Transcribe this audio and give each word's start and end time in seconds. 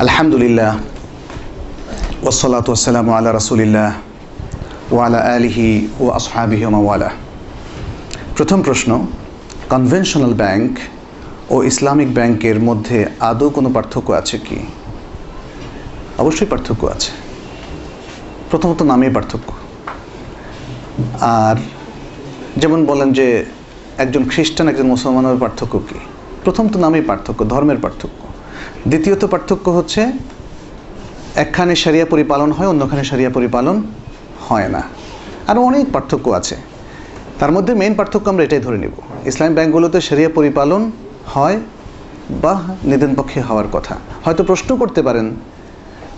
আলহামদুলিল্লাহ 0.00 0.78
ওসলাত 2.22 2.68
ওসালাম 2.70 3.12
আল্লাহ 3.12 3.36
রসুলিল্লাহ 3.36 3.92
ওয়ালা 4.92 5.18
আলিহি 5.18 5.88
ও 6.00 6.10
প্রথম 8.36 8.62
প্রশ্ন, 8.62 9.06
কনভেনশনাল 9.70 10.34
ব্যাংক 10.34 10.78
ও 11.50 11.62
ইসলামিক 11.62 12.14
ব্যাংকের 12.14 12.60
মধ্যে 12.60 13.06
আদৌ 13.20 13.50
কোনো 13.50 13.70
পার্থক্য 13.70 14.12
আছে 14.12 14.38
কি? 14.38 14.56
অবশ্যই 16.18 16.46
পার্থক্য 16.46 16.86
আছে। 16.86 17.10
প্রথমত 18.50 18.82
নামে 18.82 19.10
পার্থক্য। 19.10 19.52
আর 21.20 21.56
যেমন 22.56 22.84
বলেন 22.84 23.12
যে 23.12 23.46
একজন 23.98 24.28
খ্রিস্টান, 24.28 24.68
একজন 24.68 24.86
মুসলমানের 24.86 25.36
পার্থক্য 25.40 25.78
কী? 25.78 25.98
প্রথম 26.44 26.68
তো 26.68 26.78
নামেই 26.78 27.02
পার্থক্য, 27.02 27.44
ধর্মের 27.48 27.76
পার্থক্য। 27.82 28.25
দ্বিতীয়ত 28.86 29.24
পার্থক্য 29.24 29.70
হচ্ছে, 29.70 30.12
একখানে 31.34 31.76
সারিয়া 31.76 32.06
পরিপালন 32.06 32.52
হয়, 32.52 32.66
অন্যখানে 32.66 33.04
সারিয়া 33.04 33.30
পরিপালন 33.30 33.82
হয় 34.48 34.68
না। 34.68 34.82
আরও 35.46 35.60
অনেক 35.60 35.86
পার্থক্য 35.92 36.30
আছে। 36.30 36.56
তার 37.38 37.52
মধ্যে 37.52 37.74
মেইন 37.74 37.94
পার্থক্য 37.94 38.30
আমরা 38.30 38.44
এটাই 38.44 38.58
ধরে 38.58 38.78
নেব। 38.78 39.26
ইসলাম 39.26 39.54
ব্যাংকগুলোতে 39.54 40.00
সারিয়া 40.00 40.28
পরিপালন 40.34 40.90
হয় 41.26 41.60
বা 42.30 42.62
নিদেন 42.84 43.14
পক্ষে 43.14 43.40
হওয়ার 43.40 43.64
কথা। 43.72 43.98
হয়তো 44.24 44.44
প্রশ্ন 44.44 44.76
করতে 44.76 45.02
পারেন 45.02 45.30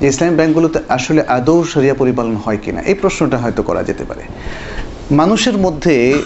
যে 0.00 0.06
ইসলাম 0.08 0.36
ব্যাংকগুলোতে 0.36 0.78
আসলে 0.88 1.22
আদৌ 1.22 1.64
সারিয়া 1.64 1.94
পরিপালন 1.94 2.36
হয় 2.36 2.58
কিনা। 2.62 2.80
এই 2.82 2.94
প্রশ্নটা 2.94 3.38
হয়তো 3.38 3.62
করা 3.62 3.82
যেতে 3.82 4.04
পারে। 4.04 4.22
মানুষের 5.14 5.58
মধ্যে 5.58 6.22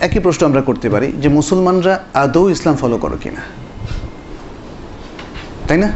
একই 0.00 0.18
প্রশ্ন 0.18 0.46
আমরা 0.46 0.62
করতে 0.62 0.90
পারি 0.90 1.12
যে 1.12 1.28
মুসলমানরা 1.28 2.04
আদৌ 2.14 2.48
ইসলাম 2.48 2.76
ফলো 2.76 2.98
করো 2.98 3.16
কিনা। 3.22 3.61
তাই 5.72 5.80
না? 5.86 5.90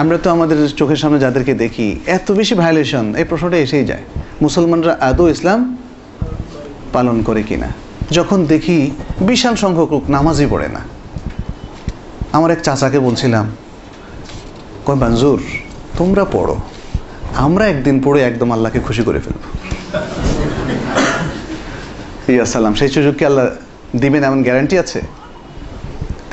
আমরা 0.00 0.16
তো 0.24 0.28
আমাদের 0.36 0.58
চোখের 0.80 0.98
সামনে 1.02 1.18
যাদেরকে 1.24 1.52
দেখি, 1.64 1.88
এত 2.16 2.26
বেশি 2.38 2.54
ভায়োলেশন 2.62 3.04
এই 3.20 3.26
প্রশ্নটা 3.30 3.58
এসেই 3.66 3.84
যায়। 3.90 4.04
মুসলমানরা 4.44 4.92
আদৌ 5.08 5.24
ইসলাম 5.34 5.60
পালন 6.94 7.16
করে 7.28 7.42
কিনা? 7.48 7.68
যখন 8.16 8.38
দেখি 8.52 8.78
বিশাল 9.28 9.54
সংখ্যক 9.62 9.90
লোক 9.94 10.04
নামাজই 10.16 10.48
পড়ে 10.52 10.68
না। 10.76 10.82
আমার 12.36 12.50
এক 12.54 12.60
চাচাকে 12.66 12.98
বলছিলাম 13.06 13.44
কয় 14.86 14.98
বাঞ্জুর 15.02 15.40
তোমরা 15.98 16.24
পড়ো, 16.34 16.56
আমরা 17.46 17.64
একদিন 17.72 17.96
পড়ে 18.04 18.20
একদম 18.30 18.48
আল্লাহকে 18.54 18.80
খুশি 18.86 19.02
করে 19.08 19.20
ফেলব। 19.24 19.42
ইয়া 22.34 22.46
সালাম, 22.54 22.72
সেই 22.80 22.90
সুযোগ 22.94 23.14
কি 23.18 23.24
আল্লাহ 23.30 23.46
দিবেন 24.02 24.22
এমন 24.28 24.40
গ্যারান্টি 24.46 24.76
আছে? 24.84 25.00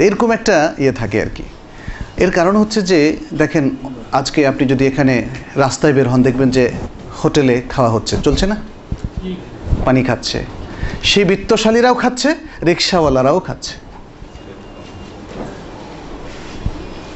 এরকম 0.05 0.29
একটা 0.37 0.55
ইয়ে 0.83 0.95
থাকে 1.01 1.19
আর 1.25 1.31
কি। 1.37 1.45
এর 2.17 2.31
কারণ 2.31 2.55
হচ্ছে 2.55 2.81
যে, 2.81 3.17
দেখেন, 3.33 3.75
আজকে 4.11 4.47
আপনি 4.47 4.67
যদি 4.67 4.87
এখানে 4.87 5.25
রাস্তায় 5.55 5.93
বের 5.93 6.09
হন, 6.09 6.23
দেখবেন 6.23 6.49
যে 6.49 6.71
হোটেলে 7.23 7.61
খাওয়া 7.69 7.91
হচ্ছে। 7.91 8.17
চলছে 8.23 8.45
না? 8.47 8.55
পানি 9.85 10.03
খাচ্ছে। 10.03 10.45
সেই 11.03 11.23
বিত্তশালীরাও 11.23 11.95
খাচ্ছে, 11.95 12.35
রিক্সাওয়ালারাও 12.63 13.39
খাচ্ছে। 13.39 13.73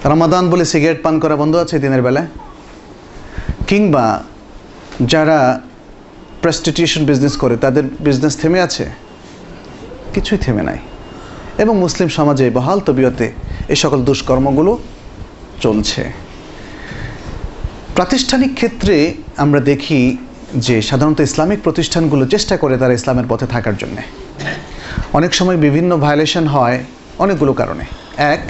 রমাদান 0.06 0.50
বলে 0.50 0.66
সিগারেট 0.66 1.04
পান 1.04 1.20
করা 1.20 1.36
বন্ধ 1.36 1.56
আছে 1.56 1.80
দিনের 1.80 2.02
বেলায়? 2.02 2.28
কিংবা 3.68 4.24
যারা 5.02 5.62
প্রেস্টিটিউশন 6.42 7.06
বিজনেস 7.06 7.38
করে, 7.38 7.58
তাদের 7.58 7.84
বিজনেস 8.00 8.38
থেমে 8.38 8.62
আছে? 8.62 8.90
কিছুই 10.14 10.38
থেমে 10.38 10.64
নাই। 10.64 10.78
এবং 11.60 11.78
মুসলিম 11.78 12.10
সমাজে 12.10 12.50
বহাল 12.50 12.80
তবিয়তে 12.80 13.32
এই 13.68 13.76
সকল 13.76 14.02
দুষ্কর্মগুলো 14.04 14.78
চলছে। 15.62 16.02
প্রাতিষ্ঠানিক 17.96 18.56
ক্ষেত্রে 18.56 19.14
আমরা 19.38 19.60
দেখি 19.60 20.18
যে 20.56 20.82
সাধারণত 20.82 21.20
ইসলামিক 21.20 21.60
প্রতিষ্ঠানগুলো 21.64 22.26
চেষ্টা 22.26 22.58
করে 22.58 22.78
তারা 22.78 22.94
ইসলামের 22.94 23.26
পথে 23.30 23.48
থাকার 23.48 23.78
জন্যে। 23.78 24.02
অনেক 25.14 25.34
সময় 25.34 25.58
বিভিন্ন 25.58 25.98
ভায়োলেশন 25.98 26.48
হয় 26.48 26.84
অনেকগুলো 27.20 27.54
কারণে। 27.54 27.86
এক, 28.18 28.44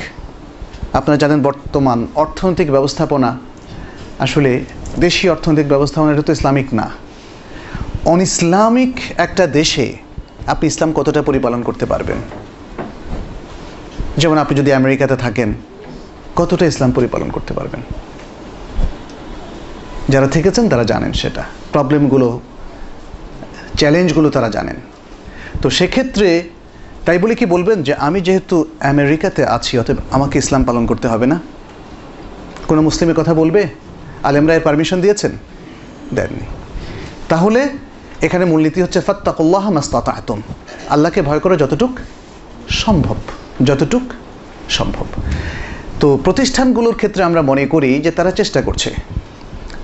আপনারা 0.93 1.17
জানেন 1.17 1.41
বর্তমান 1.41 2.07
অর্থনৈতিক 2.15 2.71
ব্যবস্থাপনা। 2.71 3.39
আসলে 4.19 4.51
দেশি 4.99 5.29
অর্থনৈতিক 5.29 5.67
ব্যবস্থাপনা 5.67 6.11
এটা 6.13 6.21
তো 6.21 6.33
ইসলামিক 6.33 6.73
না। 6.73 6.89
অন 8.05 8.21
ইসলামিক 8.21 8.93
একটা 9.17 9.47
দেশে 9.47 9.93
আপনি 10.47 10.67
ইসলাম 10.67 10.93
কতটা 10.93 11.21
পরিপালন 11.21 11.61
করতে 11.61 11.85
পারবেন? 11.85 12.17
যেমন 14.19 14.37
আপনি 14.37 14.59
যদি 14.59 14.73
আমেরিকাতে 14.73 15.15
থাকেন, 15.15 15.53
কতটা 16.35 16.65
ইসলাম 16.65 16.91
পরিপালন 16.91 17.29
করতে 17.29 17.53
পারবেন? 17.53 17.81
যারা 20.09 20.27
থেকেছেন 20.27 20.69
তারা 20.69 20.83
জানেন 20.83 21.13
সেটা। 21.13 21.43
প্রবলেমগুলো 21.71 22.39
চ্যালেঞ্জগুলো 23.77 24.29
তারা 24.29 24.49
জানেন। 24.49 24.75
তো 25.61 25.69
সেক্ষেত্রে 25.69 26.49
তাই 27.05 27.17
বলে 27.17 27.35
কি 27.35 27.45
বলবেন 27.45 27.83
যে, 27.83 27.93
আমি 27.93 28.21
যেহেতু 28.21 28.65
আমেরিকাতে 28.79 29.45
আছি, 29.45 29.77
অতএব 29.77 29.97
আমাকে 30.11 30.39
ইসলাম 30.39 30.63
পালন 30.63 30.85
করতে 30.85 31.07
হবে 31.07 31.25
না? 31.25 31.39
কোনো 32.67 32.81
মুসলিমের 32.81 33.15
কথা 33.15 33.33
বলবে? 33.33 33.67
আলেমরা 34.23 34.53
এর 34.55 34.61
পারমিশন 34.61 35.01
দিয়েছেন? 35.01 35.31
দেননি। 36.13 36.45
তাহলে 37.29 37.69
এখানে 38.21 38.45
মূলনীতি 38.45 38.81
হচ্ছে 38.81 39.01
ফাত্তাকুল্লাহ 39.01 39.69
মাস্তাতা 39.69 40.11
আতম 40.11 40.41
আল্লাহকে 40.89 41.21
ভয় 41.21 41.39
করে 41.39 41.57
যতটুক 41.57 41.89
সম্ভব। 42.69 43.15
যতটুক 43.65 44.03
সম্ভব। 44.69 45.05
তো 45.99 46.19
প্রতিষ্ঠানগুলোর 46.23 46.95
ক্ষেত্রে 46.95 47.23
আমরা 47.23 47.41
মনে 47.41 47.65
করি 47.65 47.99
যে 47.99 48.11
তারা 48.11 48.31
চেষ্টা 48.31 48.61
করছে। 48.61 48.89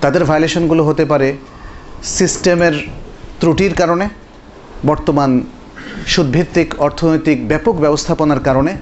তাদের 0.00 0.24
ভায়োলেশনগুলো 0.24 0.84
হতে 0.84 1.04
পারে 1.04 1.36
সিস্টেমের 2.02 2.72
ত্রুটির 3.40 3.74
কারণে, 3.74 4.08
বর্তমান 4.86 5.40
সুদভিত্তিক 6.06 6.74
অর্থনৈতিক 6.78 7.48
ব্যাপক 7.48 7.74
ব্যবস্থাপনার 7.74 8.40
কারণে, 8.40 8.72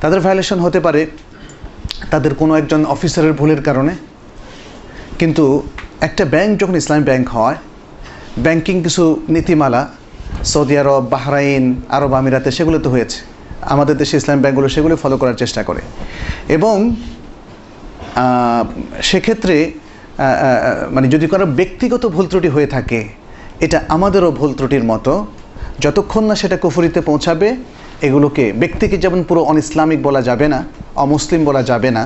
তাদের 0.00 0.20
ভায়োলেশন 0.20 0.58
হতে 0.58 0.80
পারে 0.80 1.06
তাদের 2.10 2.34
কোনো 2.34 2.56
একজন 2.56 2.84
অফিসারের 2.84 3.32
ভুলের 3.32 3.62
কারণে। 3.62 3.92
কিন্তু 5.18 5.62
একটা 6.00 6.24
ব্যাংক 6.24 6.60
যখন 6.60 6.76
ইসলামী 6.76 7.04
ব্যাংক 7.04 7.28
হয়, 7.28 7.56
ব্যাংকিং 8.38 8.82
কিছু 8.82 9.24
নীতিমালা, 9.28 9.88
সৌদি 10.44 10.78
আরব, 10.78 11.06
বাহরাইন, 11.10 11.82
আরব 11.88 12.14
আমিরাতে 12.14 12.50
সেগুলো 12.50 12.78
তো 12.78 12.90
হয়েছে। 12.90 13.35
আমাদের 13.72 13.96
দেশে 14.02 14.14
ইসলাম 14.20 14.38
ব্যাংকগুলো 14.42 14.68
সেগুলো 14.74 14.94
ফলো 15.02 15.16
করার 15.20 15.36
চেষ্টা 15.42 15.60
করে। 15.68 15.82
এবং 16.56 16.76
সেক্ষেত্রে 19.10 19.56
মানে 20.94 21.06
যদি 21.14 21.26
কারও 21.32 21.46
ব্যক্তিগত 21.60 22.02
ভুল 22.14 22.26
ত্রুটি 22.30 22.50
হয়ে 22.56 22.68
থাকে, 22.74 23.00
এটা 23.64 23.78
আমাদেরও 23.96 24.30
ভুল 24.38 24.50
ত্রুটির 24.58 24.84
মতো। 24.92 25.12
যতক্ষণ 25.84 26.24
না 26.30 26.34
সেটা 26.42 26.56
কুফুরিতে 26.64 27.00
পৌঁছাবে, 27.08 27.48
এগুলোকে 28.06 28.44
ব্যক্তিকে 28.62 28.96
যেমন 29.04 29.20
পুরো 29.28 29.40
অন 29.50 29.56
ইসলামিক 29.64 30.00
বলা 30.08 30.20
যাবে 30.28 30.46
না, 30.54 30.58
অমুসলিম 31.04 31.40
বলা 31.48 31.62
যাবে 31.70 31.90
না, 31.96 32.02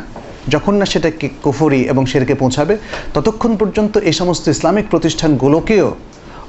যখন 0.54 0.74
না 0.80 0.86
সেটাকে 0.92 1.26
কুফুরি 1.44 1.80
এবং 1.92 2.02
সেটাকে 2.12 2.34
পৌঁছাবে, 2.42 2.74
ততক্ষণ 3.16 3.52
পর্যন্ত 3.60 3.94
এই 4.08 4.14
সমস্ত 4.20 4.44
ইসলামিক 4.56 4.86
প্রতিষ্ঠানগুলোকেও 4.92 5.86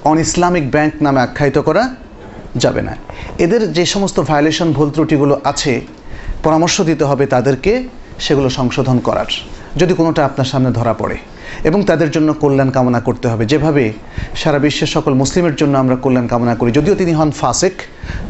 অন 0.09 0.17
ইসলামিক 0.25 0.65
ব্যাংক 0.75 0.93
নামে 1.05 1.19
আখ্যায়িত 1.25 1.57
করা 1.67 1.83
যাবে 2.55 2.81
না। 2.81 2.95
এদের 3.37 3.73
যে 3.73 3.85
সমস্ত 3.85 4.19
ভায়োলেশন 4.19 4.71
ভুল 4.71 4.89
ত্রুটিগুলো 4.89 5.41
আছে, 5.43 5.81
পরামর্শ 6.43 6.81
দিতে 6.81 7.03
হবে 7.03 7.25
তাদেরকে, 7.25 7.83
সেগুলো 8.19 8.49
সংশোধন 8.49 8.99
করার। 8.99 9.25
যদি 9.77 9.93
কোনোটা 9.93 10.25
আপনার 10.25 10.45
সামনে 10.45 10.71
ধরা 10.71 10.93
পড়ে, 10.93 11.17
এবং 11.63 11.83
তাদের 11.83 12.11
জন্য 12.11 12.33
কল্যাণ 12.33 12.69
কামনা 12.69 12.99
করতে 12.99 13.27
হবে। 13.27 13.45
যেভাবে 13.45 13.93
সারা 14.35 14.59
বিশ্বের 14.59 14.87
সকল 14.87 15.13
মুসলিমের 15.13 15.55
জন্য 15.55 15.77
আমরা 15.77 15.95
কল্যাণ 15.95 16.27
কামনা 16.27 16.55
করি। 16.55 16.71
যদিও 16.71 16.95
তিনি 16.95 17.13
হন 17.13 17.31
ফাসেক, 17.31 17.73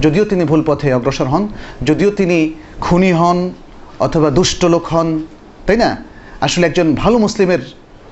যদিও 0.01 0.25
তিনি 0.25 0.43
ভুল 0.43 0.63
পথে 0.65 0.93
অগ্রসর 0.93 1.25
হন, 1.25 1.47
যদিও 1.83 2.11
তিনি 2.11 2.53
খুনি 2.81 3.11
হন 3.11 3.51
অথবা 3.99 4.29
দুষ্ট 4.29 4.65
লোক 4.65 4.85
হন, 4.85 5.23
তাই 5.65 5.77
না? 5.77 5.97
আসলে 6.41 6.67
একজন 6.67 6.95
ভালো 6.95 7.17
মুসলিমের 7.17 7.59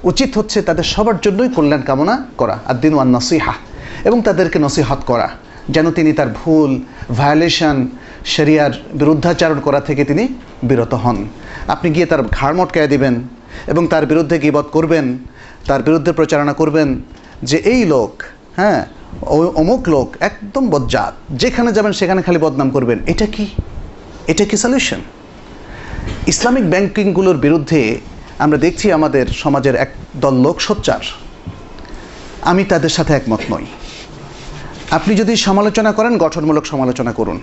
উচিত 0.03 0.37
হচ্ছে 0.37 0.61
তাদের 0.61 0.83
সবার 0.83 1.21
জন্যই 1.21 1.49
কল্যাণ 1.49 1.81
কামনা 1.81 2.25
করা 2.37 2.59
আদিন 2.65 2.93
ওয়ান 2.93 3.07
নসিহা 3.07 3.53
এবং 4.05 4.21
তাদেরকে 4.21 4.59
নসিহাত 4.59 4.99
করা। 5.05 5.29
যেন 5.69 5.91
তিনি 5.91 6.13
তার 6.13 6.27
ভুল 6.27 6.71
ভায়োলেশন 7.13 7.87
শরিয়ার 8.25 8.71
বিরুদ্ধাচারণ 8.93 9.59
করা 9.59 9.79
থেকে 9.81 10.05
তিনি 10.05 10.27
বিরত 10.63 10.93
হন। 10.93 11.17
আপনি 11.67 11.87
গিয়ে 11.91 12.05
তার 12.05 12.21
ঘাড় 12.23 12.55
মটকায় 12.55 12.87
দিবেন 12.87 13.15
এবং 13.67 13.87
তার 13.87 14.05
বিরুদ্ধে 14.05 14.39
গিবত 14.39 14.67
করবেন, 14.71 15.17
তার 15.65 15.83
বিরুদ্ধে 15.83 16.11
প্রচারণা 16.11 16.53
করবেন 16.53 17.01
যে 17.43 17.57
এই 17.57 17.85
লোক 17.85 18.23
হ্যাঁ 18.55 18.85
অমুক 19.61 19.89
লোক, 19.89 20.07
একদম 20.19 20.69
বজ্জাত। 20.69 21.13
যেখানে 21.29 21.73
যাবেন 21.73 21.91
সেখানে 21.91 22.21
খালি 22.21 22.37
বদনাম 22.37 22.69
করবেন। 22.69 22.99
এটা 23.07 23.25
কি? 23.25 23.45
এটা 24.27 24.45
কি 24.45 24.57
সলিউশন 24.57 25.01
ইসলামিক 26.27 26.69
ব্যাংকিংগুলোর 26.69 27.37
বিরুদ্ধে 27.37 27.81
আমরা 28.39 28.57
দেখছি 28.57 28.91
আমাদের 28.91 29.25
সমাজের 29.27 29.75
এক 29.75 29.91
দল 30.15 30.35
লোক 30.45 30.61
সোচ্চার। 30.61 31.03
আমি 32.41 32.63
তাদের 32.63 32.89
সাথে 32.89 33.13
একমত 33.13 33.39
নই। 33.51 33.65
আপনি 34.91 35.15
যদি 35.15 35.35
সমালোচনা 35.35 35.91
করেন, 35.91 36.17
গঠনমূলক 36.17 36.65
সমালোচনা 36.65 37.11
করুন। 37.11 37.41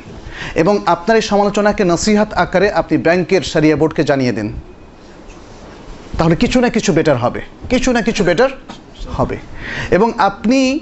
এবং 0.54 0.80
আপনার 0.86 1.16
এই 1.16 1.22
সমালোচনাকে 1.22 1.84
নসিহাত 1.84 2.32
আকারে 2.32 2.72
আপনি 2.72 2.98
ব্যাংকের 2.98 3.42
সারিয়া 3.42 3.76
বোর্ডকে 3.76 4.04
জানিয়ে 4.04 4.32
দিন। 4.32 4.52
তাহলে 6.18 6.36
কিছু 6.36 6.60
না 6.60 6.68
কিছু 6.68 6.92
বেটার 6.92 7.16
হবে। 7.16 7.40
কিছু 7.70 7.92
না 7.92 8.02
কিছু 8.02 8.24
বেটার 8.24 8.48
হবে। 9.16 9.36
এবং 9.90 10.12
আপনি 10.18 10.80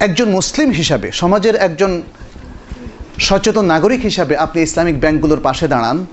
একজন 0.00 0.28
মুসলিম 0.28 0.70
হিসাবে, 0.70 1.12
সমাজের 1.12 1.54
একজন 1.54 2.02
সচেতন 3.18 3.64
নাগরিক 3.64 4.00
হিসাবে 4.00 4.36
আপনি 4.36 4.62
ইসলামিক 4.62 5.00
ব্যাংকগুলোর 5.00 5.40
পাশে 5.42 5.68
দাঁড়ান, 5.68 6.06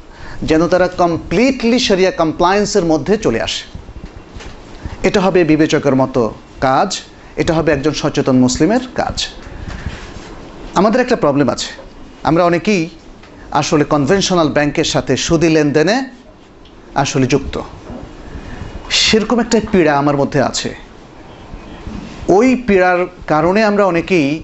যেন 0.43 0.67
তারা 0.67 0.87
কমপ্লিটলি 0.87 1.79
শরিয়া 1.79 2.11
কমপ্লায়েন্সের 2.11 2.85
মধ্যে 2.85 3.17
চলে 3.17 3.41
আসে। 3.41 3.77
এটা 5.07 5.21
হবে 5.21 5.43
বিবেচকের 5.43 5.95
মতো 5.95 6.33
কাজ। 6.61 6.99
এটা 7.35 7.53
হবে 7.53 7.71
একজন 7.71 7.91
সচেতন 7.91 8.37
মুসলিমের 8.37 8.79
কাজ। 8.95 9.27
আমাদের 10.75 11.01
একটা 11.01 11.15
প্রবলেম 11.15 11.49
আছে। 11.49 11.67
আমরা 12.23 12.45
অনেকেই 12.45 12.89
আসলে 13.51 13.83
কনভেনশনাল 13.83 14.49
ব্যাংকের 14.49 14.83
সাথে 14.83 15.17
সুদি 15.17 15.49
লেনদেনে 15.49 16.09
আসলে 16.95 17.25
যুক্ত। 17.27 17.61
সেরকম 18.89 19.39
একটা 19.39 19.59
পীড়া 19.71 19.97
আমার 19.97 20.17
মধ্যে 20.17 20.41
আছে। 20.41 20.75
ওই 22.27 22.63
পীড়ার 22.67 23.07
কারণে 23.27 23.63
আমরা 23.63 23.85
অনেকেই 23.85 24.43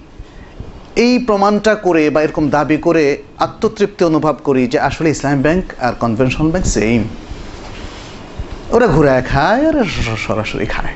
এই 0.95 1.19
প্রমাণটা 1.19 1.75
করে 1.75 2.09
বা 2.09 2.21
এরকম 2.21 2.49
দাবি 2.49 2.77
করে 2.77 3.23
আত্মতৃপ্তি 3.37 4.05
অনুভব 4.05 4.35
করি 4.43 4.67
যে 4.67 4.79
আসলে 4.79 5.09
ইসলামী 5.09 5.41
ব্যাংক 5.41 5.63
আর 5.79 5.93
কনভেনশনাল 5.93 6.49
ব্যাংক 6.51 6.65
সেম 6.65 7.03
ওরা 8.69 8.87
ঘুরায় 8.87 9.23
খায় 9.23 9.67
আর 9.67 9.83
সরাসরি 10.27 10.65
খায়। 10.65 10.93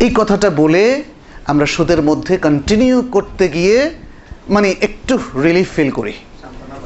এই 0.00 0.10
কথাটা 0.14 0.50
বলে 0.50 1.02
আমরা 1.50 1.66
সুদের 1.74 2.00
মধ্যে 2.02 2.34
কন্টিনিউ 2.46 2.96
করতে 3.02 3.44
গিয়ে 3.48 3.76
মানে 4.48 4.68
একটু 4.86 5.14
রিলিফ 5.46 5.68
ফিল 5.76 5.90
করি। 5.98 6.14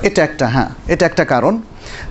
এটা 0.08 0.20
একটা 0.28 0.46
হ্যাঁ 0.55 0.70
এটা 0.93 1.05
একটা 1.06 1.25
কারণ। 1.32 1.55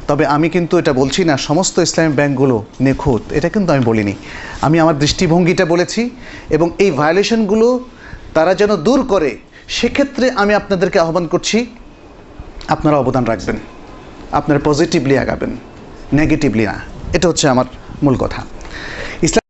তবে 0.07 0.23
আমি 0.35 0.47
কিন্তু 0.55 0.73
এটা 0.81 0.93
বলছি 1.01 1.21
না, 1.29 1.35
সমস্ত 1.49 1.75
ইসলামী 1.87 2.11
ব্যাংকগুলো 2.19 2.55
নিখুঁত। 2.85 3.23
এটা 3.37 3.49
কিন্তু 3.49 3.69
আমি 3.73 3.83
বলিনি। 3.89 4.13
আমি 4.65 4.77
আমার 4.83 4.97
দৃষ্টিভঙ্গিটা 5.03 5.65
বলেছি 5.73 6.01
এবং 6.55 6.67
এই 6.83 6.91
ভায়োলেশনগুলো 6.99 7.67
তারা 8.33 8.51
যেন 8.59 8.71
দূর 8.87 8.99
করে, 9.13 9.31
সেক্ষেত্রে 9.77 10.25
আমি 10.41 10.53
আপনাদেরকে 10.59 10.97
আহ্বান 11.03 11.25
করছি, 11.33 11.57
আপনারা 12.67 12.95
অবদান 13.03 13.23
রাখবেন। 13.31 13.57
আপনারা 14.39 14.59
পজিটিভলি 14.63 15.15
আগাবেন 15.23 15.51
নেগেটিভলি 16.19 16.65
না। 16.71 16.75
এটা 17.13 17.25
হচ্ছে 17.29 17.45
আমার 17.53 17.67
মূল 18.03 18.15
কথা। 18.23 18.41
ইসলাম 19.21 19.42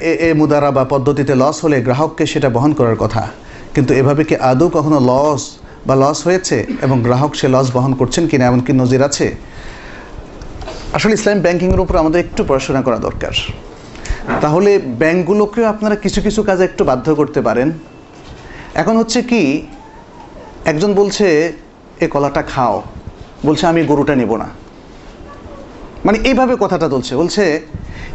এ- 0.00 0.34
মুদারা 0.36 0.70
বা 0.70 0.84
পদ্ধতিতে 0.84 1.34
লস 1.34 1.64
হলে 1.64 1.80
গ্রাহককে 1.80 2.26
সেটা 2.26 2.48
বহন 2.48 2.72
করার 2.72 2.96
কথা। 2.96 3.28
কিন্তু 3.74 3.94
এভাবে 3.94 4.24
কি 4.24 4.36
আদৌ 4.36 4.68
কখনো 4.68 5.00
লস 5.00 5.56
বা 5.86 5.96
লস 5.96 6.26
হয়েছে 6.26 6.66
এবং 6.82 7.02
গ্রাহক 7.02 7.34
সে 7.34 7.48
লস 7.48 7.76
বহন 7.76 7.94
করছেন 7.94 8.26
কিনা 8.26 8.46
এমন 8.46 8.60
কি 8.60 8.72
নজির 8.72 9.02
আছে? 9.02 9.36
আসলে 10.92 11.14
ইসলাম 11.14 11.40
ব্যাংকিংয়ের 11.40 11.80
উপর 11.80 11.96
আমাদের 11.96 12.20
একটু 12.20 12.44
পড়াশোনা 12.48 12.82
করা 12.82 12.98
দরকার। 12.98 13.30
তাহলে 14.40 14.78
ব্যাংকগুলোকেও 14.78 15.66
আপনারা 15.66 15.96
কিছু 15.96 16.20
কিছু 16.20 16.42
কাজে 16.42 16.64
একটু 16.64 16.84
বাধ্য 16.84 17.14
করতে 17.14 17.40
পারেন। 17.40 17.72
এখন 18.74 18.96
হচ্ছে 18.96 19.22
কি, 19.22 19.66
একজন 20.64 20.94
বলছে, 20.94 21.52
এ 22.00 22.06
কলাটা 22.06 22.42
খাও। 22.42 22.82
বলছে, 23.46 23.66
আমি 23.66 23.84
গরুটা 23.84 24.16
নেব 24.16 24.36
না। 24.36 24.46
মানে 26.04 26.18
এইভাবে 26.24 26.56
কথাটা 26.60 26.88
চলছে 26.88 27.16
বলছে 27.16 27.60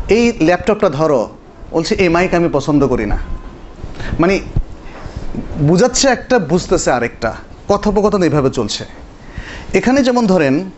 এই 0.10 0.34
ল্যাপটপটা 0.42 0.90
ধরো, 0.90 1.30
বলছে, 1.72 1.96
এই 1.96 2.10
মাইক 2.10 2.34
আমি 2.34 2.50
পছন্দ 2.50 2.88
করি 2.88 3.06
না। 3.06 3.18
মানে 4.20 4.40
বুঝাচ্ছে 5.60 6.08
একটা, 6.08 6.40
বুঝতেছে 6.40 6.92
আরেকটা, 6.92 7.34
কথোপকথন 7.68 8.24
এইভাবে 8.24 8.50
চলছে। 8.50 8.86
এখানে 9.74 10.04
যেমন 10.04 10.26
ধরেন, 10.26 10.70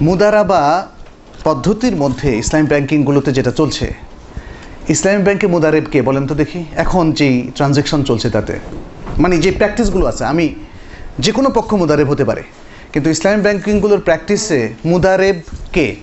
মুদারাবা 0.00 0.88
পদ্ধতির 1.44 1.96
মধ্যে 1.96 2.36
ইসলামিক 2.36 2.68
ব্যাংকিংগুলোতে 2.68 3.32
যেটা 3.32 3.50
চলছে, 3.50 3.94
ইসলামিক 4.88 5.24
ব্যাংকে 5.24 5.46
মুদারেবকে 5.46 6.02
বলেন 6.02 6.26
তো 6.26 6.34
দেখি? 6.34 6.64
এখন 6.76 7.12
যেই 7.12 7.50
ট্রানজ্যাকশন 7.56 8.02
চলছে 8.02 8.30
তাতে। 8.30 8.58
মানে 9.18 9.38
যে 9.38 9.50
প্র্যাকটিসগুলো 9.52 10.06
আছে, 10.06 10.24
আমি 10.24 10.54
যে 11.18 11.32
কোনো 11.32 11.50
পক্ষ 11.50 11.74
মুদারেব 11.74 12.08
হতে 12.08 12.24
পারে, 12.24 12.42
কিন্তু 12.92 13.10
ইসলামিক 13.10 13.42
ব্যাংকিংগুলোর 13.42 14.00
প্র্যাকটিসে 14.00 14.74
মুদারেব 14.84 15.36
কে? 15.72 15.96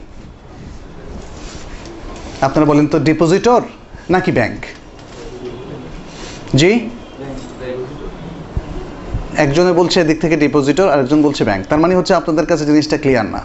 আপনারা 2.48 2.66
বলেন 2.72 2.86
তো 2.94 2.98
ডিপোজিটর 3.08 3.62
নাকি 4.14 4.32
ব্যাংক 4.38 4.60
জি? 6.60 6.72
একজনে 9.44 9.74
বলছে 9.80 9.98
এদিক 10.04 10.18
থেকে 10.24 10.36
ডিপোজিটর 10.44 10.88
আরেকজন 10.94 11.20
বলছে 11.28 11.42
ব্যাংক 11.50 11.62
তার 11.70 11.80
মানে 11.84 11.94
হচ্ছে 12.00 12.14
আপনাদের 12.20 12.46
কাছে 12.52 12.64
জিনিসটা 12.70 12.98
ক্লিয়ার 13.04 13.28
না। 13.36 13.42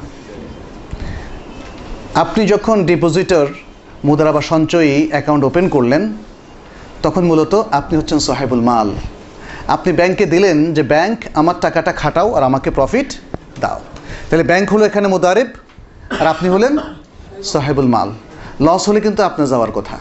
আপনি 2.23 2.43
যখন 2.53 2.77
ডিপোজিটর 2.91 3.47
মুদ্রা 4.07 4.31
বা 4.37 4.43
সঞ্চয়ী 4.53 4.93
অ্যাকাউন্ট 5.13 5.43
ওপেন 5.49 5.67
করলেন, 5.75 6.03
তখন 7.05 7.23
মূলত 7.31 7.55
আপনি 7.79 7.95
হচ্ছেন 7.99 8.19
সাহেবুল 8.19 8.63
মাল। 8.71 8.89
আপনি 9.75 9.91
ব্যাংকে 9.93 10.25
দিলেন 10.27 10.59
যে 10.77 10.83
ব্যাংক 10.93 11.17
আমার 11.41 11.57
টাকাটা 11.65 11.93
খাটাও 12.01 12.29
আর 12.37 12.43
আমাকে 12.51 12.69
প্রফিট 12.71 13.09
দাও। 13.63 13.79
তাহলে 14.29 14.45
ব্যাংক 14.51 14.67
হলো 14.73 14.85
এখানে 14.91 15.07
মুদারিব, 15.15 15.49
আর 16.21 16.27
আপনি 16.35 16.49
হলেন 16.55 16.73
সাহেবুল 17.53 17.91
মাল। 17.95 18.11
লস 18.67 18.83
হলে 18.89 19.01
কিন্তু 19.07 19.21
আপনার 19.29 19.47
যাওয়ার 19.53 19.73
কথা। 19.79 19.97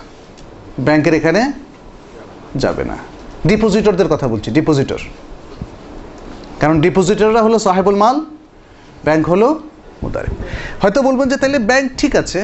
ব্যাংকের 0.87 1.13
এখানে 1.19 1.41
যাবে 2.63 2.83
না। 2.91 2.97
ডিপোজিটরদের 3.49 4.07
কথা 4.13 4.27
বলছি 4.33 4.47
ডিপোজিটর 4.57 5.01
কারণ 6.61 6.75
ডিপোজিটররা 6.85 7.41
হলো 7.47 7.57
সাহেবুল 7.59 7.97
মাল 8.03 8.17
ব্যাংক 9.05 9.23
হলো 9.29 9.47
মুদারিব 10.03 10.33
হয়তো 10.81 10.99
বলবেন 11.07 11.25
যে 11.31 11.37
তাহলে 11.41 11.59
ব্যাংক 11.69 11.85
ঠিক 11.97 12.13
আছে। 12.21 12.39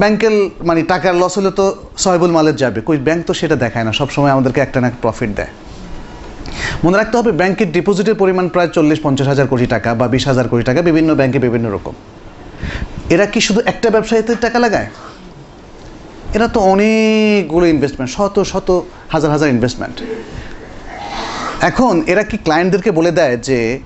ব্যাংকের 0.00 0.34
মানে 0.68 0.80
টাকার 0.82 1.14
লস 1.22 1.34
হলে 1.38 1.50
তো 1.50 1.64
সাহেবুল 2.04 2.32
মালের 2.36 2.56
যাবে। 2.56 2.80
কই 2.86 2.98
ব্যাংক 3.06 3.20
তো 3.26 3.32
সেটা 3.40 3.56
দেখায় 3.56 3.84
না, 3.84 3.92
সবসময় 3.92 4.30
আমাদেরকে 4.30 4.60
একটা 4.60 4.78
না 4.80 4.88
প্রফিট 5.02 5.30
দেয়। 5.38 5.52
মনে 6.84 6.96
রাখতে 6.96 7.14
হবে 7.18 7.30
ব্যাংকের 7.32 7.68
ডিপোজিটের 7.76 8.14
পরিমাণ 8.14 8.46
প্রায় 8.48 8.68
চল্লিশ, 8.68 8.98
পঞ্চাশ 9.02 9.28
হাজার 9.32 9.46
কোটি 9.46 9.66
টাকা 9.66 9.90
বা 9.94 10.06
বিশ 10.14 10.24
হাজার 10.26 10.46
কোটি 10.48 10.64
টাকা 10.68 10.80
বিভিন্ন 10.88 11.10
ব্যাংকে 11.14 11.38
বিভিন্ন 11.38 11.66
রকম। 11.76 11.94
এরা 13.14 13.26
কি 13.26 13.40
শুধু 13.46 13.60
একটা 13.64 13.88
ব্যবসায়ীতে 13.90 14.32
টাকা 14.34 14.58
লাগায়? 14.58 14.88
এরা 16.34 16.48
তো 16.48 16.60
অনেকগুলো 16.60 17.66
ইনভেস্টমেন্ট 17.66 18.12
শত 18.12 18.42
শত, 18.42 18.68
হাজার 19.08 19.30
হাজার 19.30 19.48
ইনভেস্টমেন্ট 19.48 19.96
এখন 21.60 22.02
এরা 22.06 22.22
কি 22.22 22.36
ক্লায়েন্টদেরকে 22.36 22.90
বলে 22.90 23.10
দেয় 23.10 23.36
যে, 23.36 23.80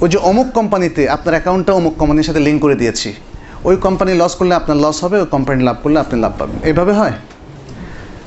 ওই 0.00 0.08
যে 0.08 0.18
অমুক 0.18 0.52
কোম্পানিতে 0.52 1.08
আপনার 1.08 1.34
অ্যাকাউন্টটা 1.34 1.72
অমুক 1.72 1.94
কোম্পানির 1.96 2.22
সাথে 2.22 2.40
লিঙ্ক 2.40 2.62
করে 2.62 2.74
দিয়েছি। 2.74 3.14
ওই 3.64 3.76
কোম্পানি 3.76 4.14
লস 4.14 4.34
করলে 4.34 4.54
আপনার 4.54 4.76
লস 4.76 5.04
হবে, 5.04 5.20
ওই 5.20 5.26
কোম্পানি 5.26 5.62
লাভ 5.64 5.76
করলে 5.82 6.00
আপনি 6.00 6.20
লাভ 6.20 6.32
পাবেন। 6.38 6.58
এইভাবে 6.62 6.92
হয়? 6.92 7.12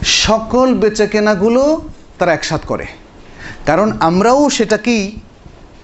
সকল 0.06 0.74
বেচাকেনাগুলো 0.74 1.82
তারা 2.20 2.34
একসাথ 2.34 2.66
করে। 2.66 2.86
কারণ 3.66 3.98
আমরাও 4.00 4.50
সেটাকেই 4.50 5.20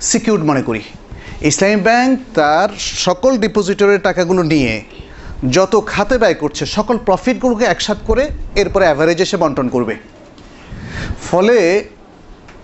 সিকিউরড 0.01 0.43
মনে 0.43 0.61
করি। 0.61 0.81
ইসলামী 1.41 1.75
ব্যাংক 1.75 2.19
তার 2.33 2.69
সকল 2.77 3.37
ডিপোজিটরের 3.37 3.99
টাকাগুলো 4.01 4.43
নিয়ে 4.43 4.83
যত 5.51 5.83
খাতে 5.85 6.17
ব্যয় 6.17 6.33
করছে, 6.33 6.65
সকল 6.65 6.97
প্রফিটগুলোকে 6.97 7.65
একসাথ 7.65 7.97
করে 8.07 8.29
এরপরে 8.55 8.85
অ্যাভারেজ 8.85 9.21
এসে 9.21 9.37
বন্টন 9.37 9.67
করবে। 9.67 9.97
ফলে 11.31 11.89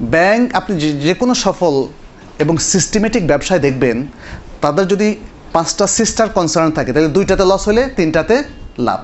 ব্যাংক 0.01 0.55
আপনি 0.55 0.79
যে- 0.79 1.15
কোনো 1.15 1.33
সফল 1.33 1.87
এবং 2.39 2.57
সিস্টেমেটিক 2.57 3.27
ব্যবসায় 3.27 3.59
দেখবেন, 3.59 4.07
তাদের 4.61 4.87
যদি 4.87 5.15
পাঁচটা 5.53 5.87
সিস্টার 5.87 6.29
কনসার্ন 6.29 6.71
থাকে, 6.71 6.93
তাহলে 6.93 7.09
দুইটাতে 7.09 7.43
লস 7.45 7.67
হলে 7.67 7.89
তিনটাতে 7.95 8.43
লাভ। 8.79 8.99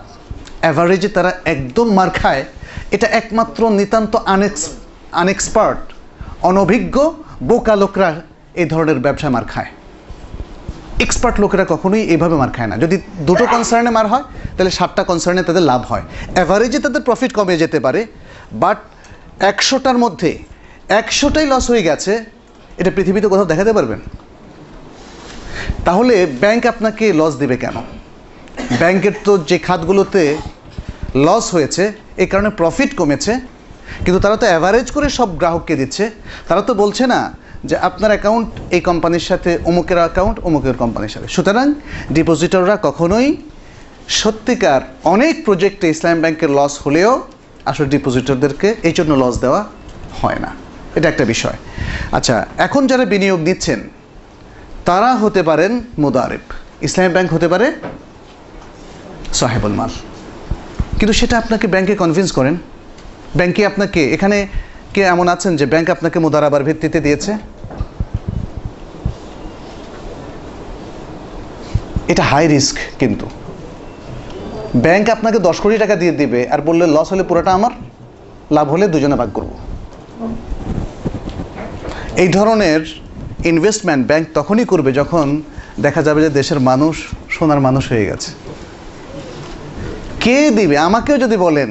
অ্যাভারেজে 0.62 1.08
তারা 1.08 1.40
একদম 1.46 1.94
মার 1.94 2.10
খায়, 2.10 2.46
এটা 2.92 3.08
একমাত্র 3.08 3.70
নিতান্ত 3.70 4.16
আনএক্স 4.16 4.70
আনএক্সপার্ট 5.12 5.94
অনভিজ্ঞ 6.42 7.12
বোকা 7.44 7.76
লোকরা 7.76 8.22
এই 8.54 8.66
ধরনের 8.66 9.00
ব্যবসায় 9.00 9.32
মার 9.32 9.46
খায়। 9.46 9.66
এক্সপার্ট 11.06 11.36
লোকেরা 11.44 11.66
কখনোই 11.74 12.04
এইভাবে 12.14 12.36
মার 12.42 12.52
খায় 12.56 12.70
না। 12.72 12.76
যদি 12.84 12.96
দুটো 13.28 13.44
কনসার্নে 13.54 13.92
মার 13.98 14.08
হয়, 14.12 14.26
তাহলে 14.56 14.72
সাতটা 14.78 15.04
কনসার্নে 15.10 15.44
তাদের 15.50 15.66
লাভ 15.72 15.82
হয়। 15.92 16.04
অ্যাভারেজে 16.36 16.80
তাদের 16.86 17.02
প্রফিট 17.08 17.32
কমে 17.38 17.54
যেতে 17.64 17.78
পারে 17.86 18.02
বাট 18.64 18.80
একশোটার 19.52 19.98
মধ্যে 20.04 20.32
একশোটাই 21.00 21.46
লস 21.52 21.66
হয়ে 21.72 21.84
গেছে, 21.90 22.14
এটা 22.80 22.92
পৃথিবীতে 22.98 23.28
কোথাও 23.32 23.48
দেখাতে 23.52 23.72
পারবেন? 23.78 24.00
তাহলে 25.88 26.16
ব্যাংক 26.44 26.62
আপনাকে 26.74 27.06
লস 27.20 27.34
দেবে 27.42 27.56
কেন? 27.64 27.78
ব্যাংকের 28.82 29.16
তো 29.26 29.34
যে 29.50 29.58
খাতগুলোতে 29.68 30.24
লস 31.28 31.46
হয়েছে 31.56 31.84
এই 32.22 32.28
কারণে 32.32 32.50
প্রফিট 32.60 32.92
কমেছে, 33.00 33.34
কিন্তু 34.04 34.20
তারা 34.24 34.36
তো 34.42 34.46
অ্যাভারেজ 34.52 34.88
করে 34.96 35.08
সব 35.18 35.30
গ্রাহককে 35.42 35.74
দিচ্ছে। 35.82 36.06
তারা 36.48 36.62
তো 36.68 36.74
বলছে 36.82 37.04
না 37.14 37.20
যে 37.64 37.78
আপনার 37.78 38.10
অ্যাকাউন্ট 38.10 38.50
এই 38.72 38.82
কোম্পানির 38.82 39.20
সাথে, 39.20 39.58
অমুকের 39.66 39.98
অ্যাকাউন্ট 39.98 40.40
অমুকের 40.40 40.74
কোম্পানির 40.74 41.10
সাথে। 41.10 41.28
সুতরাং 41.28 41.74
ডিপোজিটররা 42.12 42.78
কখনোই 42.82 43.38
সত্যিকার 44.08 44.82
অনেক 45.04 45.46
প্রজেক্টে 45.46 45.90
ইসলাম 45.90 46.22
ব্যাংকের 46.22 46.50
লস 46.50 46.80
হলেও 46.86 47.28
আসলে 47.66 47.88
ডিপোজিটরদেরকে 47.88 48.76
এই 48.84 48.92
জন্য 48.92 49.14
লস 49.14 49.40
দেওয়া 49.40 49.66
হয় 50.22 50.40
না। 50.40 50.56
এটা 50.96 51.10
একটা 51.10 51.26
বিষয়। 51.26 51.58
আচ্ছা 52.12 52.46
এখন 52.58 52.88
যারা 52.88 53.06
বিনিয়োগ 53.06 53.44
দিচ্ছেন, 53.44 53.90
তারা 54.86 55.16
হতে 55.16 55.44
পারেন 55.44 55.82
মুদারিব। 55.98 56.40
ইসলামী 56.82 57.14
ব্যাংক 57.14 57.34
হতে 57.34 57.48
পারে 57.48 57.72
সাহেবুল 59.34 59.72
মাল। 59.72 59.90
কিন্তু 61.00 61.14
সেটা 61.14 61.38
আপনাকে 61.38 61.68
ব্যাংকে 61.68 61.96
কনভিন্স 61.96 62.32
করেন। 62.32 62.58
ব্যাংকে 63.36 63.66
আপনাকে 63.66 64.14
এখানে 64.14 64.48
কে 64.94 65.02
এমন 65.14 65.28
আছেন 65.36 65.54
যে 65.60 65.66
ব্যাংক 65.66 65.88
আপনাকে 65.96 66.18
মুদারাবার 66.20 66.66
ভিত্তিতে 66.68 67.00
দিয়েছে? 67.06 67.32
এটা 72.12 72.24
হাই 72.32 72.46
রিস্ক 72.48 72.78
কিন্তু। 73.00 73.26
ব্যাংক 74.86 75.06
আপনাকে 75.16 75.38
দশ 75.48 75.58
কোটি 75.64 75.78
টাকা 75.84 75.96
দিয়ে 76.02 76.12
দিবে 76.12 76.42
আর 76.54 76.60
বললে 76.68 76.86
লস 76.96 77.08
হলে 77.14 77.24
পুরোটা 77.30 77.52
আমার, 77.54 77.74
লাভ 78.56 78.68
হলে 78.74 78.86
দুজনে 78.94 79.16
ভাগ 79.22 79.30
করব। 79.34 79.52
এই 82.24 82.30
ধরনের 82.38 82.82
ইনভেস্টমেন্ট 83.52 84.04
ব্যাংক 84.08 84.26
তখনই 84.34 84.66
করবে 84.66 84.92
যখন 85.00 85.28
দেখা 85.86 86.02
যাবে 86.08 86.20
যে 86.26 86.30
দেশের 86.30 86.60
মানুষ 86.70 86.96
সোনার 87.36 87.62
মানুষ 87.68 87.84
হয়ে 87.92 88.06
গেছে। 88.10 88.30
কে 90.24 90.36
দিবে? 90.58 90.76
আমাকেও 90.78 91.18
যদি 91.18 91.38
বলেন, 91.38 91.70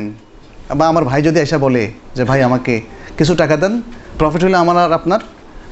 বা 0.79 0.85
আমার 0.89 1.05
ভাই 1.05 1.21
যদি 1.23 1.39
এসে 1.41 1.59
বলে 1.59 1.83
যে, 2.17 2.23
ভাই, 2.25 2.41
আমাকে 2.43 2.75
কিছু 3.19 3.33
টাকা 3.43 3.57
দেন 3.63 3.75
প্রফিট 4.19 4.43
হলে 4.47 4.57
আমার 4.65 4.77
আর 4.85 4.93
আপনার, 4.99 5.21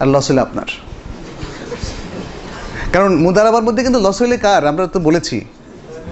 আর 0.00 0.08
লস 0.14 0.26
হলে 0.30 0.40
আপনার। 0.46 0.68
কারণ 2.94 3.10
মুদারাবার 3.24 3.64
মধ্যে 3.66 3.82
কিন্তু 3.86 4.00
লস 4.06 4.16
হইলে 4.22 4.36
কার? 4.46 4.62
আমরা 4.70 4.84
তো 4.94 4.98
বলেছি, 5.08 5.36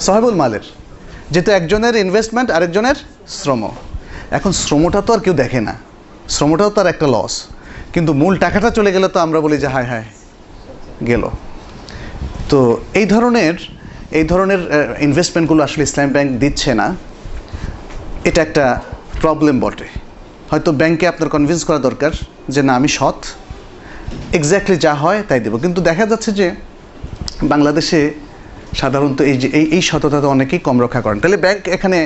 সাহেবুল 0.06 0.36
মালের। 0.40 0.64
যেহেতু 1.32 1.50
একজনের 1.58 1.94
ইনভেস্টমেন্ট 2.04 2.48
আরেকজনের 2.56 2.96
শ্রম। 3.36 3.62
এখন 4.36 4.50
শ্রমটা 4.62 5.00
তো 5.06 5.10
আর 5.14 5.20
কেউ 5.24 5.34
দেখে 5.42 5.60
না। 5.68 5.74
শ্রমটাও 6.34 6.70
তার 6.76 6.88
একটা 6.94 7.06
লস 7.14 7.34
কিন্তু 7.94 8.10
মূল 8.20 8.34
টাকাটা 8.44 8.68
চলে 8.78 8.90
গেলে 8.94 9.08
তো 9.14 9.18
আমরা 9.26 9.38
বলি 9.44 9.56
যে, 9.64 9.68
হায় 9.74 9.88
হায়, 9.90 10.06
গেল। 11.08 11.22
তো 12.50 12.58
এই 13.00 13.06
ধরনের 13.14 13.56
এই 14.18 14.24
ধরনের 14.30 14.60
ইনভেস্টমেন্টগুলো 15.06 15.60
আসলে 15.66 15.82
ইসলাম 15.88 16.08
ব্যাংক 16.16 16.28
দিচ্ছে 16.42 16.70
না। 16.80 16.86
এটা 18.28 18.40
একটা 18.46 18.64
প্রবলেম 19.22 19.56
বটে। 19.64 19.88
হয়তো 20.54 20.72
ব্যাংকে 20.80 21.06
আপনার 21.12 21.28
কনভিন্স 21.34 21.62
করা 21.68 21.80
দরকার 21.88 22.12
যে 22.54 22.60
না, 22.68 22.72
আমি 22.78 22.88
সৎ। 22.98 23.18
এক্স্যাক্টলি 24.38 24.76
যা 24.86 24.92
হয় 25.02 25.20
তাই 25.28 25.40
দেবো। 25.44 25.56
কিন্তু 25.64 25.80
দেখা 25.88 26.04
যাচ্ছে 26.12 26.30
যে 26.40 26.46
বাংলাদেশে 27.52 28.00
সাধারণত 28.80 29.18
এই 29.30 29.36
যে, 29.42 29.48
এই 29.58 29.66
এই 29.76 29.82
সততা 29.90 30.18
তো 30.24 30.28
অনেকেই 30.34 30.60
কম 30.66 30.76
রক্ষা 30.84 31.00
করেন। 31.04 31.18
তাহলে 31.22 31.38
ব্যাংক 31.44 31.62
এখানে 31.76 31.98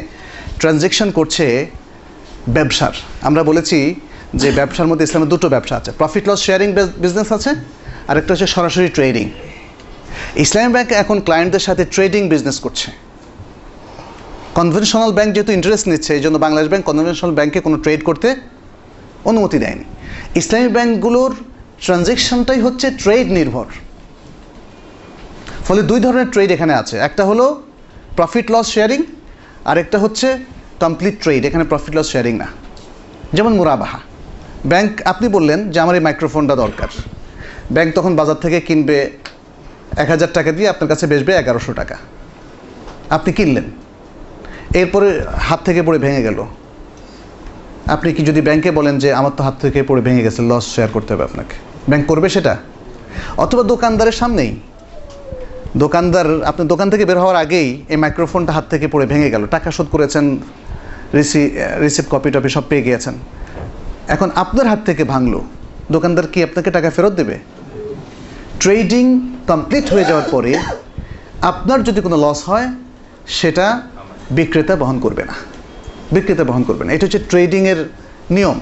ট্রানজেকশন 0.60 1.08
করছে 1.18 1.44
ব্যবসার। 2.56 2.94
আমরা 3.28 3.42
বলেছি 3.50 3.78
যে 4.40 4.48
ব্যবসার 4.58 4.88
মধ্যে 4.90 5.04
ইসলামের 5.08 5.30
দুটো 5.34 5.46
ব্যবসা 5.54 5.74
আছে। 5.80 5.90
প্রফিট 6.00 6.24
লস 6.28 6.40
শেয়ারিং 6.46 6.68
বিজনেস 7.04 7.28
আছে, 7.36 7.50
আরেকটা 8.10 8.30
হচ্ছে 8.34 8.48
সরাসরি 8.54 8.88
ট্রেডিং 8.96 9.26
ইসলামী 10.44 10.70
ব্যাংক 10.76 10.88
এখন 11.02 11.16
ক্লায়েন্টদের 11.26 11.64
সাথে 11.68 11.82
ট্রেডিং 11.94 12.22
বিজনেস 12.32 12.58
করছে। 12.64 12.88
কনভেনশনাল 14.58 15.12
ব্যাংক 15.12 15.30
যেহেতু 15.34 15.52
ইন্টারেস্ট 15.58 15.86
নিচ্ছে, 15.88 16.10
এই 16.14 16.22
জন্য 16.24 16.36
বাংলাদেশ 16.44 16.68
ব্যাংক 16.72 16.84
কনভেনশনাল 16.90 17.32
ব্যাংকে 17.38 17.60
কোনো 17.60 17.76
ট্রেড 17.84 18.00
করতে 18.08 18.28
অনুমতি 19.30 19.58
দেয়নি। 19.58 19.84
ইসলামী 20.40 20.68
ব্যাংকগুলোর 20.76 21.32
ট্রানজেকশনটাই 21.84 22.60
হচ্ছে 22.66 22.86
ট্রেড 23.02 23.26
নির্ভর। 23.38 23.66
ফলে 25.66 25.82
দুই 25.82 26.00
ধরনের 26.00 26.28
ট্রেড 26.34 26.50
এখানে 26.56 26.74
আছে। 26.74 26.96
একটা 27.08 27.22
হলো 27.24 27.62
প্রফিট 28.16 28.46
লস 28.50 28.66
শেয়ারিং 28.74 29.00
আরেকটা 29.64 29.98
হচ্ছে 29.98 30.28
কমপ্লিট 30.80 31.16
ট্রেড 31.22 31.42
এখানে 31.48 31.64
প্রফিট 31.64 31.92
লস 31.96 32.08
শেয়ারিং 32.12 32.34
না। 32.42 32.48
যেমন 33.32 33.52
মুরাবাহা। 33.52 34.00
ব্যাংক 34.66 34.90
আপনি 35.12 35.26
বললেন 35.36 35.70
যে 35.72 35.78
আমার 35.80 35.94
এই 35.98 36.02
মাইক্রোফোনটা 36.06 36.54
দরকার। 36.56 36.90
ব্যাংক 37.72 37.90
তখন 37.94 38.12
বাজার 38.16 38.38
থেকে 38.44 38.58
কিনবে 38.60 38.96
এক 40.02 40.08
হাজার 40.14 40.30
টাকা 40.32 40.50
দিয়ে 40.52 40.68
আপনার 40.68 40.88
কাছে 40.88 41.04
বেচবে 41.06 41.32
এগারোশো 41.36 41.72
টাকা। 41.72 41.96
আপনি 43.16 43.32
কিনলেন। 43.40 43.68
এরপরে 44.74 45.24
হাত 45.38 45.60
থেকে 45.64 45.82
পড়ে 45.82 45.98
ভেঙে 45.98 46.22
গেল। 46.22 46.44
আপনি 47.86 48.12
কি 48.12 48.22
যদি 48.22 48.40
ব্যাংকে 48.40 48.70
বলেন 48.70 48.98
যে 48.98 49.12
আমার 49.12 49.32
তো 49.36 49.44
হাত 49.44 49.54
থেকে 49.60 49.82
পড়ে 49.82 50.02
ভেঙে 50.02 50.22
গেছে 50.22 50.42
লস 50.42 50.74
শেয়ার 50.74 50.90
করতে 50.92 51.14
হবে 51.14 51.24
আপনাকে। 51.24 51.54
ব্যাংক 51.88 52.06
করবে 52.06 52.28
সেটা? 52.28 52.56
অথবা 53.36 53.62
দোকানদারের 53.62 54.12
সামনেই। 54.12 54.56
দোকানদার, 55.76 56.44
আপনি 56.44 56.66
দোকান 56.66 56.90
থেকে 56.90 57.04
বের 57.04 57.18
হওয়ার 57.18 57.36
আগেই 57.36 57.82
এই 57.88 57.96
মাইক্রোফোনটা 57.96 58.52
হাত 58.52 58.64
থেকে 58.70 58.88
পড়ে 58.88 59.06
ভেঙে 59.06 59.30
গেল। 59.30 59.46
টাকা 59.46 59.70
শোধ 59.70 59.86
করেছেন 59.90 60.38
রিসি 61.14 61.50
রিসিপ্ট 61.80 62.10
কপি 62.10 62.30
টপি 62.30 62.48
সব 62.48 62.62
পেয়ে 62.68 62.82
গিয়েছেন। 62.82 63.14
এখন 64.08 64.30
আপনার 64.34 64.66
হাত 64.66 64.78
থেকে 64.86 65.04
ভাঙলো। 65.04 65.44
দোকানদার 65.92 66.26
কি 66.26 66.42
আপনাকে 66.42 66.70
টাকা 66.70 66.90
ফেরত 66.90 67.12
দেবে? 67.12 67.38
ট্রেডিং 68.60 69.20
কমপ্লিট 69.46 69.92
হয়ে 69.92 70.04
যাওয়ার 70.04 70.28
পরে 70.30 70.58
আপনার 71.42 71.84
যদি 71.84 72.00
কোনো 72.00 72.16
লস 72.16 72.48
হয়, 72.48 72.68
সেটা 73.26 73.82
বিক্রেতা 74.30 74.76
বহন 74.76 75.00
করবে 75.00 75.24
না। 75.24 75.32
বিক্রেতা 76.12 76.44
বহন 76.44 76.62
করবে 76.62 76.84
না। 76.84 76.92
এটা 76.92 77.06
হচ্ছে 77.06 77.18
ট্রেডিংয়ের 77.18 77.88
নিয়ম। 78.30 78.60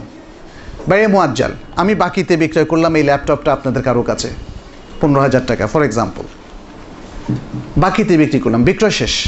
বা 0.89 0.97
এ 0.97 1.07
মোয়াজ্জাল 1.07 1.53
আমি 1.77 1.95
বাকিতে 1.95 2.37
বিক্রয় 2.37 2.65
করলাম 2.65 2.97
এই 2.97 3.03
ল্যাপটপটা 3.03 3.53
আপনাদের 3.53 3.83
কারও 3.83 4.03
কাছে। 4.03 4.31
পনেরো 5.01 5.21
হাজার 5.21 5.47
টাকা, 5.47 5.67
ফর 5.67 5.83
এক্সাম্পল। 5.83 6.25
বাকিতে 7.77 8.17
বিক্রি 8.17 8.41
করলাম, 8.41 8.65
বিক্রয় 8.65 8.91
শেষ। 8.91 9.25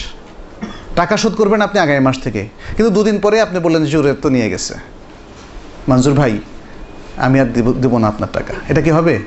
টাকা 0.97 1.16
শোধ 1.16 1.35
করবেন 1.35 1.61
আপনি 1.61 1.80
আগামী 1.80 1.99
মাস 1.99 2.18
থেকে। 2.23 2.49
কিন্তু 2.76 2.90
দুদিন 2.95 3.21
পরে 3.21 3.40
আপনি 3.40 3.59
বললেন 3.59 3.85
জোরে 3.85 4.14
তো 4.14 4.28
নিয়ে 4.28 4.50
গেছে। 4.50 4.75
মঞ্জুর 5.88 6.14
ভাই, 6.14 6.38
আমি 7.16 7.40
আর 7.40 7.47
দিব, 7.47 7.73
দেবো 7.73 7.99
না 7.99 8.09
আপনার 8.09 8.28
টাকা। 8.33 8.54
এটা 8.68 8.83
কি 8.83 8.90
হবে? 8.90 9.18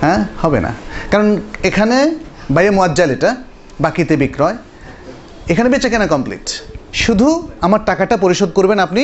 হ্যাঁ 0.00 0.24
হবে 0.42 0.60
না। 0.60 0.74
কারণ 1.10 1.36
এখানে 1.64 2.14
বাইরে 2.50 2.70
মোয়াজ্জাল 2.70 3.10
এটা, 3.10 3.36
বাকিতে 3.80 4.16
বিক্রয় 4.16 4.56
এখানে 5.52 5.68
বেচে 5.68 5.88
কেনা 5.92 6.06
কমপ্লিট 6.06 6.46
শুধু 7.04 7.28
আমার 7.60 7.80
টাকাটা 7.84 8.16
পরিশোধ 8.16 8.50
করবেন 8.58 8.78
আপনি 8.86 9.02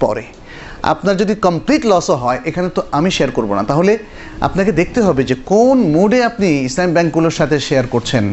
পরে। 0.00 0.24
আপনার 0.92 1.14
যদি 1.16 1.34
কমপ্লিট 1.46 1.82
লসও 1.92 2.14
হয়, 2.14 2.38
এখানে 2.44 2.68
তো 2.76 2.80
আমি 2.98 3.10
শেয়ার 3.16 3.30
করব 3.30 3.50
না। 3.54 3.62
তাহলে 3.62 3.92
আপনাকে 4.46 4.72
দেখতে 4.72 5.00
হবে 5.02 5.22
যে 5.30 5.34
কোন 5.52 5.76
মুডে 5.94 6.18
আপনি 6.24 6.48
ইসলাম 6.68 6.90
ব্যাংকগুলোর 6.92 7.30
সাথে 7.30 7.56
শেয়ার 7.60 7.86
করছেন। 7.86 8.24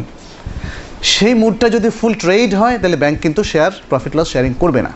সেই 1.14 1.34
মুডটা 1.42 1.68
যদি 1.70 1.90
ফুল 1.90 2.14
ট্রেড 2.24 2.52
হয়, 2.54 2.76
তাহলে 2.82 2.98
ব্যাংক 3.04 3.18
কিন্তু 3.20 3.42
শেয়ার 3.52 3.72
প্রফিট 3.90 4.14
লস 4.18 4.28
শেয়ারিং 4.34 4.54
করবে 4.64 4.82
না। 4.88 4.92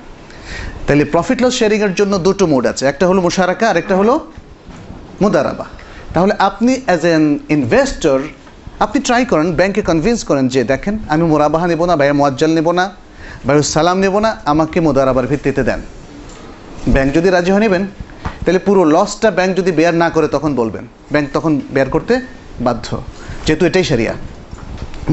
তাহলে 0.86 1.04
প্রফিট 1.06 1.40
লস 1.44 1.54
শেয়ারিংয়ের 1.60 1.94
জন্য 2.00 2.14
দুটো 2.28 2.44
মুড 2.52 2.64
আছে। 2.72 2.84
একটা 2.92 3.06
হলো 3.10 3.20
মুশারাকা 3.28 3.66
আর 3.70 3.78
একটা 3.78 3.96
হলো 4.00 4.14
মুদারাবা। 5.22 5.66
তাহলে 6.14 6.34
আপনি 6.50 6.74
অ্যাজ 6.86 7.04
এন 7.16 7.24
ইনভেস্টর 7.50 8.20
আপনি 8.86 9.00
ট্রাই 9.08 9.24
করেন 9.32 9.48
ব্যাংকে 9.60 9.82
কনভিন্স 9.90 10.20
করেন 10.30 10.46
যে, 10.54 10.62
দেখেন, 10.72 10.96
আমি 11.14 11.24
মোরাবাহা 11.32 11.68
নেব 11.72 11.82
না, 11.90 11.94
ভাইয়া 12.00 12.16
মোয়াজ্জাল 12.20 12.52
নেব 12.58 12.68
না, 12.80 12.86
ভাইয়া 13.48 13.64
সালাম 13.76 13.98
নেব 14.04 14.16
না, 14.26 14.30
আমাকে 14.52 14.78
মোদারাবার 14.86 15.26
ভিত্তিতে 15.32 15.62
দেন। 15.70 15.82
ব্যাংক 16.94 17.10
যদি 17.18 17.30
রাজি 17.36 17.52
হয় 17.56 17.64
নেবেন, 17.66 17.84
তাহলে 18.44 18.60
পুরো 18.68 18.82
লসটা 18.96 19.30
ব্যাংক 19.38 19.52
যদি 19.60 19.72
বেয়ার 19.78 19.96
না 20.04 20.08
করে, 20.16 20.28
তখন 20.36 20.52
বলবেন। 20.62 20.84
ব্যাংক 21.14 21.28
তখন 21.36 21.52
বেয়ার 21.74 21.90
করতে 21.96 22.14
বাধ্য। 22.66 22.88
যেহেতু 23.46 23.64
এটাই 23.70 23.86
সারিয়া 23.90 24.14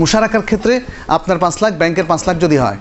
মুশারাকার 0.00 0.44
ক্ষেত্রে 0.48 0.74
আপনার 1.16 1.38
পাঁচ 1.44 1.54
লাখ 1.62 1.72
ব্যাংকের 1.80 2.06
পাঁচ 2.10 2.22
লাখ 2.28 2.36
যদি 2.44 2.56
হয়, 2.64 2.78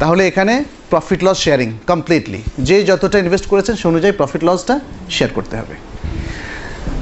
তাহলে 0.00 0.22
এখানে 0.30 0.54
প্রফিট 0.90 1.20
লস 1.26 1.38
শেয়ারিং 1.44 1.68
কমপ্লিটলি 1.90 2.40
যে 2.68 2.76
যতটা 2.90 3.16
ইনভেস্ট 3.24 3.46
করেছেন, 3.52 3.74
সে 3.80 3.84
অনুযায়ী 3.92 4.14
প্রফিট 4.20 4.42
লসটা 4.48 4.74
শেয়ার 5.16 5.30
করতে 5.36 5.54
হবে। 5.60 5.74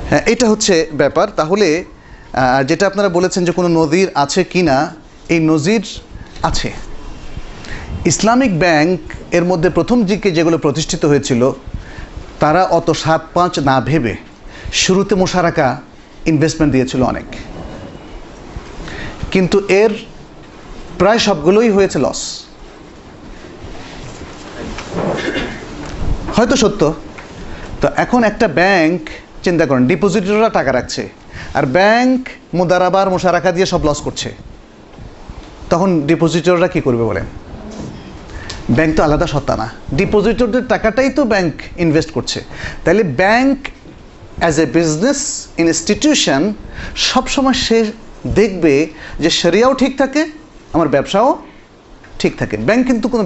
হ্যাঁ 0.08 0.22
এটা 0.32 0.46
হচ্ছে 0.52 0.74
ব্যাপার। 1.00 1.26
তাহলে 1.40 1.68
যেটা 2.68 2.84
আপনারা 2.90 3.08
বলেছেন 3.16 3.42
যে 3.48 3.52
কোনো 3.58 3.68
নজির 3.80 4.08
আছে 4.24 4.40
কি 4.52 4.60
না 4.70 4.76
এই 5.34 5.40
নজির 5.50 5.84
আছে। 6.48 6.70
ইসলামিক 8.10 8.52
ব্যাংক 8.64 8.98
এর 9.36 9.44
মধ্যে 9.50 9.68
প্রথম 9.76 9.98
দিকে 10.10 10.28
যেগুলো 10.36 10.56
প্রতিষ্ঠিত 10.64 11.02
হয়েছিল, 11.10 11.42
তারা 12.42 12.62
অত 12.78 12.88
সাত 13.02 13.22
পাঁচ 13.34 13.54
না 13.68 13.76
ভেবে 13.88 14.14
শুরুতে 14.82 15.14
মোশারাকা 15.20 15.68
ইনভেস্টমেন্ট 16.32 16.70
দিয়েছিল 16.74 17.00
অনেক। 17.12 17.28
কিন্তু 19.32 19.56
এর 19.82 19.92
প্রায় 21.00 21.20
সবগুলোই 21.26 21.70
হয়েছে 21.76 21.98
লস 22.04 22.20
হয়তো 26.36 26.54
সত্য। 26.62 26.82
তো 27.80 27.86
এখন 28.04 28.20
একটা 28.30 28.46
ব্যাংক, 28.60 29.00
চিন্তা 29.44 29.64
করেন 29.68 29.82
ডিপোজিটররা 29.90 30.50
টাকা 30.58 30.72
রাখছে। 30.78 31.02
আর 31.58 31.64
ব্যাংক, 31.76 32.20
মুদারাবার, 32.58 33.06
মোশারাকা 33.14 33.50
দিয়ে 33.56 33.66
সব 33.72 33.80
লস 33.88 34.00
করছে। 34.06 34.28
তখন 35.70 35.90
ডিপোজিটররা 36.10 36.68
কি 36.74 36.80
করবে 36.86 37.04
বলেন? 37.10 37.26
ব্যাংক 38.76 38.92
তো 38.96 39.00
আলাদা 39.06 39.26
সত্তা 39.34 39.54
না। 39.62 39.66
ডিপোজিটরদের 40.00 40.64
টাকাটাই 40.72 41.10
তো 41.18 41.22
ব্যাংক 41.32 41.54
ইনভেস্ট 41.84 42.10
করছে। 42.16 42.38
তাহলে 42.84 43.02
bank 43.22 43.58
as 44.42 44.54
a 44.64 44.66
business 44.78 45.20
institution 45.62 46.42
সবসময় 47.10 47.58
সে 47.66 47.78
দেখবে 48.38 48.74
যে 49.22 49.30
সেরিয়াও 49.40 49.72
ঠিক 49.82 49.92
থাকে, 50.00 50.22
আমার 50.74 50.88
ব্যবসাও 50.94 51.28
ঠিক 52.20 52.32
থাকে। 52.40 52.56
ব্যাংক 52.68 52.82
কিন্তু 52.86 53.06
কোনো 53.12 53.22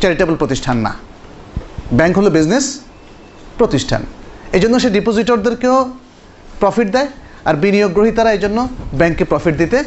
চ্যারিটেবল 0.00 0.34
প্রতিষ্ঠান 0.42 0.76
না। 0.86 0.92
ব্যাংক 1.98 2.14
হলো 2.18 2.30
বিজনেস 2.38 2.66
প্রতিষ্ঠান। 3.58 4.02
এই 4.56 4.60
জন্য 4.64 4.74
সে 4.82 4.88
ডিপোজিটরদেরকেও 4.96 5.78
প্রফিট 6.60 6.88
দেয় 6.96 7.08
আর 7.48 7.54
বিনিয়োগ 7.64 7.90
গ্রহীতারা 7.96 8.30
এই 8.36 8.40
জন্য 8.44 8.58
ব্যাংকে 9.00 9.24
প্রফিট 9.32 9.54
দিতে 9.62 9.78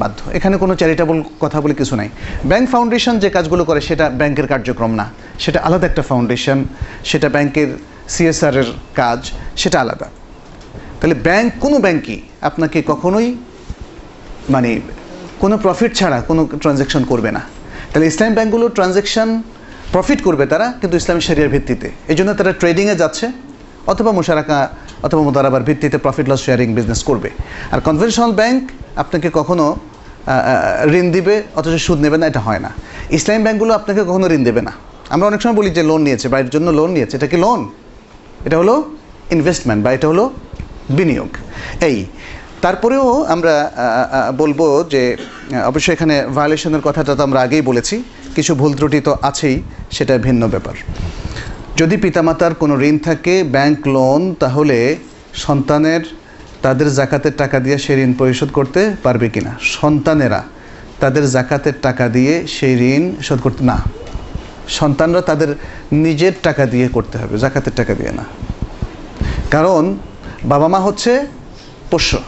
বাধ্য। 0.00 0.18
এখানে 0.38 0.56
কোনো 0.62 0.74
চ্যারিটেবল 0.80 1.18
কথা 1.42 1.58
বলে 1.62 1.74
কিছু 1.80 1.94
নাই। 2.00 2.08
ব্যাংক 2.50 2.66
ফাউন্ডেশন 2.72 3.14
যে 3.22 3.28
কাজগুলো 3.36 3.62
করে 3.68 3.80
সেটা 3.88 4.06
ব্যাংকের 4.20 4.46
কার্যক্রম 4.52 4.92
না। 5.00 5.06
সেটা 5.42 5.58
আলাদা 5.66 5.86
একটা 5.90 6.02
ফাউন্ডেশন 6.10 6.58
সেটা 7.10 7.28
ব্যাংকের 7.34 7.70
সিএসআর 8.14 8.54
এর 8.62 8.68
কাজ, 9.00 9.20
সেটা 9.62 9.78
আলাদা। 9.84 10.06
তাহলে 10.98 11.16
ব্যাংক, 11.26 11.48
কোনো 11.64 11.76
ব্যাংকই 11.84 12.18
আপনাকে 12.48 12.78
কখনোই 12.90 13.28
মানে 14.54 14.70
কোনো 15.42 15.54
প্রফিট 15.64 15.92
ছাড়া 16.00 16.18
কোনো 16.28 16.40
ট্রানজ্যাকশন 16.62 17.02
করবে 17.10 17.30
না। 17.36 17.42
তাহলে 17.90 18.06
ইসলামী 18.12 18.32
ব্যাংকগুলো 18.38 18.66
ট্রানজ্যাকশন 18.76 19.28
প্রফিট 19.94 20.20
করবে 20.26 20.44
তারা, 20.52 20.66
কিন্তু 20.80 20.94
ইসলামী 21.00 21.22
শরিয়ার 21.28 21.50
ভিত্তিতে। 21.54 21.88
এই 22.12 22.16
জন্য 22.18 22.30
তারা 22.38 22.52
ট্রেডিংয়ে 22.60 22.96
যাচ্ছে, 23.02 23.26
অথবা 23.92 24.10
মুশারাকা 24.18 24.58
অথবা 25.06 25.22
মোদারাবার 25.26 25.62
ভিত্তিতে 25.68 25.98
প্রফিট 26.04 26.26
লস 26.30 26.40
শেয়ারিং 26.46 26.68
বিজনেস 26.78 27.00
করবে। 27.08 27.30
আর 27.72 27.80
কনভেনশনাল 27.88 28.32
ব্যাংক 28.40 28.62
আপনাকে 29.02 29.28
কখনো 29.38 29.66
ঋণ 30.98 31.06
দিবে, 31.16 31.34
অথচ 31.58 31.74
সুদ 31.86 31.98
নেবে 32.04 32.16
না, 32.20 32.24
এটা 32.30 32.40
হয় 32.46 32.60
না। 32.64 32.70
ইসলামী 33.18 33.40
ব্যাংকগুলো 33.46 33.72
আপনাকে 33.78 34.00
কখনো 34.08 34.26
ঋণ 34.36 34.42
দেবে 34.48 34.62
না। 34.68 34.72
আমরা 35.14 35.26
অনেক 35.30 35.40
সময় 35.42 35.56
বলি 35.60 35.70
যে 35.78 35.82
লোন 35.90 36.00
নিয়েছে 36.06 36.26
বাড়ির 36.32 36.50
জন্য 36.54 36.66
লোন 36.78 36.90
নিয়েছে। 36.96 37.14
এটা 37.18 37.28
কি 37.32 37.38
লোন 37.44 37.60
এটা 38.46 38.56
হলো 38.62 38.74
ইনভেস্টমেন্ট 39.36 39.80
বা 39.84 39.90
এটা 39.96 40.06
হলো 40.12 40.24
বিনিয়োগ। 40.98 41.30
এই, 41.88 41.96
তারপরেও 42.64 43.06
আমরা 43.34 43.54
বলব 44.40 44.60
যে 44.92 45.02
অবশ্যই 45.70 45.92
এখানে 45.96 46.14
ভায়োলেশনের 46.36 46.82
কথাটা 46.88 47.12
তো 47.18 47.22
আমরা 47.28 47.38
আগেই 47.46 47.62
বলেছি। 47.70 47.96
কিছু 48.36 48.52
ভুল 48.60 48.72
ত্রুটি 48.78 48.98
তো 49.08 49.12
আছেই, 49.28 49.56
সেটা 49.96 50.14
ভিন্ন 50.26 50.42
ব্যাপার। 50.54 50.74
যদি 51.76 51.96
পিতামাতার 51.96 52.54
কোনো 52.54 52.74
ঋণ 52.82 52.96
থাকে 52.98 53.34
ব্যাংক 53.42 53.78
লোন 53.88 54.34
তাহলে 54.34 54.96
সন্তানের, 55.34 56.02
তাদের 56.62 56.94
জাকাতের 56.94 57.34
টাকা 57.36 57.58
দিয়ে 57.60 57.78
সেই 57.78 57.96
ঋণ 58.04 58.12
পরিশোধ 58.12 58.50
করতে 58.52 58.80
পারবে 59.02 59.28
কিনা? 59.28 59.52
সন্তানেরা 59.62 60.42
তাদের 61.00 61.24
জাকাতের 61.30 61.76
টাকা 61.82 62.08
দিয়ে 62.08 62.34
সেই 62.46 62.74
ঋণ 62.94 63.04
শোধ 63.22 63.40
করতে, 63.40 63.64
না। 63.64 63.76
সন্তানরা 64.68 65.20
তাদের 65.20 65.50
নিজের 65.92 66.32
টাকা 66.42 66.66
দিয়ে 66.66 66.88
করতে 66.88 67.18
হবে, 67.18 67.34
জাকাতের 67.38 67.74
টাকা 67.76 67.94
দিয়ে 67.94 68.12
না। 68.12 68.24
কারণ 69.50 69.82
বাবা 70.44 70.68
মা 70.68 70.80
হচ্ছে 70.80 71.12
পোষ্য 71.90 72.18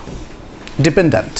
ডিপেন্ড্যান্ট 0.80 1.36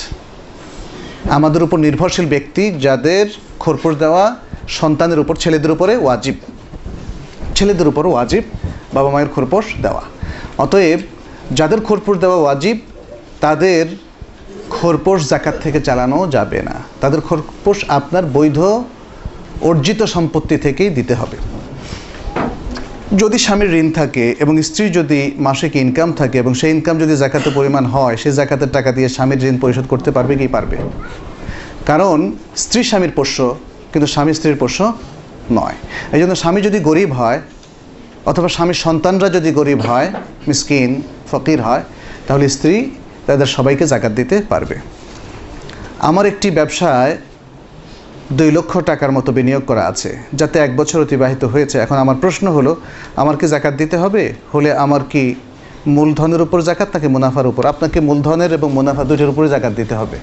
আমাদের 1.30 1.62
উপর 1.62 1.78
নির্ভরশীল 1.78 2.26
ব্যক্তি 2.26 2.64
যাদের 2.86 3.26
খোরপোশ 3.58 3.94
দেওয়া 3.96 4.24
সন্তানের 4.68 5.18
উপর, 5.18 5.34
ছেলেদের 5.36 5.70
উপরে 5.70 5.96
ওয়াজিব। 5.96 6.34
ছেলেদের 7.56 7.86
উপর 7.92 8.04
ওয়াজিব, 8.12 8.44
বাবা 8.96 9.10
মায়ের 9.14 9.30
খোরপোশ 9.34 9.66
দেওয়া। 9.84 10.04
অতএব 10.64 11.00
যাদের 11.58 11.80
খোরপোশ 11.86 12.16
দেওয়া 12.24 12.38
ওয়াজিব, 12.42 12.76
তাদের 13.44 13.84
খোরপোশ 14.74 15.18
জাকাত 15.32 15.56
থেকে 15.64 15.78
চালানো 15.88 16.18
যাবে 16.34 16.60
না। 16.68 16.76
তাদের 17.02 17.20
খোরপোশ 17.28 17.78
আপনার 17.98 18.24
বৈধ 18.36 18.58
অর্জিত 19.68 20.00
সম্পত্তি 20.14 20.56
থেকেই 20.64 20.90
দিতে 20.98 21.14
হবে। 21.20 21.36
যদি 23.20 23.38
স্বামীর 23.46 23.70
ঋণ 23.80 23.88
থাকে 24.00 24.24
এবং 24.42 24.54
স্ত্রী 24.68 24.84
যদি 24.98 25.20
মাসিক 25.46 25.72
ইনকাম 25.84 26.08
থাকে 26.20 26.36
এবং 26.42 26.52
সেই 26.60 26.70
ইনকাম 26.76 26.96
যদি 27.02 27.14
জাকাতের 27.22 27.52
পরিমাণ 27.58 27.84
হয়, 27.94 28.16
সেই 28.22 28.32
জাকাতের 28.38 28.70
টাকা 28.76 28.90
দিয়ে 28.96 29.08
স্বামীর 29.16 29.40
ঋণ 29.50 29.56
পরিশোধ 29.64 29.86
করতে 29.92 30.10
পারবে 30.16 30.32
কি 30.40 30.48
পারবে? 30.56 30.76
কারণ 31.90 32.18
স্ত্রী 32.64 32.80
স্বামীর 32.90 33.12
পোষ্য, 33.18 33.36
কিন্তু 33.92 34.06
স্বামী 34.14 34.32
স্ত্রীর 34.38 34.58
পোষ্য 34.62 34.78
নয়। 35.50 35.76
এই 36.14 36.20
জন্য 36.20 36.34
স্বামী 36.34 36.60
যদি 36.60 36.78
গরিব 36.80 37.12
হয় 37.12 37.40
অথবা 38.26 38.48
স্বামীর 38.48 38.74
সন্তানরা 38.74 39.28
যদি 39.36 39.52
গরিব 39.52 39.80
হয়, 39.80 40.08
মিসকিন, 40.48 41.02
ফকির 41.30 41.58
হয়, 41.62 41.82
তাহলে 42.26 42.48
স্ত্রী 42.48 42.90
তাদের 43.26 43.46
সবাইকে 43.46 43.86
জাকাত 43.86 44.12
দিতে 44.12 44.36
পারবে। 44.48 44.76
আমার 45.98 46.26
একটি 46.26 46.50
ব্যবসায় 46.50 47.16
দুই 48.38 48.50
লক্ষ 48.50 48.72
টাকার 48.80 49.12
মতো 49.12 49.32
বিনিয়োগ 49.32 49.62
করা 49.66 49.86
আছে, 49.86 50.10
যাতে 50.34 50.58
এক 50.58 50.76
বছর 50.76 50.98
অতিবাহিত 51.00 51.44
হয়েছে। 51.44 51.78
এখন 51.78 51.96
আমার 51.96 52.14
প্রশ্ন 52.14 52.46
হলো, 52.52 52.76
আমার 53.16 53.36
কি 53.36 53.46
জাকাত 53.48 53.74
দিতে 53.74 53.96
হবে? 53.96 54.32
হলে 54.54 54.70
আমার 54.72 55.00
কি 55.12 55.34
মূলধনের 55.86 56.40
উপর 56.42 56.58
জাকাত 56.62 56.88
নাকি 56.94 57.08
মুনাফার 57.08 57.46
উপর? 57.46 57.66
আপনাকে 57.66 58.00
মূলধনের 58.00 58.52
এবং 58.52 58.72
মুনাফা 58.72 59.04
দুটোর 59.04 59.28
উপরে 59.28 59.48
জাকাত 59.48 59.72
দিতে 59.72 59.94
হবে। 59.94 60.16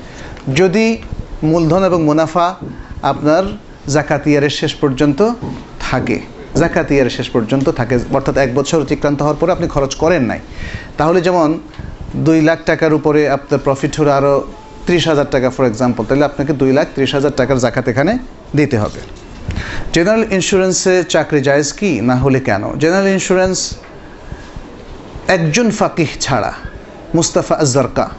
যদি 0.55 0.97
মূলধন 1.43 1.83
এবং 1.83 2.03
মুনাফা 2.03 2.55
আপনার 3.01 3.43
জাকাত 3.87 4.27
ইয়ারের 4.27 4.49
শেষ 4.49 4.75
পর্যন্ত 4.75 5.31
থাকে। 5.79 6.19
জাকাত 6.55 6.91
ইয়ারের 6.91 7.11
শেষ 7.11 7.29
পর্যন্ত 7.29 7.69
থাকে। 7.69 7.99
অর্থাৎ 8.13 8.37
এক 8.37 8.55
বছর 8.55 8.81
অতিক্রান্ত 8.81 9.21
হওয়ার 9.21 9.37
পরে 9.39 9.51
আপনি 9.51 9.67
খরচ 9.67 9.95
করেন 9.95 10.23
নাই। 10.23 10.39
তাহলে 10.97 11.21
যেমন 11.21 11.59
দুই 12.15 12.41
লাখ 12.41 12.59
টাকার 12.65 12.93
উপরে 12.93 13.29
আপনার 13.29 13.59
প্রফিট 13.59 13.99
হলো 13.99 14.11
আরও 14.11 14.43
ত্রিশ 14.85 15.07
হাজার 15.07 15.25
টাকা 15.31 15.49
ফর 15.49 15.65
এক্সাম্পল 15.65 16.05
তাহলে 16.05 16.25
আপনাকে 16.25 16.53
দুই 16.53 16.71
লাখ 16.73 16.87
ত্রিশ 16.95 17.13
হাজার 17.13 17.31
টাকার 17.35 17.59
জাকাত 17.59 17.87
এখানে 17.87 18.17
দিতে 18.55 18.77
হবে। 18.77 18.99
জেনারেল 19.93 20.25
ইন্স্যুরেন্সে 20.31 21.03
চাকরি 21.09 21.41
জায়েজ 21.41 21.73
কি? 21.73 22.01
না 22.01 22.15
হলে 22.15 22.39
কেন? 22.39 22.77
জেনারেল 22.79 23.11
ইন্স্যুরেন্স 23.13 23.75
একজন 25.27 25.71
ফাকিহ 25.71 26.07
ছাড়া, 26.19 26.53
Mustafa 27.15 27.55
Zarqa 27.55 28.09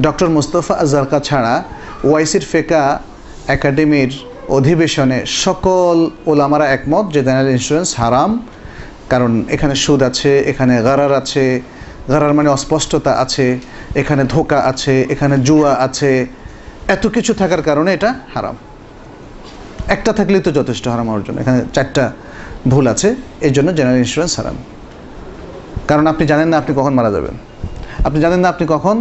doctor 0.00 0.28
Mustafa 0.28 0.74
Zarqa 0.74 1.20
ছাড়া, 1.20 1.62
ওয়াইসির 2.04 2.44
ফেকা 2.52 3.00
একাডেমির 3.46 4.12
অধিবেশনে 4.56 5.18
সকল 5.44 5.96
ওলামারা 6.30 6.66
একমত 6.76 7.06
যে 7.14 7.20
জেনারেল 7.28 7.50
ইন্স্যুরেন্স 7.58 7.90
হারাম, 8.00 8.30
কারণ 9.12 9.30
এখানে 9.54 9.74
সুদ 9.84 10.00
আছে, 10.10 10.32
এখানে 10.50 10.74
গারার 10.82 11.12
আছে, 11.20 11.44
গারার 12.12 12.34
মানে 12.38 12.48
অস্পষ্টতা 12.56 13.12
আছে, 13.24 13.46
এখানে 14.00 14.22
ধোকা 14.34 14.58
আছে, 14.70 14.94
এখানে 15.14 15.36
জুয়া 15.48 15.72
আছে, 15.86 16.12
এত 16.94 17.04
কিছু 17.16 17.32
থাকার 17.40 17.62
কারণে 17.68 17.90
এটা 17.96 18.10
হারাম। 18.34 18.56
একটা 19.94 20.10
থাকলেই 20.18 20.42
তো 20.46 20.50
যথেষ্ট 20.58 20.84
হারাম 20.88 21.06
হওয়ার 21.08 21.24
জন্য, 21.26 21.38
এখানে 21.40 21.58
চারটা 21.74 22.04
ভুল 22.72 22.86
আছে, 22.94 23.08
এই 23.46 23.52
জন্য 23.56 23.68
জেনারেল 23.78 24.00
ইন্স্যুরেন্স 24.04 24.32
হারাম। 24.38 24.56
কারণ 25.88 26.04
আপনি 26.12 26.24
জানেন 26.32 26.48
না 26.52 26.56
আপনি 26.62 26.72
কখন 26.78 26.92
মারা 26.98 27.10
যাবেন। 27.16 27.34
আপনি 28.06 28.18
জানেন 28.24 28.40
না 28.44 28.48
আপনি 28.48 28.64
কখন 28.74 28.96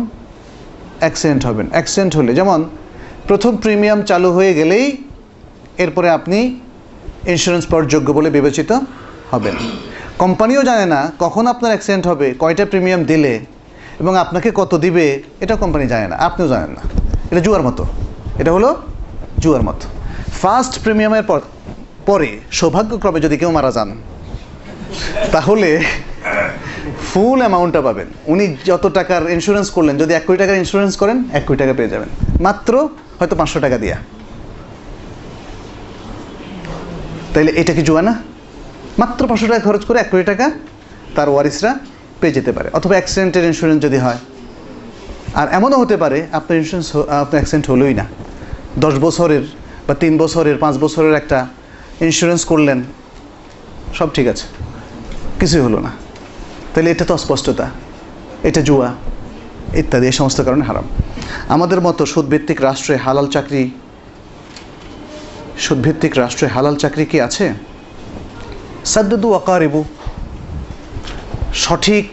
অ্যাক্সিডেন্ট 1.04 1.42
হবেন। 1.48 1.68
অ্যাক্সিডেন্ট 1.76 2.12
হলে, 2.18 2.32
যেমন 2.40 2.60
প্রথম 3.28 3.54
প্রিমিয়াম 3.64 4.00
চালু 4.10 4.30
হয়ে 4.38 4.54
গেলেই 4.60 4.86
এরপরে 5.80 6.10
আপনি 6.10 6.60
ইন্স্যুরেন্স 7.28 7.66
পাওয়ার 7.66 7.88
যোগ্য 7.88 8.12
বলে 8.12 8.30
বিবেচিত 8.30 8.72
হবেন। 9.32 9.56
কোম্পানিও 10.18 10.64
জানে 10.64 10.86
না 10.86 11.12
কখন 11.20 11.48
আপনার 11.48 11.72
অ্যাক্সিডেন্ট 11.72 12.08
হবে, 12.08 12.34
কয়টা 12.40 12.66
প্রিমিয়াম 12.66 13.04
দিলে 13.04 13.40
এবং 14.00 14.18
আপনাকে 14.18 14.52
কত 14.56 14.76
দিবে, 14.76 15.24
এটা 15.40 15.56
কোম্পানি 15.56 15.88
জানে 15.88 16.08
না। 16.08 16.16
আপনিও 16.16 16.48
জানেন 16.48 16.70
না। 16.70 16.82
এটা 17.32 17.40
জুয়ার 17.40 17.62
মতো। 17.62 17.86
এটা 18.40 18.52
হলো 18.54 18.76
জুয়ার 19.40 19.64
মতো। 19.64 19.88
ফার্স্ট 20.42 20.84
প্রিমিয়ামের 20.84 21.24
পর 21.24 21.40
পরে 22.06 22.40
সৌভাগ্যক্রমে 22.52 23.20
যদি 23.20 23.38
কেউ 23.38 23.52
মারা 23.52 23.72
যান, 23.72 23.90
তাহলে 25.32 25.68
ফুল 27.14 27.40
অ্যামাউন্টটা 27.40 27.82
পাবেন। 27.82 28.08
উনি 28.26 28.56
যত 28.66 28.90
টাকার 28.94 29.30
ইন্স্যুরেন্স 29.30 29.70
করলেন, 29.70 29.98
যদি 29.98 30.14
এক 30.14 30.24
কোটি 30.28 30.38
টাকার 30.38 30.58
ইন্স্যুরেন্স 30.58 30.98
করেন, 30.98 31.24
এক 31.34 31.44
কোটি 31.48 31.58
টাকা 31.58 31.74
পেয়ে 31.74 31.90
যাবেন। 31.90 32.10
মাত্র 32.42 32.90
হয়তো 33.20 33.36
পাঁচশো 33.36 33.60
টাকা 33.60 33.78
দিয়া। 33.78 33.98
তাইলে 37.40 37.62
এটা 37.62 37.74
কি 37.74 37.82
জুয়া 37.82 38.02
না 38.02 38.16
মাত্র 38.98 39.28
পাঁচশো 39.28 39.48
টাকা 39.48 39.60
খরচ 39.60 39.86
করে 39.86 40.00
এক 40.00 40.10
কোটি 40.10 40.24
টাকা 40.24 40.52
তার 41.16 41.30
ওয়ারিসরা 41.30 41.76
পেয়ে 42.22 42.34
যেতে 42.34 42.52
পারে। 42.52 42.70
অথবা 42.74 42.92
অ্যাক্সিডেন্টের 42.92 43.44
ইন্স্যুরেন্স 43.44 43.84
যদি 43.84 43.98
হয়। 43.98 44.18
আর 45.34 45.48
এমনও 45.52 45.80
হতে 45.80 45.98
পারে, 45.98 46.28
আপনার 46.32 46.58
ইন্স্যুরেন্স 46.58 46.96
আপনার 46.96 47.32
অ্যাক্সিডেন্ট 47.32 47.70
হলোই 47.70 47.94
না। 47.94 48.06
দশ 48.80 48.94
বছরের 48.94 49.42
বা 49.88 49.94
তিন 49.94 50.18
বছরের, 50.18 50.58
পাঁচ 50.58 50.78
বছরের 50.78 51.14
একটা 51.14 51.48
ইন্স্যুরেন্স 52.02 52.46
করলেন, 52.46 52.84
সব 53.96 54.10
ঠিক 54.14 54.28
আছে। 54.28 54.48
কিছুই 55.40 55.62
হলো 55.62 55.80
না। 55.80 55.92
তাহলে 56.76 56.92
এটা 56.92 57.06
তো 57.06 57.14
অস্পষ্টতা। 57.14 57.70
এটা 58.44 58.62
জুয়া, 58.62 58.94
ইত্যাদি, 59.74 60.06
এই 60.06 60.12
সমস্ত 60.12 60.42
কারণে 60.42 60.64
হারাম। 60.66 60.84
আমাদের 61.50 61.82
মতো 61.82 62.06
সুদভিত্তিক 62.06 62.62
রাষ্ট্রে 62.62 62.96
হালাল 62.96 63.28
চাকরি 63.28 63.72
সুদভিত্তিক 65.66 66.14
রাষ্ট্রে 66.24 66.48
হালাল 66.56 66.76
চাকরি 66.84 67.06
কি 67.12 67.18
আছে? 67.28 67.46
সাদ্দু 68.92 69.28
ওয়াকারিবু। 69.32 69.82
সঠিক 71.64 72.10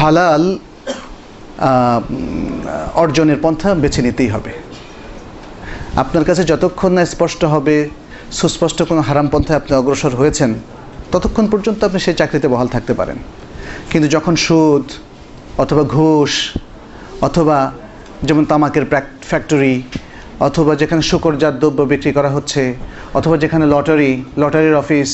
হালাল 0.00 0.44
অর্জনের 3.02 3.38
পন্থা 3.44 3.68
বেছে 3.82 4.00
নিতেই 4.06 4.30
হবে। 4.34 4.52
আপনার 6.02 6.24
কাছে 6.28 6.42
যতক্ষণ 6.50 6.92
না 6.96 7.02
স্পষ্ট 7.14 7.40
হবে, 7.54 7.76
সুস্পষ্ট 8.38 8.78
কোনো 8.90 9.00
হারাম 9.08 9.26
পন্থায় 9.32 9.58
আপনি 9.60 9.72
অগ্রসর 9.80 10.12
হয়েছেন, 10.20 10.50
ততক্ষণ 11.12 11.46
পর্যন্ত 11.52 11.80
আপনি 11.88 12.00
সেই 12.06 12.16
চাকরিতে 12.20 12.48
বহাল 12.52 12.68
থাকতে 12.74 12.92
পারেন। 13.00 13.18
কিন্তু 13.90 14.06
যখন 14.16 14.34
সুদ 14.46 14.86
অথবা 15.62 15.82
ঘুষ 15.96 16.32
অথবা 17.26 17.58
যেমন 18.26 18.44
তামাকের 18.50 18.84
ফ্যাক্টরি 19.30 19.74
অথবা 20.40 20.72
যেখানে 20.74 21.02
শুকরজাত 21.02 21.54
দ্রব্য 21.60 21.80
বিক্রি 21.92 22.12
করা 22.12 22.30
হচ্ছে 22.36 22.62
অথবা 23.14 23.36
যেখানে 23.36 23.64
লটারি 23.74 24.12
লটারির 24.42 24.76
অফিস 24.82 25.10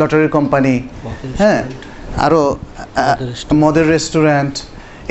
লটারির 0.00 0.30
কোম্পানি 0.36 0.74
হ্যাঁ 1.40 1.60
আরও 2.26 2.40
মদের 3.62 3.86
রেস্টুরেন্ট 3.94 4.54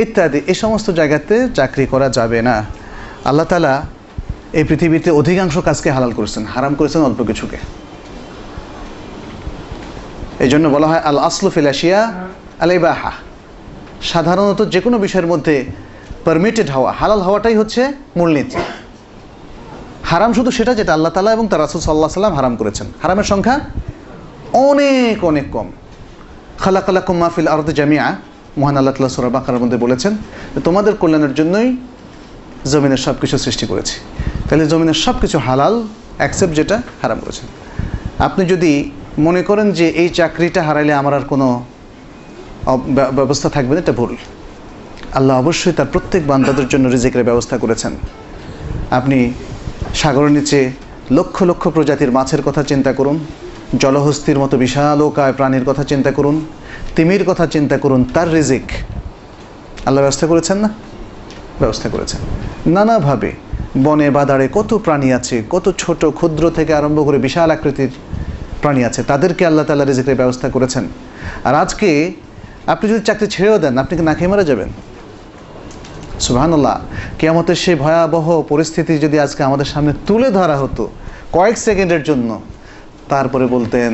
ইত্যাদি 0.03 0.39
এই 0.51 0.57
সমস্ত 0.63 0.87
জায়গাতে 0.99 1.35
চাকরি 1.57 1.85
করা 1.93 2.07
যাবে 2.17 2.39
না। 2.41 2.55
আল্লাহ 3.29 3.45
তালা 3.51 3.73
এই 4.59 4.63
পৃথিবীতে 4.69 5.09
অধিকাংশ 5.11 5.55
কাজকে 5.67 5.89
হালাল 5.95 6.11
করেছেন 6.17 6.43
হারাম 6.53 6.73
করেছেন 6.79 7.01
অল্প 7.09 7.19
কিছুকে। 7.29 7.57
এই 10.43 10.49
জন্য 10.49 10.65
বলা 10.75 10.87
হয় 10.87 11.01
আল 11.09 11.19
আসলু 11.29 11.49
ফিলাসিয়া 11.55 11.99
আলাইবাহা 12.63 13.11
সাধারণত 14.01 14.59
যে 14.73 14.79
কোনো 14.81 14.97
বিষয়ের 15.05 15.27
মধ্যে 15.27 15.55
পারমিটেড 16.25 16.67
হওয়া 16.75 16.91
হালাল 16.99 17.21
হওয়াটাই 17.27 17.55
হচ্ছে 17.55 17.81
মূলনীতি। 18.17 18.57
হারাম 20.11 20.31
শুধু 20.37 20.49
সেটা 20.57 20.73
যেটা 20.79 20.91
আল্লাহ 20.97 21.11
তালা 21.15 21.31
এবং 21.37 21.45
তার 21.51 21.59
রাসুল 21.65 21.81
সাল্লাহ 21.87 22.09
সাল্লাম 22.17 22.33
হারাম 22.39 22.53
করেছেন। 22.61 22.87
হারামের 23.03 23.27
সংখ্যা 23.31 23.55
অনেক 24.69 25.17
অনেক 25.29 25.45
কম। 25.55 25.67
খালাকালাকুম 26.63 27.15
মাহফিল 27.21 27.49
আরদ 27.53 27.69
জামিয়া 27.79 28.05
মহান 28.59 28.75
আল্লাহ 28.79 28.93
তাল্লাহ 28.95 29.13
সুরা 29.15 29.31
বাকার 29.37 29.59
মধ্যে 29.63 29.77
বলেছেন 29.85 30.13
তোমাদের 30.67 30.93
কল্যাণের 31.01 31.33
জন্যই 31.39 31.69
জমিনের 32.71 33.01
সব 33.05 33.15
কিছু 33.21 33.35
সৃষ্টি 33.45 33.65
করেছি। 33.71 33.95
তাহলে 34.47 34.63
জমিনের 34.71 34.97
সব 35.05 35.15
কিছু 35.23 35.37
হালাল 35.47 35.73
অ্যাকসেপ্ট 36.21 36.53
যেটা 36.59 36.75
হারাম 37.01 37.19
করেছেন। 37.23 37.47
আপনি 38.27 38.43
যদি 38.53 38.71
মনে 39.25 39.41
করেন 39.49 39.67
যে 39.79 39.85
এই 40.01 40.09
চাকরিটা 40.19 40.61
হারাইলে 40.67 40.93
আমার 41.01 41.13
আর 41.17 41.25
কোনো 41.31 41.47
ব্যবস্থা 43.19 43.47
থাকবে 43.55 43.73
না, 43.75 43.79
এটা 43.85 43.93
ভুল। 43.99 44.11
আল্লাহ 45.17 45.35
অবশ্যই 45.43 45.73
তার 45.77 45.89
প্রত্যেক 45.93 46.21
বান্দাদের 46.31 46.67
জন্য 46.71 46.85
রিজিকের 46.95 47.23
ব্যবস্থা 47.29 47.55
করেছেন। 47.63 47.93
আপনি 48.99 49.19
সাগরের 50.01 50.31
নিচে 50.31 50.71
লক্ষ 51.11 51.43
লক্ষ 51.43 51.67
প্রজাতির 51.67 52.11
মাছের 52.11 52.41
কথা 52.41 52.63
চিন্তা 52.63 52.93
করুন, 52.93 53.17
জলহস্তির 53.79 54.39
মতো 54.39 54.57
বিশালকায় 54.57 55.33
প্রাণীর 55.33 55.65
কথা 55.65 55.83
চিন্তা 55.83 56.11
করুন, 56.11 56.45
তিমির 56.95 57.23
কথা 57.25 57.47
চিন্তা 57.47 57.77
করুন, 57.77 58.03
তার 58.13 58.33
রিজিক। 58.33 58.71
আল্লাহ 59.85 60.01
ব্যবস্থা 60.01 60.27
করেছেন 60.27 60.57
না? 60.57 60.69
ব্যবস্থা 61.59 61.89
করেছেন। 61.89 62.19
নানাভাবে 62.71 63.31
বনে, 63.77 64.09
বাদারে 64.09 64.49
কত 64.51 64.73
প্রাণী 64.73 65.11
আছে, 65.11 65.43
কত 65.49 65.73
ছোট 65.77 66.05
ক্ষুদ্র 66.05 66.43
থেকে 66.49 66.73
আরম্ভ 66.73 67.05
করে 67.05 67.17
বিশাল 67.17 67.51
আকৃতির 67.51 67.89
প্রাণী 68.61 68.83
আছে, 68.83 69.03
তাদেরকে 69.03 69.45
আল্লাহ 69.45 69.65
তাল্লাহ 69.65 69.87
রিজিকের 69.87 70.15
ব্যবস্থা 70.15 70.49
করেছেন। 70.49 70.87
আর 71.43 71.55
আজকে 71.55 71.89
আপনি 72.67 72.85
যদি 72.89 72.99
চাকরি 72.99 73.27
ছেড়েও 73.27 73.57
দেন, 73.57 73.77
আপনি 73.77 73.97
কি 73.97 74.03
না 74.03 74.13
খেয়ে 74.13 74.27
মারা 74.27 74.43
যাবেন? 74.43 74.69
সুবহানাল্লাহ, 76.19 76.79
কেয়ামতের 77.19 77.55
সেই 77.55 77.75
ভয়াবহ 77.75 78.41
পরিস্থিতি 78.41 78.97
যদি 78.97 79.19
আজকে 79.19 79.43
আমাদের 79.43 79.65
সামনে 79.65 79.93
তুলে 80.07 80.31
ধরা 80.31 80.57
হতো, 80.57 80.89
কয়েক 81.31 81.57
সেকেন্ডের 81.57 82.03
জন্য, 82.03 82.39
তারপরে 83.09 83.45
বলতেন 83.45 83.93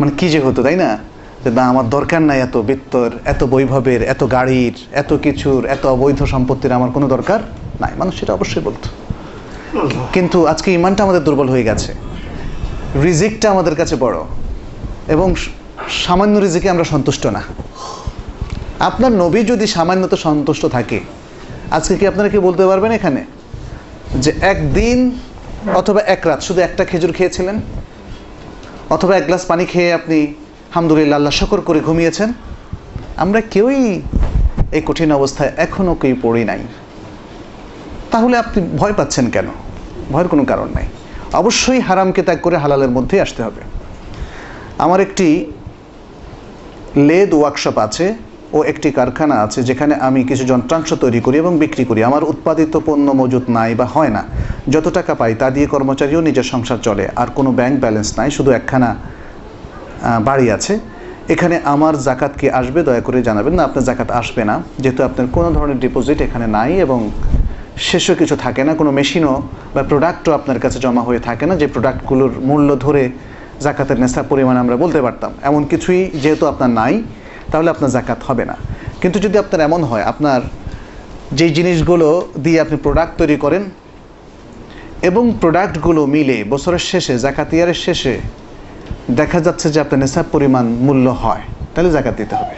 মানে 0.00 0.10
কি 0.18 0.28
যে 0.28 0.40
হতো, 0.40 0.62
তাই 0.62 0.76
না? 0.76 0.98
যে 1.44 1.50
না, 1.50 1.64
আমার 1.64 1.90
দরকার 1.90 2.22
নাই 2.22 2.40
এত 2.40 2.56
বিত্তর, 2.56 3.10
এত 3.24 3.44
বৈভবের, 3.44 4.02
এত 4.02 4.32
গাড়ির, 4.32 4.74
এত 4.92 5.12
কিছুর, 5.12 5.66
এত 5.66 5.86
অবৈধ 5.86 6.22
সম্পত্তির 6.22 6.72
আমার 6.72 6.90
কোনো 6.90 7.08
দরকার 7.08 7.40
নাই। 7.80 7.90
মানুষ 7.98 8.20
সেটা 8.20 8.32
অবশ্যই 8.32 8.62
বলতো। 8.62 8.90
কিন্তু 10.12 10.46
আজকে 10.46 10.72
ইমানটা 10.72 11.04
আমাদের 11.04 11.24
দুর্বল 11.24 11.48
হয়ে 11.48 11.62
গেছে। 11.62 11.94
রিজিকটা 13.02 13.50
আমাদের 13.50 13.74
কাছে 13.74 13.96
বড়। 13.96 14.18
এবং 15.08 15.34
সামান্য 15.90 16.38
রিজিকে 16.38 16.70
আমরা 16.70 16.84
সন্তুষ্ট 16.84 17.26
না। 17.26 17.42
আপনার 18.80 19.12
নবী 19.12 19.42
যদি 19.42 19.66
সামান্যত 19.66 20.14
সন্তুষ্ট 20.14 20.66
থাকে, 20.66 21.00
আজকে 21.70 21.96
কি 21.96 22.06
আপনারা 22.06 22.28
কি 22.28 22.38
বলতে 22.38 22.66
পারবেন 22.66 22.92
এখানে? 22.92 23.24
যে 24.14 24.32
একদিন 24.40 25.18
অথবা 25.74 26.00
এক 26.00 26.26
রাত 26.26 26.40
শুধু 26.42 26.60
একটা 26.60 26.84
খেজুর 26.84 27.12
খেয়েছিলেন? 27.12 27.60
অথবা 28.90 29.16
এক 29.16 29.26
গ্লাস 29.26 29.44
পানি 29.44 29.64
খেয়ে 29.64 29.92
আপনি 29.92 30.34
হামদুলিল্লাহ 30.74 31.16
আল্লাহ 31.16 31.32
শকর 31.32 31.60
করে 31.60 31.80
ঘুমিয়েছেন? 31.80 32.32
আমরা 33.16 33.40
কেউই 33.40 34.02
এই 34.72 34.82
কঠিন 34.86 35.12
অবস্থায় 35.12 35.52
এখনও 35.56 35.94
কেউ 35.94 36.16
পড়ি 36.22 36.44
নাই। 36.44 36.58
তাহলে 38.10 38.38
আপনি 38.38 38.68
ভয় 38.76 38.92
পাচ্ছেন 38.92 39.30
কেন? 39.30 39.46
ভয়ের 40.12 40.28
কোনো 40.28 40.44
কারণ 40.44 40.68
নাই। 40.74 40.86
অবশ্যই 41.32 41.80
হারামকে 41.80 42.22
ত্যাগ 42.22 42.38
করে 42.42 42.56
হালালের 42.56 42.90
মধ্যেই 42.90 43.20
আসতে 43.20 43.42
হবে। 43.42 43.60
আমার 44.78 45.00
একটি 45.00 45.52
লেদ 46.96 47.34
ওয়ার্কশপ 47.34 47.78
আছে। 47.78 48.25
ও 48.52 48.58
একটি 48.64 48.88
কারখানা 48.90 49.36
আছে 49.42 49.62
যেখানে 49.62 49.94
আমি 49.94 50.24
কিছু 50.24 50.44
যন্ত্রাংশ 50.44 50.90
তৈরি 50.94 51.20
করি 51.20 51.36
এবং 51.38 51.52
বিক্রি 51.58 51.84
করি। 51.84 52.00
আমার 52.04 52.22
উৎপাদিত 52.24 52.76
পণ্য 52.86 53.06
মজুত 53.20 53.44
নাই 53.48 53.74
বা 53.74 53.86
হয় 53.94 54.12
না। 54.16 54.22
যত 54.74 54.86
টাকা 54.88 55.14
পাই 55.14 55.34
তা 55.34 55.50
দিয়ে 55.50 55.66
কর্মচারীও 55.66 56.20
নিজের 56.20 56.46
সংসার 56.52 56.80
চলে। 56.86 57.04
আর 57.16 57.28
কোনো 57.36 57.52
ব্যাংক 57.58 57.74
ব্যালেন্স 57.80 58.18
নাই, 58.18 58.30
শুধু 58.30 58.50
একখানা 58.50 58.90
বাড়ি 60.28 60.46
আছে। 60.50 60.74
এখানে 61.34 61.56
আমার 61.64 61.94
জাকাত 62.06 62.32
কি 62.40 62.46
আসবে 62.50 62.82
দয়া 62.82 63.00
করে 63.00 63.22
জানাবেন 63.22 63.54
না, 63.58 63.62
আপনার 63.64 63.84
জাকাত 63.84 64.10
আসবে 64.10 64.44
না। 64.44 64.62
যেহেতু 64.82 65.02
আপনার 65.08 65.26
কোনো 65.26 65.48
ধরনের 65.56 65.78
ডিপোজিট 65.84 66.18
এখানে 66.26 66.46
নাই 66.46 66.70
এবং 66.84 67.10
শেষও 67.88 68.14
কিছু 68.14 68.36
থাকে 68.36 68.64
না। 68.64 68.74
কোনো 68.74 68.90
মেশিনও 68.98 69.42
বা 69.74 69.82
প্রোডাক্টও 69.90 70.32
আপনার 70.38 70.58
কাছে 70.64 70.78
জমা 70.84 71.02
হয়ে 71.08 71.20
থাকে 71.28 71.46
না। 71.46 71.56
যে 71.56 71.66
প্রোডাক্টগুলোর 71.74 72.32
মূল্য 72.48 72.76
ধরে 72.84 73.10
জাকাতের 73.64 73.98
নেশা 74.02 74.22
পরিমাণ 74.22 74.56
আমরা 74.62 74.76
বলতে 74.76 75.00
পারতাম। 75.06 75.32
এমন 75.48 75.64
কিছুই 75.70 76.10
যেহেতু 76.22 76.46
আপনার 76.46 76.70
নাই 76.70 77.02
তাহলে 77.50 77.68
আপনার 77.70 77.90
জাকাত 77.90 78.20
হবে 78.28 78.44
না। 78.44 78.56
কিন্তু 79.00 79.18
যদি 79.18 79.38
আপনার 79.38 79.60
এমন 79.60 79.84
হয়, 79.84 80.02
আপনার 80.02 80.40
যেই 81.32 81.50
জিনিসগুলো 81.50 82.08
দিয়ে 82.44 82.60
আপনি 82.60 82.76
প্রোডাক্ট 82.76 83.12
তৈরি 83.18 83.36
করেন 83.36 83.62
এবং 85.02 85.32
প্রোডাক্টগুলো 85.40 86.06
মিলে 86.06 86.44
বছরের 86.44 86.82
শেষে 86.90 87.18
জাকাত 87.18 87.54
ইয়ারের 87.54 87.78
শেষে 87.86 88.14
দেখা 89.10 89.40
যাচ্ছে 89.40 89.66
যে 89.70 89.80
আপনার 89.80 90.00
নেশাব 90.00 90.24
পরিমাণ 90.32 90.66
মূল্য 90.86 91.06
হয়, 91.10 91.42
তাহলে 91.74 91.90
জাকাত 91.90 92.14
দিতে 92.16 92.34
হবে। 92.36 92.56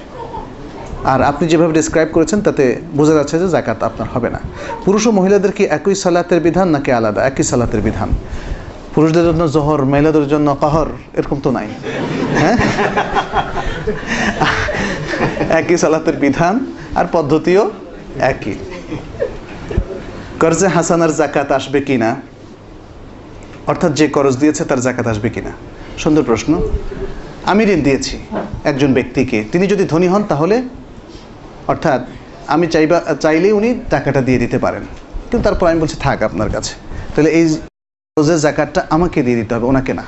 আর 1.05 1.23
আপনি 1.23 1.49
যেভাবে 1.49 1.73
ডিসক্রাইব 1.73 2.09
করেছেন, 2.13 2.41
তাতে 2.41 2.65
বোঝা 2.97 3.15
যাচ্ছে 3.15 3.39
যে 3.39 3.49
জাকাত 3.49 3.83
আপনার 3.83 4.09
হবে 4.15 4.31
না। 4.31 4.41
পুরুষ 4.85 5.07
ও 5.07 5.11
মহিলাদের 5.11 5.53
কি 5.53 5.65
একই 5.65 5.95
সালাতের 5.95 6.41
বিধান, 6.41 6.69
নাকি 6.69 6.91
আলাদা? 6.93 7.21
একই 7.27 7.43
সালাতের 7.43 7.81
বিধান। 7.81 8.09
পুরুষদের 8.95 9.25
জন্য 9.25 9.43
জহর, 9.49 9.85
মহিলাদের 9.85 10.29
জন্য 10.29 10.57
কাহর, 10.61 10.87
এরকম 11.15 11.39
তো 11.43 11.51
নাই। 11.51 11.69
হ্যাঁ? 12.41 12.57
একই 15.39 15.77
সালাতের 15.77 16.17
বিধান 16.17 16.67
আর 16.95 17.05
পদ্ধতিও 17.13 17.71
একই। 18.21 18.55
কর্জে 20.41 20.69
হাসানার 20.69 21.17
জাকাত 21.17 21.53
আসবে 21.53 21.81
কি 21.81 21.97
না 21.97 22.17
অর্থাৎ 23.67 23.93
যে 23.93 24.09
করজ 24.09 24.37
দিয়েছে 24.37 24.65
তার 24.65 24.81
জাকাত 24.81 25.07
আসবে 25.07 25.29
কিনা? 25.29 25.51
সুন্দর 25.99 26.23
প্রশ্ন। 26.23 26.69
আমি 27.45 27.65
ঋণ 27.65 27.83
দিয়েছি 27.83 28.19
একজন 28.65 28.95
ব্যক্তিকে। 28.95 29.45
তিনি 29.53 29.67
যদি 29.67 29.85
ধনী 29.85 30.09
হন 30.09 30.23
তাহলে, 30.23 30.63
অর্থাৎ 31.67 32.07
আমি 32.47 32.67
চাইবা, 32.67 33.01
চাইলেই 33.21 33.53
উনি 33.53 33.81
টাকাটা 33.91 34.21
দিয়ে 34.21 34.39
দিতে 34.39 34.59
পারেন। 34.59 34.83
কিন্তু 35.31 35.51
তারপর 35.51 35.67
আমি 35.69 35.81
বলছি, 35.81 35.97
থাক 36.01 36.23
আপনার 36.23 36.51
কাছে। 36.51 36.75
তাহলে 37.17 37.31
এই 37.31 37.57
কর্জের 38.17 38.39
জাকাতটা 38.39 38.87
আমাকে 38.91 39.23
দিয়ে 39.23 39.37
দিতে 39.37 39.55
হবে, 39.55 39.67
ওনাকে 39.67 39.95
না। 39.95 40.03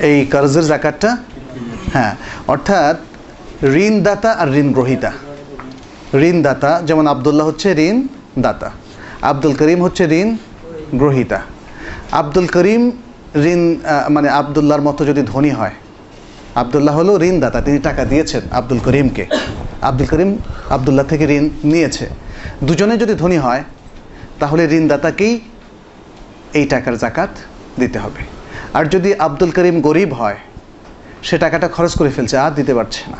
এই 0.00 0.26
কর্জের 0.26 0.62
জাকাতটা 0.62 1.16
হ্যাঁ 1.94 2.12
অর্থাৎ 2.52 2.96
ঋণদাতা 3.84 4.30
আর 4.42 4.48
ঋণ 4.60 4.68
গ্রহিতা 4.76 5.10
ঋণদাতা, 6.28 6.70
যেমন 6.88 7.04
আবদুল্লাহ 7.14 7.44
হচ্ছে 7.50 7.68
ঋণ 7.88 7.96
দাতা 8.44 8.68
আব্দুল 9.30 9.52
করিম 9.60 9.78
হচ্ছে 9.86 10.04
ঋণ 10.20 10.28
গ্রহিতা 11.00 11.38
আব্দুল 12.20 12.46
করিম 12.54 12.82
ঋণ 13.52 13.60
মানে 14.14 14.28
আবদুল্লাহর 14.40 14.84
মতো 14.88 15.02
যদি 15.10 15.22
ধনী 15.32 15.52
হয়, 15.58 15.74
আবদুল্লাহ 16.60 16.94
হলো 17.00 17.12
ঋণদাতা, 17.28 17.58
তিনি 17.66 17.78
টাকা 17.88 18.02
দিয়েছেন 18.10 18.42
আব্দুল 18.58 18.80
করিমকে। 18.86 19.24
আব্দুল 19.88 20.08
করিম 20.12 20.30
আবদুল্লাহ 20.76 21.04
থেকে 21.12 21.24
ঋণ 21.36 21.44
নিয়েছে। 21.72 22.06
দুজনে 22.66 22.94
যদি 23.02 23.14
ধনী 23.22 23.38
হয়, 23.44 23.62
তাহলে 24.40 24.62
ঋণদাতাকেই 24.78 25.34
এই 26.58 26.64
টাকার 26.72 26.94
জাকাত 27.02 27.32
দিতে 27.80 27.98
হবে। 28.04 28.22
আর 28.76 28.84
যদি 28.94 29.10
আব্দুল 29.26 29.50
করিম 29.56 29.76
গরিব 29.88 30.10
হয় 30.20 30.38
সে 31.22 31.38
টাকাটা 31.38 31.68
খরচ 31.68 31.92
করে 31.98 32.10
ফেলছে, 32.10 32.38
আর 32.38 32.50
দিতে 32.50 32.74
পারছে 32.74 33.10
না। 33.10 33.18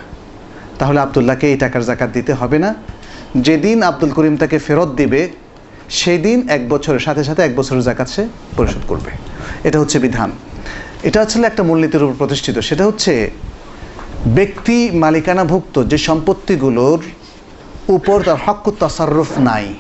তাহলে 0.79 1.01
আবদুল্লাহকে 1.01 1.47
এই 1.53 1.57
টাকার 1.57 1.85
জাকাত 1.85 2.11
দিতে 2.11 2.33
হবে 2.33 2.59
না। 2.59 2.75
যেদিন 3.37 3.83
আব্দুল 3.83 4.11
করিম 4.11 4.37
তাকে 4.37 4.59
ফেরত 4.59 4.89
দিবে 4.89 5.29
সেই 5.89 6.19
দিন 6.19 6.49
এক 6.49 6.69
বছরের 6.69 7.01
সাথে 7.01 7.25
সাথে 7.25 7.43
এক 7.43 7.57
বছরের 7.57 7.83
জাকাত 7.83 8.09
সে 8.09 8.29
পরিশোধ 8.57 8.83
করবে। 8.89 9.11
এটা 9.65 9.81
হচ্ছে 9.81 9.99
বিধান। 9.99 10.31
এটা 11.03 11.23
আসলে 11.23 11.47
একটা 11.47 11.63
মূলনীতির 11.63 12.03
উপর 12.03 12.15
প্রতিষ্ঠিত। 12.19 12.59
সেটা 12.59 12.87
হচ্ছে 12.87 13.31
ব্যক্তি 14.27 14.91
মালিকানাভুক্ত 14.91 15.83
যে 15.83 15.99
সম্পত্তিগুলোর 15.99 17.01
উপর 17.89 18.23
তার 18.23 18.37
হক 18.47 18.71
তাসাররুফ 18.81 19.39
নাই, 19.39 19.75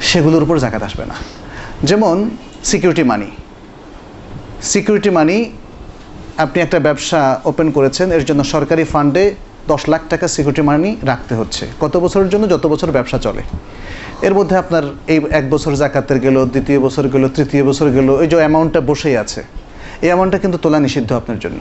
সেগুলোর 0.00 0.42
উপর 0.42 0.58
জাকাত 0.58 0.82
আসবে 0.82 1.06
না। 1.06 1.14
যেমন 1.82 2.30
সিকিউরিটি 2.64 3.02
মানি 3.02 3.30
সিকিউরিটি 4.62 5.10
মানি 5.10 5.52
আপনি 6.36 6.62
একটা 6.62 6.78
ব্যবসা 6.78 7.40
ওপেন 7.44 7.70
করেছেন, 7.70 8.12
এর 8.12 8.24
জন্য 8.24 8.44
সরকারি 8.44 8.84
ফান্ডে 8.84 9.34
দশ 9.68 9.88
লাখ 9.88 10.00
টাকা 10.08 10.28
সিকিউরিটি 10.28 10.62
মানি 10.62 10.96
রাখতে 11.02 11.34
হচ্ছে। 11.34 11.66
কত 11.80 11.96
বছরের 11.96 12.28
জন্য? 12.28 12.48
যত 12.48 12.66
বছর 12.66 12.90
ব্যবসা 12.90 13.18
চলে। 13.18 13.42
এর 14.22 14.34
মধ্যে 14.34 14.56
আপনার 14.56 14.82
এই 15.08 15.20
এক 15.30 15.50
বছর 15.50 15.72
জাকাতের 15.74 16.18
গেল, 16.20 16.44
দ্বিতীয় 16.44 16.80
বছর 16.80 17.08
গেল, 17.08 17.28
তৃতীয় 17.28 17.64
বছর 17.64 17.90
গেল, 17.90 18.20
এই 18.20 18.28
যে 18.28 18.36
অ্যামাউন্টটা 18.36 18.80
বসেই 18.80 19.16
আছে, 19.16 19.42
এই 20.02 20.06
অ্যামাউন্টটা 20.06 20.38
কিন্তু 20.38 20.58
তোলা 20.58 20.78
নিষিদ্ধ 20.80 21.12
আপনার 21.12 21.38
জন্য। 21.38 21.58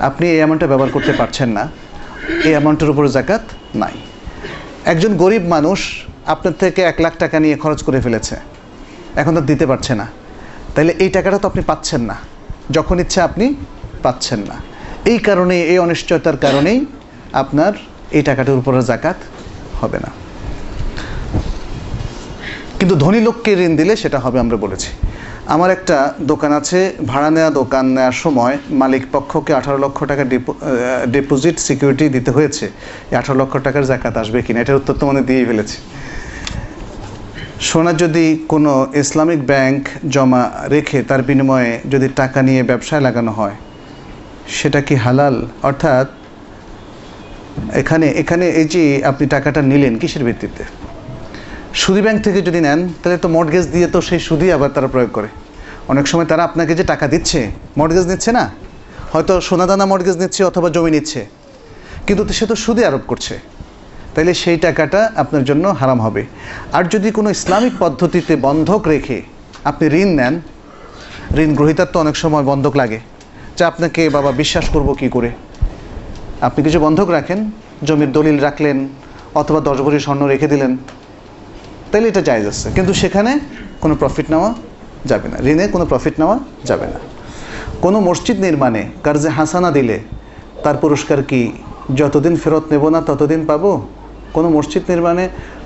আপনি 0.00 0.26
এই 0.28 0.36
অ্যামাউন্টটা 0.36 0.66
ব্যবহার 0.66 0.90
করতে 0.92 1.12
পারছেন 1.12 1.48
না। 1.48 1.68
এই 2.44 2.50
অ্যামাউন্টের 2.50 2.90
উপর 2.90 3.08
জাকাত 3.08 3.40
নাই। 3.74 3.92
একজন 4.84 5.16
গরিব 5.16 5.42
মানুষ 5.42 6.04
আপনার 6.26 6.54
থেকে 6.60 6.82
এক 6.82 7.00
লাখ 7.00 7.12
টাকা 7.18 7.40
নিয়ে 7.40 7.56
খরচ 7.56 7.82
করে 7.82 8.00
ফেলেছে। 8.00 8.36
এখন 9.16 9.34
তো 9.34 9.40
দিতে 9.40 9.66
পারছে 9.66 9.94
না। 9.94 10.06
তাইলে 10.74 10.94
এই 10.98 11.08
টাকাটা 11.08 11.38
তো 11.38 11.48
আপনি 11.48 11.62
পাচ্ছেন 11.62 12.00
না। 12.00 12.16
যখন 12.70 13.00
ইচ্ছা 13.00 13.24
আপনি 13.24 13.54
পাচ্ছেন 14.04 14.40
না। 14.50 14.56
এই 15.12 15.18
কারণে, 15.26 15.56
এই 15.72 15.78
অনিশ্চয়তার 15.86 16.38
কারণেই 16.44 16.78
আপনার 17.42 17.72
এই 18.16 18.22
টাকাটার 18.28 18.60
উপরে 18.60 18.78
জাকাত 18.90 19.18
হবে 19.80 19.98
না। 20.04 20.10
কিন্তু 22.78 22.94
ধনী 23.02 23.20
লোককে 23.26 23.50
ঋণ 23.66 23.72
দিলে 23.80 23.94
সেটা 24.02 24.18
হবে 24.24 24.38
আমরা 24.44 24.56
বলেছি। 24.64 24.90
আমার 25.54 25.70
একটা 25.76 25.96
দোকান 26.30 26.52
আছে, 26.60 26.78
ভাড়া 27.10 27.30
নেওয়া 27.36 27.50
দোকান 27.60 27.84
নেওয়ার 27.96 28.16
সময় 28.24 28.54
মালিক 28.82 29.04
পক্ষকে 29.14 29.52
আঠারো 29.58 29.78
লক্ষ 29.84 29.98
টাকা 30.10 30.24
ডিপোজিট 31.14 31.56
সিকিউরিটি 31.66 32.04
দিতে 32.16 32.30
হয়েছে। 32.36 32.66
আঠারো 33.20 33.36
লক্ষ 33.40 33.54
টাকার 33.66 33.84
জাকাত 33.90 34.14
আসবে 34.22 34.38
কিনা, 34.46 34.58
এটার 34.62 34.76
উত্তর 34.80 34.94
তো 35.00 35.04
মানে 35.10 35.20
দিয়েই 35.28 35.46
ফেলেছি। 35.50 35.78
সোনা 37.68 37.92
যদি 38.02 38.24
কোনো 38.52 38.72
ইসলামিক 39.02 39.40
ব্যাংক 39.52 39.80
জমা 40.14 40.42
রেখে 40.74 40.98
তার 41.08 41.20
বিনিময়ে 41.28 41.72
যদি 41.92 42.06
টাকা 42.20 42.38
নিয়ে 42.48 42.62
ব্যবসায় 42.70 43.02
লাগানো 43.06 43.32
হয় 43.38 43.56
সেটা 44.48 44.80
কি 44.80 44.94
হালাল? 44.94 45.46
অর্থাৎ 45.62 46.06
এখানে 47.72 48.06
এখানে 48.08 48.48
এই 48.48 48.64
যে 48.64 49.04
আপনি 49.04 49.26
টাকাটা 49.26 49.62
নিলেন 49.62 49.98
কিসের 49.98 50.24
ভিত্তিতে? 50.24 50.64
সুদি 51.74 52.02
ব্যাংক 52.02 52.22
থেকে 52.22 52.42
যদি 52.42 52.60
নেন, 52.60 52.88
তাহলে 53.02 53.18
তো 53.18 53.28
মর্টগেজ 53.28 53.66
দিয়ে 53.66 53.86
তো 53.86 54.00
সেই 54.00 54.18
সুদি 54.18 54.52
আবার 54.52 54.70
তারা 54.70 54.86
প্রয়োগ 54.86 55.10
করে। 55.12 55.28
অনেক 55.88 56.06
সময় 56.06 56.26
তারা 56.26 56.44
আপনাকে 56.44 56.74
যে 56.74 56.84
টাকা 56.84 57.08
দিচ্ছে 57.08 57.50
মর্টগেজ 57.78 58.06
নিচ্ছে 58.06 58.32
না? 58.32 58.50
হয়তো 59.12 59.40
সোনাদানা 59.40 59.86
মর্টগেজ 59.86 60.16
নিচ্ছে 60.16 60.44
অথবা 60.44 60.70
জমি 60.70 60.90
নিচ্ছে। 60.90 61.26
কিন্তু 62.06 62.32
সে 62.32 62.46
তো 62.46 62.56
সুদি 62.56 62.84
আরোপ 62.84 63.00
করছে। 63.06 63.38
তাইলে 64.14 64.34
সেই 64.34 64.56
টাকাটা 64.56 65.12
আপনার 65.16 65.44
জন্য 65.44 65.68
হারাম 65.68 66.00
হবে। 66.00 66.26
আর 66.72 66.84
যদি 66.84 67.10
কোনো 67.10 67.30
ইসলামিক 67.30 67.72
পদ্ধতিতে 67.78 68.36
বন্ধক 68.36 68.88
রেখে 68.88 69.22
আপনি 69.64 70.02
ঋণ 70.02 70.08
নেন, 70.08 70.40
ঋণ 71.36 71.54
গ্রহীতার 71.54 71.86
তো 71.92 72.00
অনেক 72.00 72.16
সময় 72.16 72.42
বন্ধক 72.42 72.76
লাগে। 72.76 73.00
যে 73.56 73.62
আপনাকে 73.70 74.02
বাবা 74.16 74.30
বিশ্বাস 74.42 74.66
করব 74.74 74.88
কি 75.00 75.08
করে? 75.16 75.30
আপনি 76.46 76.60
কিছু 76.66 76.78
বন্ধক 76.86 77.08
রাখেন, 77.16 77.40
জমির 77.86 78.10
দলিল 78.16 78.36
রাখলেন, 78.46 78.78
অথবা 79.40 79.60
দশ 79.68 79.78
ভরি 79.84 79.98
স্বর্ণ 80.06 80.22
রেখে 80.32 80.48
দিলেন, 80.52 80.72
তাইলে 81.90 82.06
এটা 82.12 82.22
জায়জ 82.28 82.46
আছে। 82.52 82.66
কিন্তু 82.76 82.92
সেখানে 83.02 83.32
কোনো 83.82 83.94
প্রফিট 84.00 84.26
নেওয়া 84.32 84.50
যাবে 85.10 85.26
না, 85.32 85.36
ঋণে 85.50 85.64
কোনো 85.74 85.84
প্রফিট 85.90 86.14
নেওয়া 86.20 86.36
যাবে 86.68 86.86
না। 86.92 86.98
কোনো 87.84 87.98
মসজিদ 88.08 88.38
নির্মাণে 88.46 88.82
কার্যে 89.04 89.30
হাসানা 89.38 89.70
দিলে 89.78 89.96
তার 90.64 90.76
পুরস্কার 90.82 91.18
কি 91.30 91.40
যতদিন 92.00 92.34
ফেরত 92.42 92.64
নেব 92.72 92.84
না 92.94 93.00
ততদিন 93.08 93.40
পাবো? 93.50 93.72
কোনো 94.36 94.48
মসজিদ 94.56 94.84
নির্মাণে 94.92 95.24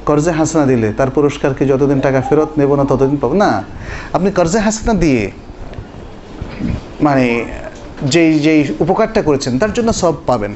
কর্জে 0.08 0.32
হাসানা 0.38 0.64
দিলে 0.72 0.88
তার 0.98 1.10
পুরস্কার 1.16 1.50
কি 1.56 1.64
যতদিন 1.72 1.98
টাকা 2.06 2.20
ফেরত 2.28 2.50
নেব 2.60 2.70
না 2.78 2.84
ততদিন 2.90 3.18
পাবো? 3.22 3.34
না, 3.44 3.50
আপনি 4.16 4.28
কর্জে 4.38 4.58
হাসানা 4.66 4.94
দিয়ে 5.04 5.22
মানে 7.06 7.26
যেই 8.14 8.32
যেই 8.46 8.60
উপকারটা 8.84 9.20
করেছেন, 9.28 9.52
তার 9.62 9.72
জন্য 9.76 9.90
সব 10.02 10.14
পাবেন। 10.28 10.52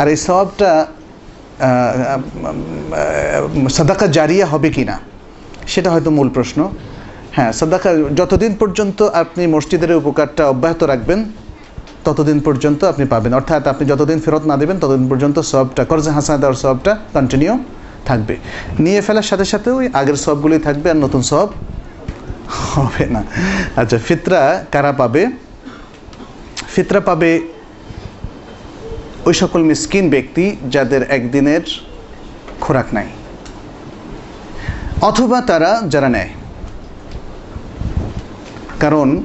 আর 0.00 0.06
এই 0.12 0.18
সবটা 0.26 0.70
সাদাকা 3.76 4.06
জারিয়া 4.16 4.46
হবে 4.52 4.68
কি 4.76 4.84
না 4.90 4.96
সেটা 5.72 5.88
হয়তো 5.94 6.10
মূল 6.16 6.28
প্রশ্ন। 6.36 6.58
হ্যাঁ 7.36 7.52
সাদাকা, 7.58 7.90
যতদিন 8.20 8.52
পর্যন্ত 8.60 8.98
আপনি 9.22 9.42
মসজিদের 9.54 10.00
উপকারটা 10.02 10.42
অব্যাহত 10.52 10.82
রাখবেন, 10.92 11.20
ততদিন 12.06 12.38
পর্যন্ত 12.46 12.80
আপনি 12.92 13.04
পাবেন। 13.12 13.32
অর্থাৎ 13.38 13.62
আপনি 13.72 13.84
যতদিন 13.92 14.18
ফেরত 14.24 14.44
না 14.50 14.56
দেবেন, 14.60 14.76
ততদিন 14.82 15.06
পর্যন্ত 15.12 15.36
সবটা 15.52 15.82
কর্জে 15.90 16.10
হাসানা 16.16 16.38
দেওয়ার 16.42 16.58
সবটা 16.64 16.92
কন্টিনিউ 17.14 17.52
থাকবে। 18.08 18.34
নিয়ে 18.84 19.00
ফেলার 19.06 19.26
সাথে 19.30 19.46
সাথে 19.52 19.68
ওই 19.78 19.86
আগের 20.00 20.18
সবগুলি 20.26 20.58
থাকবে 20.66 20.86
আর 20.92 20.98
নতুন 21.04 21.22
সব 21.32 21.48
হবে 22.72 23.04
না। 23.14 23.22
আচ্ছা 23.80 23.96
ফিতরা 24.06 24.40
কারা 24.72 24.92
পাবে? 25.00 25.22
ফিতরা 26.74 27.00
পাবে 27.00 27.42
ওই 29.26 29.34
সকল 29.34 29.62
মিসকিন 29.62 30.10
ব্যক্তি 30.10 30.56
যাদের 30.70 31.10
একদিনের 31.10 31.60
খোরাক 32.60 32.86
নাই। 32.94 33.06
অথবা 35.00 35.40
তারা 35.40 35.82
যারা 35.88 36.08
নেয়। 36.08 36.28
কারণ 38.80 39.22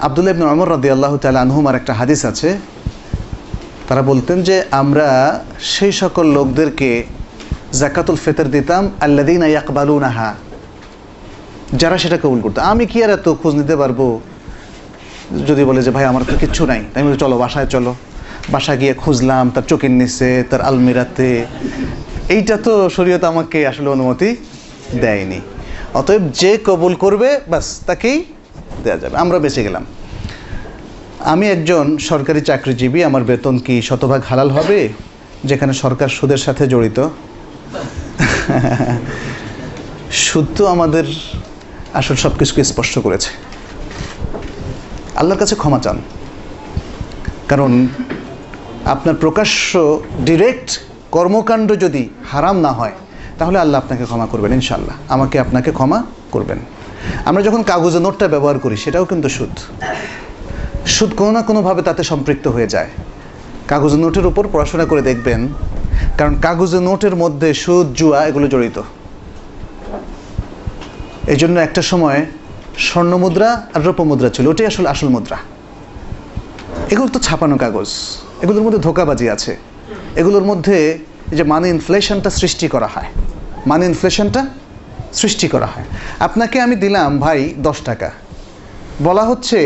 আবদুল্লাহ 0.00 0.36
ইবন 0.36 0.48
আমর 0.48 0.68
রদি 0.68 0.90
আল্লাহ 0.90 1.16
তালা 1.16 1.40
আনহুমার 1.40 1.74
একটা 1.74 1.92
হাদিস 1.92 2.24
আছে। 2.24 2.58
তারা 3.88 4.02
বলতেন 4.02 4.42
যে, 4.42 4.64
আমরা 4.70 5.08
সেই 5.60 5.92
সকল 5.92 6.26
লোকদেরকে 6.26 7.04
জাকাতুল 7.72 8.16
ফেতর 8.16 8.44
দিতাম 8.44 8.90
আল্লাদিন 9.00 9.42
ইয়াকবালুনাহা। 9.42 10.34
যারা 11.72 11.98
সেটা 11.98 12.18
কবুল 12.22 12.40
করতো। 12.40 12.60
আমি 12.60 12.86
কি 12.86 13.04
আর 13.04 13.10
এত 13.10 13.34
খোঁজ 13.34 13.54
নিতে 13.54 13.76
পারব? 13.76 14.20
যদি 15.46 15.64
বলে 15.64 15.82
যে, 15.82 15.90
ভাই, 15.90 16.04
আমার 16.04 16.22
তো 16.30 16.36
কিচ্ছু 16.36 16.66
নাই। 16.66 16.84
তাই 16.94 17.02
বলি, 17.02 17.16
চলো, 17.16 17.38
বাসায় 17.38 17.66
চলো। 17.66 17.94
বাসা 18.48 18.76
গিয়ে 18.76 18.94
খুঁজলাম, 18.94 19.50
তার 19.50 19.62
চোখের 19.62 19.90
নিচে, 19.90 20.44
তার 20.50 20.60
আলমিরাতে। 20.60 21.46
এইটা 22.28 22.56
তো 22.56 22.90
শরীয়ত 22.90 23.24
আমাকে 23.24 23.66
আসলে 23.66 23.88
অনুমতি 23.88 24.36
দেয়নি। 25.00 25.40
অতএব 25.94 26.22
যে 26.32 26.58
কবুল 26.64 26.94
করবে 26.94 27.40
বাস 27.48 27.80
তাকেই 27.86 28.24
দেওয়া 28.84 28.98
যাবে। 28.98 29.16
আমরা 29.16 29.38
বেঁচে 29.38 29.62
গেলাম। 29.62 29.86
আমি 31.18 31.48
একজন 31.48 31.98
সরকারি 31.98 32.40
চাকরিজীবী, 32.40 33.02
আমার 33.02 33.24
বেতন 33.24 33.58
কি 33.58 33.82
শতভাগ 33.82 34.22
হালাল 34.28 34.50
হবে? 34.50 34.88
যেখানে 35.44 35.72
সরকার 35.72 36.08
সুদের 36.08 36.36
সাথে 36.36 36.66
জড়িত। 36.66 37.08
সুদ 40.12 40.46
তো 40.56 40.66
আমাদের 40.66 41.04
আসল 41.94 42.14
সব 42.14 42.38
কিছুকে 42.38 42.64
স্পষ্ট 42.64 42.98
করেছে। 42.98 43.49
আল্লাহর 45.20 45.40
কাছে 45.42 45.54
ক্ষমা 45.54 45.78
চান। 45.84 45.98
কারণ 47.48 47.72
আপনার 48.84 49.14
প্রকাশ্য 49.14 49.70
ডিরেক্ট 50.24 50.70
কর্মকাণ্ড 51.10 51.68
যদি 51.84 52.08
হারাম 52.30 52.56
না 52.60 52.72
হয়, 52.72 52.92
তাহলে 53.38 53.58
আল্লাহ 53.58 53.78
আপনাকে 53.82 54.04
ক্ষমা 54.04 54.26
করবেন 54.26 54.52
ইনশাল্লাহ 54.52 54.96
আমাকে 55.08 55.36
আপনাকে 55.40 55.70
ক্ষমা 55.72 55.98
করবেন। 56.34 56.58
আমরা 57.24 57.42
যখন 57.42 57.62
কাগজে 57.62 58.00
নোটটা 58.00 58.28
ব্যবহার 58.28 58.58
করি, 58.58 58.76
সেটাও 58.76 59.04
কিন্তু 59.04 59.28
সুদ। 59.28 59.54
সুদ 60.94 61.10
কোনো 61.16 61.30
না 61.30 61.42
কোনোভাবে 61.42 61.82
তাতে 61.82 62.02
সম্পৃক্ত 62.04 62.48
হয়ে 62.48 62.66
যায়। 62.66 62.90
কাগজে 63.68 63.96
নোটের 63.96 64.26
উপর 64.26 64.44
পড়াশোনা 64.52 64.84
করে 64.84 65.02
দেখবেন, 65.02 65.40
কারণ 66.18 66.34
কাগজে 66.42 66.80
নোটের 66.80 67.14
মধ্যে 67.16 67.54
সুদ, 67.54 67.86
জুয়া, 67.94 68.18
এগুলো 68.26 68.46
জড়িত। 68.48 68.76
এই 71.32 71.36
জন্য 71.36 71.56
একটা 71.60 71.82
সময় 71.82 72.20
স্বর্ণ 72.88 73.12
মুদ্রা 73.22 73.50
আর 73.74 73.80
রৌপ্য 73.86 74.02
মুদ্রা 74.10 74.28
ছিল, 74.36 74.44
ওটাই 74.52 74.66
আসলে, 74.72 74.88
আসল 74.94 75.08
মুদ্রা। 75.16 75.38
এগুলো 76.92 77.08
তো 77.14 77.18
ছাপানো 77.26 77.56
কাগজ, 77.62 77.90
এগুলোর 78.42 78.62
মধ্যে 78.66 78.80
ধোকাবাজি 78.86 79.26
আছে। 79.34 79.52
এগুলোর 80.20 80.44
মধ্যে 80.50 80.76
যে 81.36 81.42
মানি 81.52 81.68
ইনফ্লেশনটা 81.76 82.30
সৃষ্টি 82.40 82.66
করা 82.68 82.88
হয় 82.94 83.08
মানি 83.70 83.84
ইনফ্লেশনটা 83.92 84.42
সৃষ্টি 85.20 85.46
করা 85.48 85.68
হয়। 85.72 85.86
আপনাকে 86.26 86.56
আমি 86.60 86.76
দিলাম, 86.84 87.10
ভাই, 87.24 87.40
দশ 87.66 87.78
টাকা। 87.88 88.08
বলা 89.06 89.24
হচ্ছে 89.24 89.58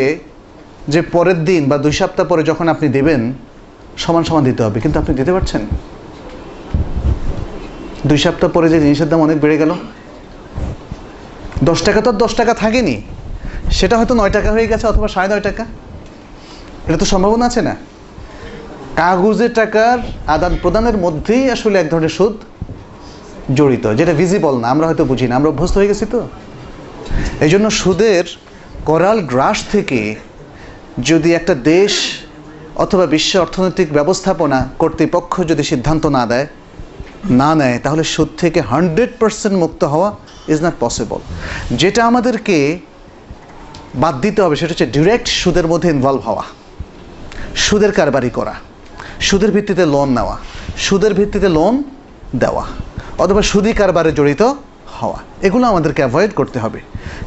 যে 0.92 1.00
পরের 1.14 1.38
দিন 1.44 1.62
বা 1.70 1.76
দুই 1.84 1.94
সপ্তাহ 2.00 2.24
পরে 2.30 2.42
যখন 2.50 2.66
আপনি 2.74 2.86
দেবেন, 2.88 3.22
সমান 4.04 4.22
সমান 4.28 4.42
দিতে 4.44 4.62
হবে, 4.66 4.78
কিন্তু 4.80 4.96
আপনি 5.02 5.12
দিতে 5.20 5.32
পারছেন? 5.32 5.62
দুই 8.08 8.18
সপ্তাহ 8.24 8.48
পরে 8.54 8.66
যে 8.72 8.78
জিনিসের 8.84 9.08
দাম 9.10 9.20
অনেক 9.20 9.38
বেড়ে 9.40 9.56
গেল 9.62 9.72
দশ 11.68 11.78
টাকা 11.86 12.00
তো 12.04 12.08
আর 12.12 12.18
দশ 12.24 12.32
টাকা 12.40 12.52
থাকেনি। 12.62 12.96
সেটা 13.78 13.94
হয়তো 13.98 14.14
নয় 14.20 14.32
টাকা 14.36 14.50
হয়ে 14.54 14.66
গেছে 14.72 14.84
অথবা 14.92 15.08
সাড়ে 15.14 15.28
নয় 15.32 15.44
টাকা। 15.48 15.64
এটা 16.86 16.98
তো 17.02 17.06
সম্ভাবনা 17.12 17.44
আছে 17.50 17.60
না? 17.68 17.74
কাগজের 19.00 19.52
টাকার 19.60 19.98
আদান 20.34 20.54
প্রদানের 20.62 20.96
মধ্যেই 21.04 21.44
আসলে 21.54 21.76
এক 21.82 21.88
ধরনের 21.92 22.12
সুদ 22.18 22.34
জড়িত, 23.58 23.84
যেটা 23.98 24.12
ভিজিবল 24.20 24.54
না, 24.62 24.66
আমরা 24.74 24.86
হয়তো 24.88 25.04
বুঝি 25.10 25.26
না। 25.28 25.34
আমরা 25.38 25.48
অভ্যস্ত 25.52 25.74
হয়ে 25.78 25.90
গেছি 25.92 26.04
তো। 26.14 26.20
এই 27.44 27.50
জন্য 27.52 27.66
সুদের 27.80 28.24
করাল 28.88 29.18
গ্রাস 29.32 29.58
থেকে 29.74 30.00
যদি 31.08 31.28
একটা 31.38 31.54
দেশ 31.72 31.92
অথবা 32.84 33.04
বিশ্ব 33.14 33.32
অর্থনৈতিক 33.44 33.88
ব্যবস্থাপনা 33.98 34.58
কর্তৃপক্ষ 34.82 35.32
যদি 35.50 35.62
সিদ্ধান্ত 35.70 36.04
না 36.16 36.22
দেয়, 36.30 36.46
না 37.40 37.50
নেয়, 37.60 37.76
তাহলে 37.84 38.04
সুদ 38.14 38.30
থেকে 38.42 38.60
হান্ড্রেড 38.72 39.12
পার্সেন্ট 39.20 39.56
মুক্ত 39.64 39.82
হওয়া 39.92 40.08
ইজ 40.52 40.58
নট 40.66 40.76
পসিবল 40.84 41.20
যেটা 41.80 42.00
আমাদেরকে 42.10 42.56
বাদ 44.02 44.14
দিতে 44.24 44.40
হবে 44.44 44.54
সেটা 44.60 44.72
হচ্ছে 44.74 44.88
ডিরেক্ট 44.96 45.26
সুদের 45.40 45.66
মধ্যে 45.72 45.88
ইনভলভ 45.94 46.20
হওয়া, 46.28 46.44
সুদের 47.66 47.92
কারবারি 47.98 48.30
করা, 48.38 48.54
সুদের 49.28 49.50
ভিত্তিতে 49.56 49.84
লোন 49.94 50.08
নেওয়া, 50.18 50.36
সুদের 50.86 51.12
ভিত্তিতে 51.18 51.48
লোন 51.56 51.74
দেওয়া, 52.42 52.64
অথবা 53.22 53.42
সুদি 53.50 53.72
কারবারে 53.80 54.10
জড়িত 54.18 54.42
হওয়া, 54.98 55.18
এগুলো 55.46 55.64
আমাদেরকে 55.72 56.00
অ্যাভয়েড 56.04 56.32
করতে 56.40 56.58
হবে। 56.64 56.80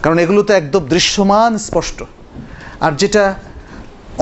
কারণ 0.04 0.18
এগুলো 0.24 0.42
তো 0.48 0.52
একদম 0.62 0.84
দৃশ্যমান, 0.94 1.52
স্পষ্ট। 1.68 2.00
আর 2.86 2.92
যেটা 3.02 3.24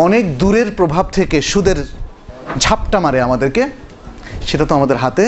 অনেক 0.05 0.23
দূরের 0.41 0.69
প্রভাব 0.79 1.05
থেকে 1.17 1.37
সুদের 1.51 1.79
ঝাপটা 2.63 2.97
মারে 3.05 3.19
আমাদেরকে, 3.27 3.63
সেটা 4.47 4.65
তো 4.69 4.73
আমাদের 4.79 4.97
হাতে 5.03 5.25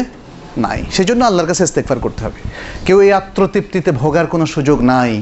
নাই। 0.57 0.83
সেজন্য 0.91 1.25
আল্লাহর 1.25 1.47
কাছে 1.47 1.63
ইস্তেকফার 1.63 1.99
করতে 1.99 2.25
হবে। 2.25 2.39
কেউ 2.85 3.01
এই 3.01 3.13
আত্মতৃপ্তিতে 3.13 3.91
ভোগার 3.91 4.27
কোনো 4.27 4.45
সুযোগ 4.45 4.81
নাই 4.81 5.21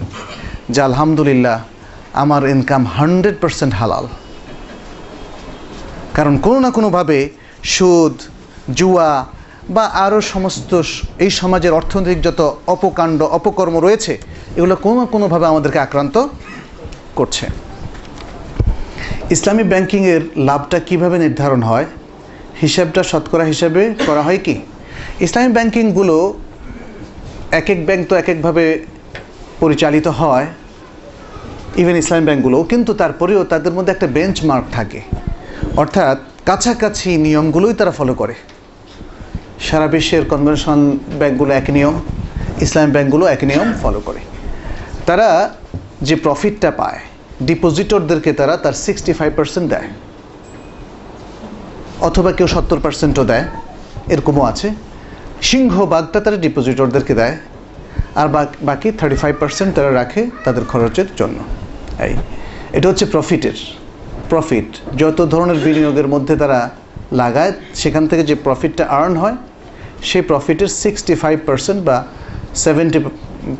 যে, 0.69 0.82
আলহামদুলিল্লাহ, 0.82 1.63
আমার 2.13 2.50
ইনকাম 2.50 2.86
হান্ড্রেড 2.86 3.36
পারসেন্ট 3.41 3.74
হালাল। 3.74 4.08
কারণ 6.13 6.38
কোনো 6.38 6.60
না 6.60 6.71
কোনোভাবে 6.71 7.30
সুদ, 7.63 8.21
জুয়া 8.74 9.26
বা 9.69 9.86
আরও 9.86 10.21
সমস্ত 10.21 10.82
এই 11.19 11.30
সমাজের 11.30 11.74
অর্থনৈতিক 11.74 12.21
যত 12.21 12.58
অপকাণ্ড, 12.67 13.24
অপকর্ম 13.24 13.78
রয়েছে, 13.78 14.21
এগুলো 14.56 14.76
কোনো 14.76 15.00
না 15.00 15.06
কোনোভাবে 15.06 15.48
আমাদেরকে 15.48 15.80
আক্রান্ত 15.80 16.28
করছে। 17.15 17.48
ইসলামী 19.30 19.63
ব্যাংকিংয়ের 19.63 20.21
লাভটা 20.38 20.80
কীভাবে 20.80 21.19
নির্ধারণ 21.19 21.63
হয়? 21.63 21.86
হিসাবটা 22.62 23.04
শতকরা 23.04 23.43
হিসাবে 23.43 23.93
করা 24.06 24.21
হয় 24.21 24.38
কি? 24.38 24.62
ইসলামী 25.19 25.54
ব্যাংকিংগুলো 25.54 26.34
এক 27.51 27.69
এক 27.69 27.86
ব্যাংক 27.86 28.08
তো 28.10 28.15
এক 28.15 28.30
একভাবে 28.30 28.86
পরিচালিত 29.60 30.08
হয় 30.08 30.45
ইভেন 31.78 31.95
ইসলামী 31.95 32.25
ব্যাংকগুলো 32.25 32.63
কিন্তু 32.63 32.93
তারপরেও 32.93 33.43
তাদের 33.43 33.73
মধ্যে 33.73 33.91
একটা 33.91 34.08
বেঞ্চমার্ক 34.08 34.65
থাকে। 34.71 35.01
অর্থাৎ 35.78 36.17
কাছাকাছি 36.45 37.17
নিয়মগুলোই 37.17 37.73
তারা 37.73 37.91
ফলো 37.91 38.13
করে। 38.13 38.34
সারা 39.60 39.88
বিশ্বের 39.88 40.25
কনভেনশন 40.25 40.99
ব্যাংকগুলো 41.19 41.54
এক 41.54 41.69
নিয়ম 41.69 41.99
ইসলামী 42.62 42.91
ব্যাংকগুলো 42.91 43.25
এক 43.25 43.43
নিয়ম 43.43 43.73
ফলো 43.82 43.99
করে। 43.99 44.19
তারা 45.06 45.54
যে 46.01 46.15
প্রফিটটা 46.15 46.71
পায় 46.71 46.99
ডিপোজিটরদেরকে 47.41 48.34
তারা 48.34 48.58
তার 48.58 48.73
সিক্সটি 48.73 49.13
ফাইভ 49.13 49.36
পার্সেন্ট 49.36 49.69
দেয়। 49.69 49.88
অথবা 52.01 52.32
কেউ 52.32 52.47
সত্তর 52.47 52.80
পার্সেন্টও 52.80 53.23
দেয়, 53.23 53.43
এরকমও 54.10 54.43
আছে। 54.43 54.69
সিংহভাগটা 55.50 56.19
তারা 56.26 56.38
ডিপোজিটরদেরকে 56.45 57.13
দেয়, 57.21 57.36
আর 58.21 58.28
বাকি 58.69 58.88
থার্টি 59.00 59.17
ফাইভ 59.21 59.36
পার্সেন্ট 59.41 59.71
তারা 59.78 59.91
রাখে 60.00 60.21
তাদের 60.45 60.63
খরচের 60.71 61.08
জন্য। 61.19 61.38
এই, 62.06 62.13
এটা 62.78 62.88
হচ্ছে 62.89 63.06
প্রফিটের 63.13 63.58
প্রফিট 64.32 64.69
যত 65.02 65.19
ধরনের 65.34 65.60
বিনিয়োগের 65.65 66.08
মধ্যে 66.13 66.34
তারা 66.41 66.60
লাগায়, 67.21 67.54
সেখান 67.82 68.04
থেকে 68.10 68.24
যে 68.30 68.36
প্রফিটটা 68.45 68.84
আর্ন 69.00 69.13
হয়, 69.24 69.38
সেই 70.10 70.24
প্রফিটের 70.30 70.69
সিক্সটি 70.84 71.13
ফাইভ 71.24 71.38
পার্সেন্ট 71.48 71.80
বা 71.89 71.98
সেভেন্টি 72.65 73.00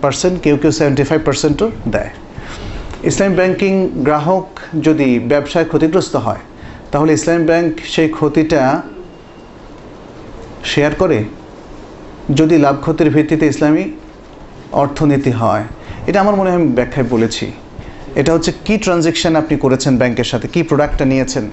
পার্সেন্ট 0.04 0.36
কেউ 0.44 0.56
কেউ 0.62 0.72
সেভেন্টি 0.80 1.04
ফাইভ 1.10 1.22
পার্সেন্টও 1.28 1.68
দেয়। 1.94 2.12
ইসলামী 3.10 3.36
ব্যাংকিং 3.40 3.74
গ্রাহক 4.08 4.48
যদি 4.88 5.08
ব্যবসায় 5.32 5.68
ক্ষতিগ্রস্ত 5.72 6.14
হয়, 6.26 6.42
তাহলে 6.92 7.12
ইসলামী 7.18 7.44
ব্যাংক 7.52 7.72
সেই 7.94 8.10
ক্ষতিটা 8.18 8.62
শেয়ার 10.74 10.94
করে 11.02 11.18
যদি 12.40 12.56
লাভ 12.58 12.76
ক্ষতির 12.82 13.10
ভিত্তিতে 13.10 13.46
ইসলামী 13.54 13.86
অর্থনীতি 14.72 15.32
হয়, 15.32 15.64
এটা 16.08 16.18
আমার 16.24 16.36
মনে 16.40 16.50
হয় 16.50 16.58
আমি 16.62 16.70
ব্যাখ্যায় 16.80 17.08
বলেছি। 17.14 17.46
এটা 18.20 18.32
হচ্ছে 18.34 18.52
কি 18.66 18.76
ট্রানজেকশন 18.84 19.34
আপনি 19.36 19.56
করেছেন 19.58 19.94
ব্যাংকের 19.98 20.28
সাথে, 20.32 20.48
কি 20.48 20.64
প্রোডাক্টটা 20.64 21.06
নিয়েছেন? 21.06 21.46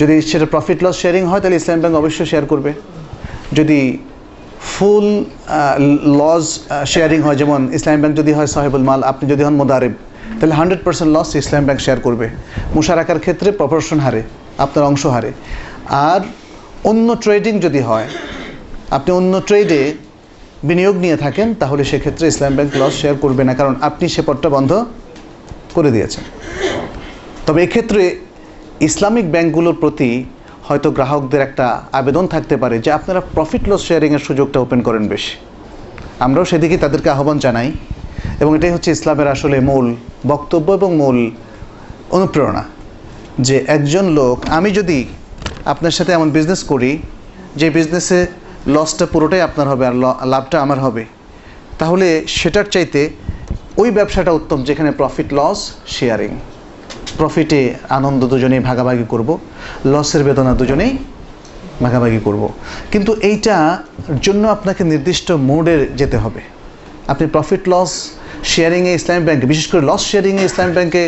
যদি 0.00 0.14
সেটা 0.30 0.46
প্রফিট 0.54 0.78
লস 0.84 0.96
শেয়ারিং 1.02 1.22
হয়, 1.30 1.40
তাহলে 1.42 1.56
ইসলাম 1.56 1.78
ব্যাংক 1.82 1.94
অবশ্যই 2.02 2.26
শেয়ার 2.32 2.44
করবে। 2.46 2.70
যদি 3.58 3.80
ফুল 4.72 5.06
লস 6.20 6.46
শেয়ারিং 6.92 7.20
হয়, 7.26 7.36
যেমন 7.36 7.60
ইসলাম 7.78 8.00
ব্যাংক 8.02 8.14
যদি 8.20 8.32
হয় 8.32 8.46
সাহেবুল 8.54 8.84
মাল, 8.88 9.00
আপনি 9.10 9.24
যদি 9.32 9.42
হন 9.46 9.54
মোদারেব, 9.60 9.94
তাহলে 10.38 10.54
হান্ড্রেড 10.60 10.80
পার্সেন্ট 10.86 11.10
লস 11.16 11.28
ইসলাম 11.42 11.62
ব্যাংক 11.66 11.80
শেয়ার 11.86 11.98
করবে। 12.06 12.26
মুশারাকার 12.76 13.18
ক্ষেত্রে 13.24 13.48
প্রপোর্শন 13.60 13.98
হারে, 14.04 14.22
আপনার 14.64 14.84
অংশ 14.90 15.02
হারে। 15.14 15.30
আর 16.10 16.20
অন্য 16.90 17.08
ট্রেডিং 17.24 17.54
যদি 17.66 17.80
হয় 17.80 18.08
আপনি 18.96 19.10
অন্য 19.18 19.34
ট্রেডে 19.48 19.80
বিনিয়োগ 20.68 20.96
নিয়ে 21.04 21.16
থাকেন, 21.24 21.48
তাহলে 21.62 21.82
সেক্ষেত্রে 21.90 22.24
ইসলাম 22.32 22.52
ব্যাংক 22.58 22.72
লস 22.80 22.94
শেয়ার 23.00 23.16
করবে 23.24 23.42
না, 23.48 23.52
কারণ 23.60 23.74
আপনি 23.88 24.06
সে 24.14 24.22
পথটা 24.28 24.48
বন্ধ 24.56 24.70
করে 25.76 25.90
দিয়েছেন। 25.94 26.24
তবে 27.46 27.60
এক্ষেত্রে 27.66 28.02
ইসলামিক 28.88 29.26
ব্যাংকগুলোর 29.34 29.76
প্রতি 29.82 30.10
হয়তো 30.66 30.88
গ্রাহকদের 30.96 31.42
একটা 31.48 31.66
আবেদন 32.00 32.24
থাকতে 32.34 32.54
পারে 32.62 32.76
যে 32.84 32.90
আপনারা 32.98 33.20
প্রফিট 33.34 33.62
লস 33.70 33.82
শেয়ারিংয়ের 33.88 34.22
সুযোগটা 34.28 34.58
ওপেন 34.64 34.80
করেন 34.86 35.04
বেশি। 35.12 35.34
আমরাও 36.26 36.44
সেদিকে 36.50 36.76
তাদেরকে 36.84 37.08
আহ্বান 37.16 37.38
জানাই 37.44 37.68
এবং 38.42 38.50
এটাই 38.58 38.72
হচ্ছে 38.74 38.90
ইসলামের 38.96 39.28
আসলে 39.34 39.56
মূল 39.70 39.86
বক্তব্য 40.32 40.68
এবং 40.78 40.90
মূল 41.02 41.18
অনুপ্রেরণা 42.16 42.64
যে 43.46 43.56
একজন 43.76 44.06
লোক, 44.18 44.36
আমি 44.58 44.70
যদি 44.78 44.98
আপনার 45.72 45.94
সাথে 45.98 46.12
এমন 46.18 46.28
বিজনেস 46.36 46.60
করি, 46.72 46.90
যে 47.60 47.66
বিজনেসে 47.78 48.20
লসটা 48.74 49.04
পুরোটাই 49.12 49.42
আপনার 49.48 49.66
হবে 49.72 49.84
আর 49.90 49.94
লাভটা 50.32 50.56
আমার 50.64 50.78
হবে। 50.84 51.02
তাহলে 51.80 52.06
সেটার 52.38 52.66
চাইতে 52.74 53.00
ওই 53.80 53.88
ব্যবসাটা 53.96 54.32
উত্তম, 54.38 54.58
যেখানে 54.68 54.90
প্রফিট 55.00 55.28
লস 55.38 55.58
শেয়ারিং 55.96 56.30
প্রফিটে 57.18 57.60
আনন্দ 57.98 58.20
দুজনেই 58.32 58.62
ভাগাভাগি 58.68 59.06
করব 59.12 59.28
লসের 59.92 60.22
বেদনা 60.28 60.52
দুজনেই 60.60 60.92
ভাগাভাগি 61.84 62.20
করব। 62.26 62.42
কিন্তু 62.92 63.12
এইটার 63.30 64.18
জন্য 64.26 64.42
আপনাকে 64.56 64.82
নির্দিষ্ট 64.92 65.28
মোডে 65.50 65.74
যেতে 66.00 66.16
হবে। 66.24 66.42
আপনি 67.12 67.24
প্রফিট 67.34 67.62
লস 67.72 67.90
শেয়ারিংয়ে 68.52 68.92
ইসলামী 68.98 69.22
ব্যাংকে 69.26 69.46
বিশেষ 69.52 69.66
করে 69.70 69.82
লস 69.90 70.02
শেয়ারিংয়ে 70.10 70.44
ইসলামী 70.50 70.72
ব্যাংকে 70.76 71.02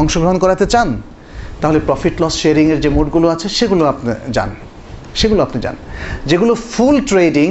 অংশগ্রহণ 0.00 0.36
করাতে 0.44 0.64
চান, 0.72 0.88
তাহলে 1.60 1.78
প্রফিট 1.88 2.14
লস 2.22 2.34
শেয়ারিংয়ের 2.42 2.80
যে 2.84 2.88
মোডগুলো 2.96 3.26
আছে, 3.34 3.46
সেগুলো 3.58 3.82
আপনি 3.92 4.10
যান। 4.36 4.50
সেগুলো 5.20 5.40
আপনি 5.46 5.58
যান। 5.64 5.76
যেগুলো 6.30 6.52
ফুল 6.72 6.96
ট্রেডিং 7.10 7.48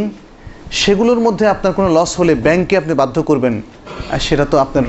সেগুলোর 0.82 1.20
মধ্যে 1.26 1.46
আপনার 1.54 1.74
কোনো 1.78 1.90
লস 1.98 2.12
হলে 2.20 2.34
ব্যাংকে 2.46 2.76
আপনি 2.82 2.94
বাধ্য 3.02 3.18
করবেন, 3.30 3.56
আর 4.14 4.20
সেটা 4.28 4.46
তো 4.52 4.56
আপনার 4.66 4.86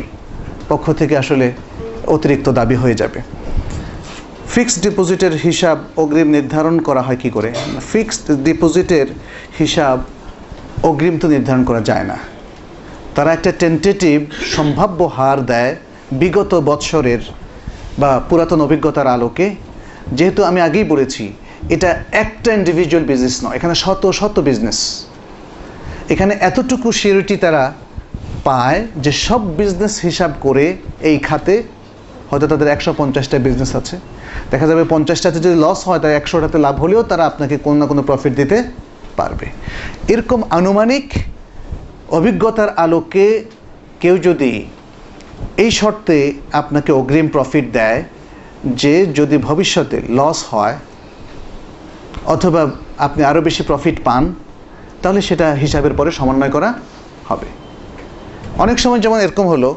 পক্ষ 0.70 0.86
থেকে 1.00 1.14
আসলে 1.22 1.46
অতিরিক্ত 2.14 2.46
দাবি 2.58 2.76
হয়ে 2.82 2.96
যাবে। 3.02 3.18
ফিক্সড 4.54 4.80
ডিপোজিটের 4.86 5.34
হিসাব 5.46 5.78
অগ্রিম 6.02 6.28
নির্ধারণ 6.36 6.76
করা 6.88 7.02
হয় 7.06 7.18
কি 7.22 7.30
করে? 7.36 7.50
ফিক্সড 7.92 8.26
ডিপোজিটের 8.46 9.06
হিসাব 9.60 9.96
অগ্রিম 10.88 11.14
তো 11.22 11.26
নির্ধারণ 11.34 11.62
করা 11.68 11.80
যায় 11.90 12.06
না। 12.10 12.16
তারা 13.16 13.30
একটা 13.36 13.50
টেন্টেটিভ 13.62 14.18
সম্ভাব্য 14.56 14.98
হার 15.16 15.38
দেয় 15.52 15.72
বিগত 16.20 16.52
বৎসরের 16.68 17.22
বা 18.00 18.10
পুরাতন 18.28 18.60
অভিজ্ঞতার 18.66 19.08
আলোকে। 19.16 19.46
যেহেতু 20.18 20.40
আমি 20.50 20.60
আগেই 20.66 20.86
বলেছি 20.92 21.24
এটা 21.74 21.90
একটা 22.22 22.50
ইন্ডিভিজুয়াল 22.58 23.04
বিজনেস 23.12 23.36
নয়, 23.44 23.54
এখানে 23.58 23.74
শত 23.84 24.02
শত 24.20 24.36
বিজনেস 24.48 24.78
এখানে 26.12 26.32
এতটুকু 26.48 26.88
সিউরিটি 27.00 27.36
তারা 27.44 27.62
পায় 28.48 28.80
যে 29.04 29.12
সব 29.26 29.40
বিজনেস 29.60 29.94
হিসাব 30.06 30.32
করে 30.46 30.64
এই 31.10 31.16
খাতে 31.28 31.54
হয়তো 32.30 32.46
তাদের 32.52 32.68
একশো 32.74 32.90
পঞ্চাশটা 33.00 33.36
বিজনেস 33.46 33.72
আছে। 33.80 33.96
দেখা 34.52 34.66
যাবে 34.70 34.82
পঞ্চাশটাতে 34.92 35.38
যদি 35.46 35.56
লস 35.64 35.80
হয় 35.88 36.00
তাই 36.02 36.12
একশোটাতে 36.20 36.58
লাভ 36.66 36.76
হলেও 36.84 37.02
তারা 37.10 37.24
আপনাকে 37.30 37.56
কোনো 37.64 37.76
না 37.80 37.86
কোনো 37.90 38.02
প্রফিট 38.08 38.32
দিতে 38.40 38.58
পারবে। 39.18 39.46
এরকম 40.12 40.40
আনুমানিক 40.58 41.06
অভিজ্ঞতার 42.18 42.70
আলোকে 42.84 43.26
কেউ 44.02 44.14
যদি 44.28 44.52
এই 45.62 45.70
শর্তে 45.80 46.16
আপনাকে 46.60 46.90
অগ্রিম 47.00 47.26
প্রফিট 47.34 47.66
দেয় 47.78 48.00
যে 48.82 48.94
যদি 49.18 49.36
ভবিষ্যতে 49.48 49.96
লস 50.18 50.38
হয় 50.52 50.76
অথবা 52.34 52.62
আপনি 53.06 53.22
আরও 53.30 53.40
বেশি 53.48 53.62
প্রফিট 53.62 53.96
পান, 54.06 54.22
তাহলে 55.02 55.20
সেটা 55.28 55.46
হিসাবের 55.62 55.94
পরে 55.98 56.10
সমন্বয় 56.18 56.52
করা 56.56 56.68
হবে। 57.30 57.48
অনেক 58.64 58.76
সময় 58.84 59.00
যেমন 59.04 59.18
এরকম 59.24 59.46
হলো, 59.52 59.70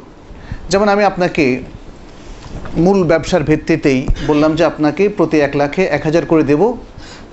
যেমন 0.71 0.87
আমি 0.93 1.03
আপনাকে 1.11 1.45
মূল 2.85 2.99
ব্যবসার 3.11 3.43
ভিত্তিতেই 3.43 3.99
বললাম 4.27 4.51
যে 4.55 4.63
আপনাকে 4.71 5.03
প্রতি 5.09 5.37
এক 5.47 5.53
লাখে 5.61 5.83
এক 5.97 6.01
হাজার 6.07 6.25
করে 6.25 6.43
দেব, 6.43 6.61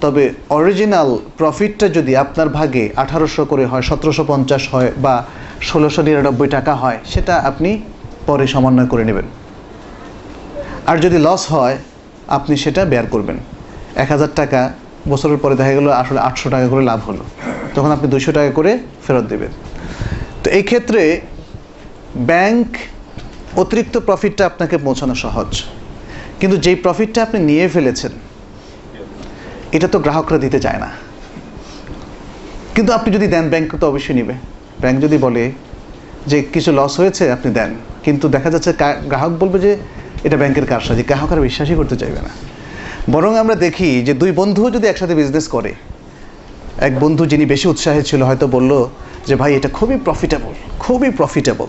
তবে 0.01 0.25
অরিজিনাল 0.57 1.11
প্রফিটটা 1.39 1.87
যদি 1.89 2.13
আপনার 2.17 2.49
ভাগে 2.49 2.85
আঠারোশো 3.03 3.43
করে 3.45 3.65
হয়, 3.67 3.83
সতেরোশো 3.83 4.25
পঞ্চাশ 4.25 4.63
হয় 4.73 4.91
বা 5.05 5.15
ষোলোশো 5.69 6.01
নিরানব্বই 6.07 6.49
টাকা 6.57 6.73
হয়, 6.75 6.99
সেটা 7.13 7.35
আপনি 7.51 7.71
পরে 8.29 8.47
সমন্বয় 8.47 8.89
করে 8.93 9.05
নেবেন। 9.05 9.27
আর 10.91 10.97
যদি 11.05 11.19
লস 11.27 11.43
হয়, 11.55 11.77
আপনি 12.37 12.55
সেটা 12.65 12.83
বেয়ার 12.85 13.07
করবেন। 13.15 13.37
এক 14.03 14.09
হাজার 14.15 14.33
টাকা 14.35 14.61
বছরের 15.09 15.39
পরে 15.43 15.55
দেখা 15.61 15.73
গেলো 15.79 15.91
আসলে 16.03 16.21
আটশো 16.29 16.49
টাকা 16.55 16.67
করে 16.69 16.83
লাভ 16.91 17.01
হলো। 17.09 17.25
তখন 17.75 17.91
আপনি 17.91 18.07
দুশো 18.09 18.31
টাকা 18.33 18.51
করে 18.51 18.79
ফেরত 19.07 19.25
দেবেন। 19.33 19.53
তো 20.43 20.47
এই 20.51 20.63
ক্ষেত্রে 20.63 21.21
ব্যাংক 22.31 22.67
অতিরিক্ত 23.63 23.95
প্রফিটটা 23.99 24.43
আপনাকে 24.47 24.77
পৌঁছানো 24.79 25.15
সহজ। 25.15 25.51
কিন্তু 26.41 26.57
যেই 26.57 26.77
প্রফিটটা 26.85 27.21
আপনি 27.23 27.39
নিয়ে 27.51 27.67
ফেলেছেন, 27.69 28.13
এটা 29.77 29.89
তো 29.89 29.99
গ্রাহকরা 29.99 30.39
দিতে 30.39 30.59
চায় 30.61 30.79
না। 30.79 30.91
কিন্তু 32.75 32.91
আপনি 32.93 33.09
যদি 33.17 33.27
দেন, 33.27 33.45
ব্যাংক 33.49 33.71
তো 33.81 33.85
অবশ্যই 33.89 34.15
নেবে। 34.15 34.35
ব্যাংক 34.81 34.97
যদি 35.05 35.17
বলে 35.19 35.53
যে 36.27 36.39
কিছু 36.55 36.71
লস 36.73 36.93
হয়েছে, 37.01 37.25
আপনি 37.33 37.49
দেন। 37.53 37.71
কিন্তু 38.05 38.29
দেখা 38.29 38.49
যাচ্ছে 38.51 38.71
গ্রাহক 39.07 39.33
বলবে 39.43 39.59
যে, 39.59 39.73
এটা 40.25 40.37
ব্যাংকের 40.37 40.67
কারসাজি। 40.67 41.03
গ্রাহক 41.03 41.31
আর 41.33 41.41
বিশ্বাসই 41.41 41.75
করতে 41.75 41.97
চাইবে 41.97 42.21
না। 42.27 42.33
বরং 43.11 43.39
আমরা 43.39 43.55
দেখি 43.55 44.03
যে 44.03 44.15
দুই 44.15 44.33
বন্ধুও 44.33 44.71
যদি 44.71 44.87
একসাথে 44.87 45.15
বিজনেস 45.15 45.49
করে, 45.49 45.75
এক 46.79 47.01
বন্ধু 47.01 47.27
যিনি 47.27 47.47
বেশি 47.47 47.69
উৎসাহে 47.69 48.03
ছিল 48.03 48.23
হয়তো 48.23 48.47
বলল 48.47 48.89
যে, 49.27 49.37
ভাই, 49.37 49.55
এটা 49.55 49.69
খুবই 49.69 49.99
প্রফিটেবল 50.05 50.53
খুবই 50.79 51.11
প্রফিটেবল 51.11 51.67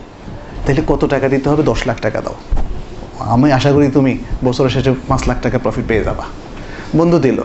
তাহলে 0.66 0.82
কত 0.88 1.06
টাকা 1.06 1.30
দিতে 1.30 1.50
হবে? 1.50 1.64
দশ 1.64 1.88
লাখ 1.88 2.00
টাকা 2.02 2.22
দাও। 2.22 2.36
আমি 3.20 3.52
আশা 3.52 3.72
করি 3.72 3.88
তুমি 3.88 4.18
বছরের 4.44 4.70
শেষে 4.70 4.94
পাঁচ 5.08 5.28
লাখ 5.28 5.42
টাকা 5.42 5.58
প্রফিট 5.58 5.86
পেয়ে 5.88 6.04
যাবা। 6.04 6.24
বন্ধু 6.96 7.20
দিল। 7.20 7.42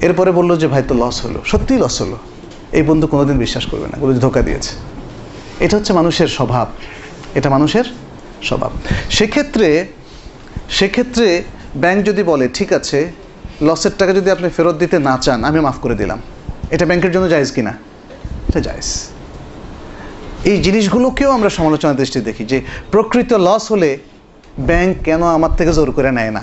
এরপরে 0.00 0.30
বলল 0.30 0.56
যে, 0.56 0.66
ভাই, 0.66 0.82
তো 0.88 0.94
লস 0.94 1.26
হলো। 1.26 1.42
সত্যিই 1.44 1.78
লস 1.78 2.02
হলো। 2.02 2.16
এই 2.72 2.82
বন্ধু 2.82 3.06
কোনোদিন 3.06 3.38
বিশ্বাস 3.38 3.66
করবে 3.66 3.86
না 3.86 3.98
বলে 4.00 4.14
ধোকা 4.14 4.42
দিয়েছে। 4.42 4.70
এটা 5.60 5.76
হচ্ছে 5.76 5.92
মানুষের 5.92 6.28
স্বভাব। 6.28 6.68
এটা 7.34 7.50
মানুষের 7.50 7.84
স্বভাব। 8.42 8.70
সেক্ষেত্রে 9.10 9.86
সেক্ষেত্রে 10.70 11.42
ব্যাংক 11.76 12.04
যদি 12.04 12.22
বলে, 12.22 12.48
ঠিক 12.54 12.72
আছে 12.72 13.12
লসের 13.62 13.90
টাকা 13.98 14.12
যদি 14.12 14.30
আপনি 14.30 14.48
ফেরত 14.48 14.74
দিতে 14.74 14.98
না 14.98 15.18
চান, 15.22 15.44
আমি 15.44 15.60
মাফ 15.60 15.78
করে 15.78 15.94
দিলাম। 15.94 16.20
এটা 16.70 16.86
ব্যাংকের 16.86 17.12
জন্য 17.12 17.28
জায়েজ 17.28 17.52
কিনা? 17.52 17.74
এটা 18.48 18.60
জায়েজ। 18.60 19.08
এই 20.44 20.62
জিনিসগুলোকেও 20.62 21.30
আমরা 21.30 21.50
সমালোচনার 21.50 21.96
দৃষ্টি 21.96 22.20
দেখি 22.20 22.44
যে 22.44 22.62
প্রকৃত 22.90 23.32
লস 23.32 23.72
হলে 23.72 23.98
ব্যাংক 24.58 24.96
কেন 25.04 25.22
আমার 25.22 25.56
থেকে 25.56 25.72
জোর 25.72 25.92
করে 25.92 26.12
নেয় 26.12 26.30
না? 26.30 26.42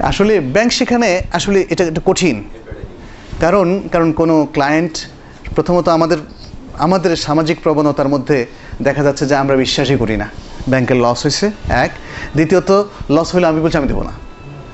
আসলে 0.00 0.40
ব্যাংক 0.40 0.72
সেখানে 0.72 1.22
আসলে 1.32 1.66
এটা 1.70 1.84
একটু 1.84 2.00
কঠিন। 2.04 2.44
কারণ 3.40 3.88
কারণ 3.92 4.12
কোনো 4.12 4.48
ক্লায়েন্ট 4.52 5.08
প্রথমত 5.54 5.88
আমাদের 5.88 6.18
আমাদের 6.78 7.16
সামাজিক 7.16 7.58
প্রবণতার 7.62 8.08
মধ্যে 8.08 8.46
দেখা 8.82 9.02
যাচ্ছে 9.02 9.26
যে 9.26 9.36
আমরা 9.36 9.56
বিশ্বাসই 9.56 9.96
করি 9.96 10.16
না। 10.16 10.28
ব্যাংকের 10.68 10.96
লস 10.96 11.22
হয়েছে, 11.22 11.50
এক। 11.68 11.90
দ্বিতীয়ত, 12.32 12.84
লস 13.10 13.34
হলে 13.34 13.46
আমি 13.46 13.60
বলছি 13.60 13.78
আমি 13.78 13.88
দেবো 13.88 14.02
না। 14.02 14.27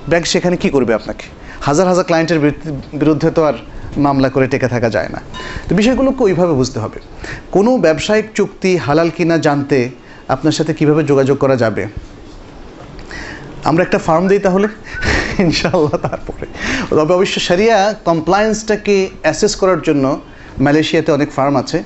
ব্যাংক 0.09 0.27
সেখানে 0.27 0.57
কি 0.57 0.71
করবে 0.71 0.95
আপনাকে? 0.95 1.25
হাজার 1.61 1.89
হাজার 1.89 2.05
ক্লায়েন্টের 2.05 2.41
বিরুদ্ধে 2.93 3.31
তো 3.31 3.45
আর 3.45 3.55
মামলা 3.97 4.29
করে 4.29 4.47
টেকে 4.47 4.69
থাকা 4.69 4.91
যায় 4.91 5.09
না। 5.09 5.21
তো 5.69 5.75
বিষয়গুলোকে 5.75 6.25
ওইভাবে 6.25 6.53
বুঝতে 6.53 6.79
হবে। 6.81 7.01
কোনো 7.51 7.79
ব্যবসায়িক 7.79 8.27
চুক্তি 8.35 8.77
হালাল 8.77 9.11
কিনা 9.11 9.39
জানতে 9.39 9.91
আপনার 10.29 10.53
সাথে 10.53 10.75
কীভাবে 10.75 11.05
যোগাযোগ 11.05 11.39
করা 11.39 11.57
যাবে? 11.57 11.87
আমরা 13.65 13.83
একটা 13.83 13.99
ফার্ম 13.99 14.29
দিই 14.29 14.39
তাহলে? 14.39 14.69
ইনশাল্লাহ 15.39 15.97
তারপরে। 16.09 16.47
তবে 16.91 17.15
অবশ্য 17.15 17.41
সারিয়া 17.41 17.95
কমপ্লায়েন্সটাকে 18.05 19.11
অ্যাসেস 19.23 19.57
করার 19.57 19.83
জন্য 19.83 20.21
মালয়েশিয়াতে 20.59 21.13
অনেক 21.13 21.33
ফার্ম 21.33 21.57
আছে। 21.57 21.83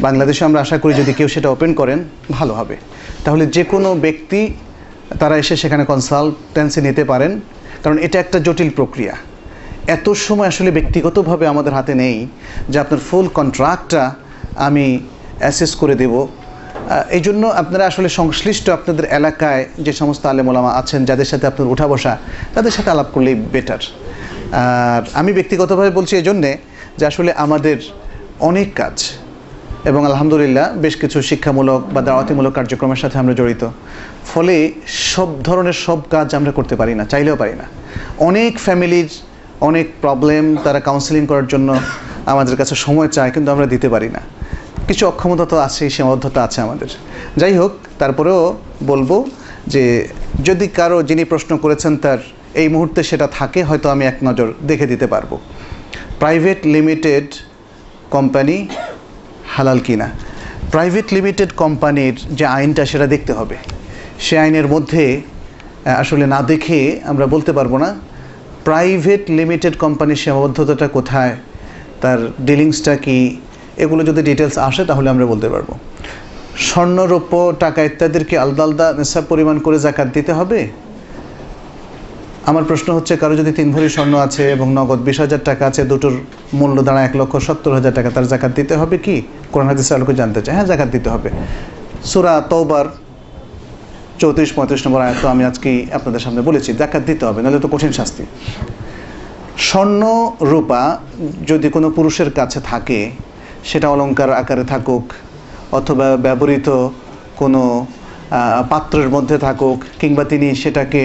বাংলাদেশে 0.00 0.44
আমরা 0.44 0.60
আশা 0.60 0.78
করি 0.78 0.94
যদি 0.94 1.12
কেউ 1.12 1.28
সেটা 1.28 1.48
ওপেন 1.50 1.74
করেন, 1.74 2.04
ভালো 2.30 2.54
হবে। 2.54 2.76
তাহলে 3.24 3.46
যে 3.46 3.64
কোনো 3.64 3.94
ব্যক্তি 3.94 4.54
তারা 5.20 5.34
এসে 5.42 5.54
সেখানে 5.62 5.84
কনসালটেন্সি 5.92 6.80
নিতে 6.86 7.02
পারেন, 7.12 7.32
কারণ 7.82 7.96
এটা 8.06 8.16
একটা 8.24 8.38
জটিল 8.46 8.70
প্রক্রিয়া। 8.78 9.14
এত 9.96 10.06
সময় 10.26 10.48
আসলে 10.52 10.70
ব্যক্তিগতভাবে 10.78 11.44
আমাদের 11.52 11.72
হাতে 11.78 11.94
নেই 12.02 12.16
যে 12.72 12.76
আপনার 12.84 13.00
ফুল 13.08 13.26
কন্ট্রাক্টটা 13.38 14.02
আমি 14.66 14.84
অ্যাসেস 15.42 15.72
করে 15.80 15.94
দেব। 16.02 16.14
এই 17.16 17.22
জন্য 17.26 17.42
আপনারা 17.62 17.84
আসলে 17.90 18.08
সংশ্লিষ্ট 18.20 18.66
আপনাদের 18.76 19.04
এলাকায় 19.18 19.62
যে 19.86 19.92
সমস্ত 20.00 20.22
আলেমোলামা 20.32 20.70
আছেন, 20.80 21.00
যাদের 21.10 21.28
সাথে 21.32 21.46
আপনার 21.50 21.70
উঠা 21.74 21.86
বসা, 21.92 22.12
তাদের 22.54 22.72
সাথে 22.76 22.88
আলাপ 22.94 23.08
করলেই 23.14 23.36
বেটার 23.54 23.82
আর 24.62 25.02
আমি 25.20 25.30
ব্যক্তিগতভাবে 25.38 25.90
বলছি 25.98 26.12
এই 26.20 26.24
জন্যে 26.28 26.50
যে 26.98 27.04
আসলে 27.10 27.30
আমাদের 27.44 27.78
অনেক 28.48 28.68
কাজ 28.80 28.96
এবং 29.90 30.00
আলহামদুলিল্লাহ 30.10 30.66
বেশ 30.84 30.94
কিছু 31.02 31.18
শিক্ষামূলক 31.30 31.80
বা 31.94 32.00
দাওয়াতিমূলক 32.08 32.52
কার্যক্রমের 32.58 33.00
সাথে 33.02 33.16
আমরা 33.22 33.34
জড়িত। 33.40 33.62
ফলে 34.32 34.56
সব 35.12 35.28
ধরনের 35.42 35.76
সব 35.86 35.98
কাজ 36.14 36.28
আমরা 36.38 36.52
করতে 36.58 36.74
পারি 36.80 36.94
না, 36.98 37.04
চাইলেও 37.12 37.36
পারি 37.42 37.54
না। 37.60 37.66
অনেক 38.28 38.52
ফ্যামিলির 38.66 39.10
অনেক 39.68 39.86
প্রবলেম, 40.04 40.44
তারা 40.64 40.80
কাউন্সিলিং 40.88 41.22
করার 41.30 41.46
জন্য 41.52 41.68
আমাদের 42.32 42.56
কাছে 42.60 42.74
সময় 42.86 43.08
চায়, 43.16 43.30
কিন্তু 43.34 43.48
আমরা 43.54 43.66
দিতে 43.66 43.88
পারি 43.94 44.08
না। 44.16 44.20
কিছু 44.88 45.02
অক্ষমতা 45.10 45.44
তো 45.52 45.56
আছেই, 45.66 45.90
সীমাবদ্ধতা 45.94 46.40
আছে 46.46 46.58
আমাদের। 46.66 46.90
যাই 47.40 47.54
হোক, 47.60 47.72
তারপরেও 47.98 48.40
বলব 48.90 49.10
যে 49.74 49.84
যদি 50.48 50.66
কারও 50.78 50.98
যিনি 51.02 51.24
প্রশ্ন 51.32 51.52
করেছেন 51.64 51.92
তার 52.04 52.20
এই 52.62 52.68
মুহূর্তে 52.74 53.00
সেটা 53.10 53.26
থাকে, 53.38 53.60
হয়তো 53.68 53.86
আমি 53.94 54.04
এক 54.10 54.16
নজর 54.28 54.48
দেখে 54.70 54.86
দিতে 54.92 55.06
পারব। 55.06 55.30
প্রাইভেট 56.22 56.60
লিমিটেড 56.74 57.26
কোম্পানি 58.14 58.56
হালাল 59.56 59.78
কিনা। 59.86 60.08
প্রাইভেট 60.72 61.06
লিমিটেড 61.16 61.50
কোম্পানির 61.62 62.14
যে 62.38 62.44
আইনটা, 62.56 62.82
সেটা 62.90 63.06
দেখতে 63.14 63.32
হবে। 63.38 63.56
সে 64.24 64.34
আইনের 64.42 64.66
মধ্যে 64.74 65.04
আসলে 66.02 66.24
না 66.34 66.40
দেখে 66.52 66.78
আমরা 67.10 67.26
বলতে 67.34 67.52
পারব 67.58 67.72
না 67.84 67.90
প্রাইভেট 68.68 69.22
লিমিটেড 69.38 69.74
কোম্পানির 69.84 70.20
সীমাবদ্ধতাটা 70.22 70.86
কোথায়, 70.96 71.34
তার 72.02 72.18
ডিলিংসটা 72.48 72.94
কি, 73.04 73.18
এগুলো 73.84 74.02
যদি 74.08 74.20
ডিটেলস 74.28 74.56
আসে, 74.68 74.82
তাহলে 74.90 75.08
আমরা 75.10 75.26
বলতে 75.32 75.48
পারব। 75.54 75.68
স্বর্ণ, 76.66 76.98
রৌপ্য, 77.12 77.34
টাকা 77.64 77.80
ইত্যাদির 77.88 78.24
আলাদা 78.44 78.62
আলাদা 78.66 78.86
নেশাব 78.98 79.24
পরিমাণ 79.28 79.56
করে 79.64 79.78
জাকাত 79.86 80.08
দিতে 80.16 80.32
হবে? 80.38 80.60
আমার 82.50 82.64
প্রশ্ন 82.70 82.88
হচ্ছে, 82.96 83.14
কারও 83.22 83.34
যদি 83.40 83.52
তিন 83.58 83.68
ভরি 83.74 83.88
স্বর্ণ 83.96 84.14
আছে 84.26 84.44
এবং 84.56 84.66
নগদ 84.78 85.00
বিশ 85.08 85.18
হাজার 85.24 85.42
টাকা 85.48 85.64
আছে, 85.70 85.82
দুটোর 85.90 86.14
মূল্য 86.58 86.76
দাঁড়া 86.86 87.00
এক 87.08 87.14
লক্ষ 87.20 87.34
সত্তর 87.46 87.72
হাজার 87.78 87.94
টাকা, 87.98 88.08
তার 88.16 88.26
জাকাত 88.32 88.52
দিতে 88.58 88.74
হবে 88.80 88.96
কি? 89.04 89.16
কোরআন 89.52 89.66
হাদিস 89.70 89.88
আলোকে 89.96 90.14
জানতে 90.20 90.40
চাই। 90.44 90.52
হ্যাঁ 90.56 90.68
জাকাত 90.72 90.88
দিতে 90.96 91.08
হবে। 91.14 91.28
সুরা 92.10 92.34
তৌবার 92.52 92.86
চৌত্রিশ, 94.20 94.50
পঁয়ত্রিশ 94.56 94.80
নম্বর 94.86 95.00
আয়াত 95.06 95.18
তো 95.22 95.26
আমি 95.34 95.42
আজকেই 95.50 95.78
আপনাদের 95.96 96.20
সামনে 96.24 96.40
বলেছি, 96.48 96.70
জাকাত 96.80 97.02
দিতে 97.10 97.22
হবে, 97.28 97.38
নাহলে 97.42 97.58
তো 97.64 97.68
কঠিন 97.74 97.92
শাস্তি। 97.98 98.24
স্বর্ণ 99.68 100.02
রূপা 100.52 100.82
যদি 101.50 101.68
কোনো 101.74 101.88
পুরুষের 101.96 102.30
কাছে 102.38 102.58
থাকে, 102.70 103.00
সেটা 103.70 103.86
অলঙ্কার 103.94 104.30
আকারে 104.40 104.64
থাকুক 104.72 105.04
অথবা 105.78 106.06
ব্যবহৃত 106.24 106.68
কোনো 107.40 107.62
পাত্রের 108.70 109.08
মধ্যে 109.14 109.36
থাকুক 109.46 109.78
কিংবা 110.00 110.24
তিনি 110.32 110.48
সেটাকে 110.62 111.02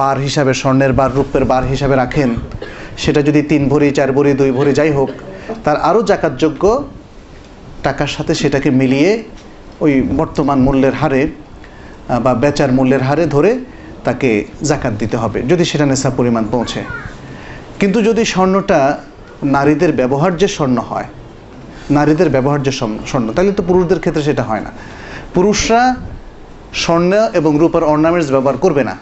বার 0.00 0.16
হিসাবে, 0.26 0.52
স্বর্ণের 0.60 0.92
বার, 0.98 1.10
রূপের 1.18 1.44
বার 1.50 1.64
হিসাবে 1.72 1.94
রাখেন, 2.02 2.30
সেটা 3.02 3.20
যদি 3.28 3.40
তিন 3.50 3.62
ভরি, 3.72 3.88
চার 3.98 4.10
ভরি, 4.16 4.30
দুই 4.40 4.50
ভরি 4.58 4.72
যাই 4.78 4.92
হোক, 4.98 5.10
তার 5.64 5.76
আরও 5.88 6.00
জাকাতযোগ্য 6.10 6.62
টাকার 7.86 8.10
সাথে 8.16 8.32
সেটাকে 8.40 8.68
মিলিয়ে 8.80 9.10
ওই 9.84 9.92
বর্তমান 10.20 10.58
মূল্যের 10.66 10.94
হারে 11.00 11.22
বা 12.24 12.32
বেচার 12.42 12.70
মূল্যের 12.76 13.02
হারে 13.08 13.24
ধরে 13.34 13.50
তাকে 14.06 14.30
জাকাত 14.70 14.94
দিতে 15.02 15.16
হবে, 15.22 15.38
যদি 15.50 15.64
সেটা 15.70 15.84
নেশা 15.90 16.10
পরিমাণ 16.18 16.44
পৌঁছে। 16.54 16.80
কিন্তু 17.80 17.98
যদি 18.08 18.22
স্বর্ণটা 18.32 18.80
নারীদের 19.56 19.92
ব্যবহার 20.00 20.32
যে 20.40 20.48
স্বর্ণ 20.56 20.78
হয়, 20.90 21.08
নারীদের 21.96 22.28
ব্যবহার 22.34 22.60
যে 22.66 22.72
স্বর্ণ, 23.10 23.26
তাহলে 23.36 23.52
তো 23.58 23.62
পুরুষদের 23.68 24.00
ক্ষেত্রে 24.02 24.22
সেটা 24.28 24.42
হয় 24.48 24.62
না। 24.66 24.70
পুরুষরা 25.34 25.80
স্বর্ণ 26.82 27.12
এবং 27.38 27.52
রূপার 27.62 27.84
অর্নামেন্টস 27.92 28.28
ব্যবহার 28.34 28.58
করবে 28.64 28.82
না। 28.88 28.94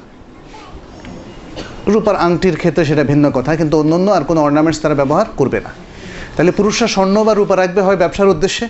রূপার 1.92 2.16
আংটির 2.26 2.56
ক্ষেত্রে 2.60 2.82
সেটা 2.90 3.04
ভিন্ন 3.10 3.24
কথা, 3.36 3.50
কিন্তু 3.60 3.74
অন্য 3.82 3.92
অন্য 3.98 4.08
আর 4.16 4.24
কোনো 4.30 4.40
অর্নামেন্টস 4.46 4.78
তারা 4.84 4.96
ব্যবহার 5.00 5.26
করবে 5.40 5.58
না। 5.66 5.70
তাহলে 6.34 6.52
পুরুষরা 6.58 6.88
স্বর্ণ 6.94 7.16
বা 7.26 7.32
রূপা 7.32 7.54
রাখবে 7.62 7.80
হয় 7.86 7.98
ব্যবসার 8.02 8.32
উদ্দেশ্যে, 8.34 8.66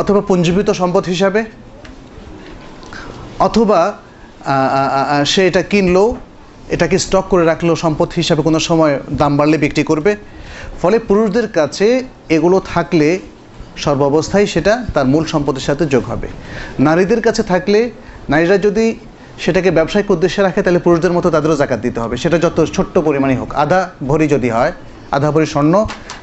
অথবা 0.00 0.20
পুঞ্জীবিত 0.28 0.68
সম্পদ 0.80 1.04
হিসাবে? 1.12 1.40
অথবা 3.46 3.80
সে 5.32 5.40
এটা 5.48 5.62
কিনলো, 5.72 6.04
এটাকে 6.74 6.96
স্টক 7.04 7.24
করে 7.32 7.44
রাখল, 7.50 7.68
সম্পদ 7.84 8.08
হিসাবে 8.20 8.40
কোনো 8.48 8.58
সময় 8.68 8.94
দাম 9.20 9.32
বাড়লে 9.38 9.56
বিক্রি 9.64 9.82
করবে। 9.90 10.12
ফলে 10.80 10.96
পুরুষদের 11.08 11.46
কাছে 11.58 11.86
এগুলো 12.36 12.56
থাকলে 12.72 13.08
সর্বাবস্থায় 13.84 14.46
সেটা 14.54 14.72
তার 14.94 15.06
মূল 15.12 15.24
সম্পদের 15.32 15.64
সাথে 15.68 15.84
যোগ 15.94 16.04
হবে। 16.12 16.28
নারীদের 16.86 17.20
কাছে 17.26 17.42
থাকলে 17.52 17.80
নারীরা 18.32 18.56
যদি 18.66 18.86
সেটাকে 19.44 19.70
ব্যবসায়িক 19.78 20.08
উদ্দেশ্যে 20.14 20.40
রাখে, 20.46 20.60
তাহলে 20.64 20.80
পুরুষদের 20.86 21.12
মতো 21.16 21.28
তাদেরও 21.34 21.56
জাকাত 21.62 21.80
দিতে 21.86 21.98
হবে। 22.02 22.14
সেটা 22.22 22.36
যত 22.44 22.58
ছোট্ট 22.74 22.94
পরিমাণে 23.06 23.34
হোক। 23.40 23.50
আধা 23.64 23.80
ভরি 24.10 24.26
যদি 24.34 24.48
হয়, 24.56 24.72
আধা 25.16 25.28
ভরি 25.34 25.46
স্বর্ণ 25.54 25.74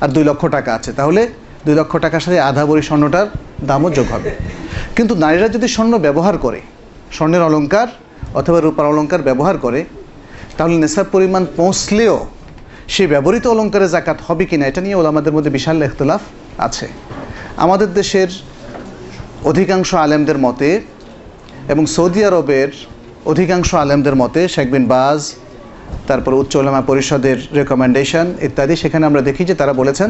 আর 0.04 0.10
দুই 0.16 0.24
লক্ষ 0.30 0.42
টাকা 0.56 0.72
আছে, 0.78 0.92
তাহলে 1.00 1.22
দুই 1.66 1.76
লক্ষ 1.80 1.94
টাকার 2.06 2.22
সাথে 2.26 2.40
আধা 2.50 2.64
ভরি 2.70 2.84
স্বর্ণটার 2.90 3.28
দামও 3.70 3.90
যোগ 3.98 4.08
হবে। 4.16 4.32
কিন্তু 4.98 5.14
নারীরা 5.24 5.48
যদি 5.56 5.68
স্বর্ণ 5.76 5.94
ব্যবহার 6.06 6.36
করে, 6.46 6.60
স্বর্ণের 7.16 7.44
অলঙ্কার 7.48 7.90
অথবা 8.40 8.60
রূপার 8.66 8.86
অলঙ্কার 8.92 9.22
ব্যবহার 9.30 9.56
করে, 9.66 9.80
তাহলে 10.58 10.76
নেশার 10.84 11.08
পরিমাণ 11.14 11.44
পৌঁছলেও 11.60 12.16
সে 12.94 13.04
ব্যবহৃত 13.14 13.46
অলঙ্কারে 13.54 13.88
জাকাত 13.96 14.18
হবে 14.28 14.44
কি 14.50 14.56
না 14.60 14.66
এটা 14.72 14.82
নিয়ে 14.86 14.98
ওলামাদের 15.02 15.34
মধ্যে 15.36 15.52
বিশাল 15.58 15.76
ইখতলাফ 15.88 16.22
আছে। 16.68 16.88
আমাদের 17.64 17.90
দেশের 18.00 18.30
অধিকাংশ 19.52 19.90
আলেমদের 20.06 20.40
মতে 20.46 20.70
এবং 21.74 21.84
সৌদি 21.96 22.22
আরবের 22.30 22.70
অধিকাংশ 23.32 23.70
আলেমদের 23.84 24.16
মতে 24.22 24.42
শেখ 24.54 24.68
বিন 24.74 24.86
বাজ, 24.94 25.22
তারপর 26.10 26.32
উচ্চ 26.42 26.54
ওলামা 26.60 26.82
পরিষদের 26.90 27.38
রেকমেন্ডেশন 27.60 28.28
ইত্যাদি, 28.48 28.76
সেখানে 28.84 29.04
আমরা 29.10 29.22
দেখি 29.30 29.44
যে 29.50 29.56
তারা 29.62 29.74
বলেছেন 29.82 30.10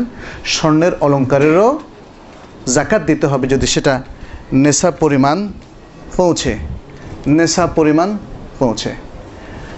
স্বর্ণের 0.54 0.94
অলঙ্কারেরও 1.06 1.70
জাকাত 2.76 3.02
দিতে 3.10 3.26
হবে 3.32 3.46
যদি 3.54 3.68
সেটা 3.74 3.94
নেশা 4.64 4.90
পরিমাণ 5.02 5.38
পৌঁছে 6.20 6.54
নেশা 7.38 7.66
পরিমাণ 7.78 8.10
পৌঁছে। 8.62 8.92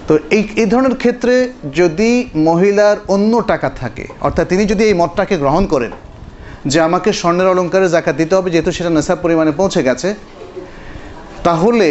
তো 0.08 0.14
এই 0.36 0.44
এই 0.62 0.68
ধরনের 0.72 0.96
ক্ষেত্রে 1.02 1.34
যদি 1.80 2.10
মহিলার 2.50 2.98
অন্য 3.16 3.34
টাকা 3.52 3.70
থাকে, 3.82 4.06
অর্থাৎ 4.28 4.46
তিনি 4.52 4.64
যদি 4.72 4.84
এই 4.90 4.96
মতটাকে 5.02 5.36
গ্রহণ 5.44 5.64
করেন 5.74 5.92
যে 6.72 6.78
আমাকে 6.88 7.10
স্বর্ণের 7.20 7.52
অলঙ্কারে 7.54 7.88
জাকাত 7.96 8.16
দিতে 8.22 8.34
হবে, 8.38 8.50
যেহেতু 8.54 8.72
সেটা 8.78 8.92
নেশাব 8.98 9.18
পরিমাণে 9.24 9.52
পৌঁছে 9.60 9.82
গেছে 9.88 10.10
তাহলে 11.48 11.90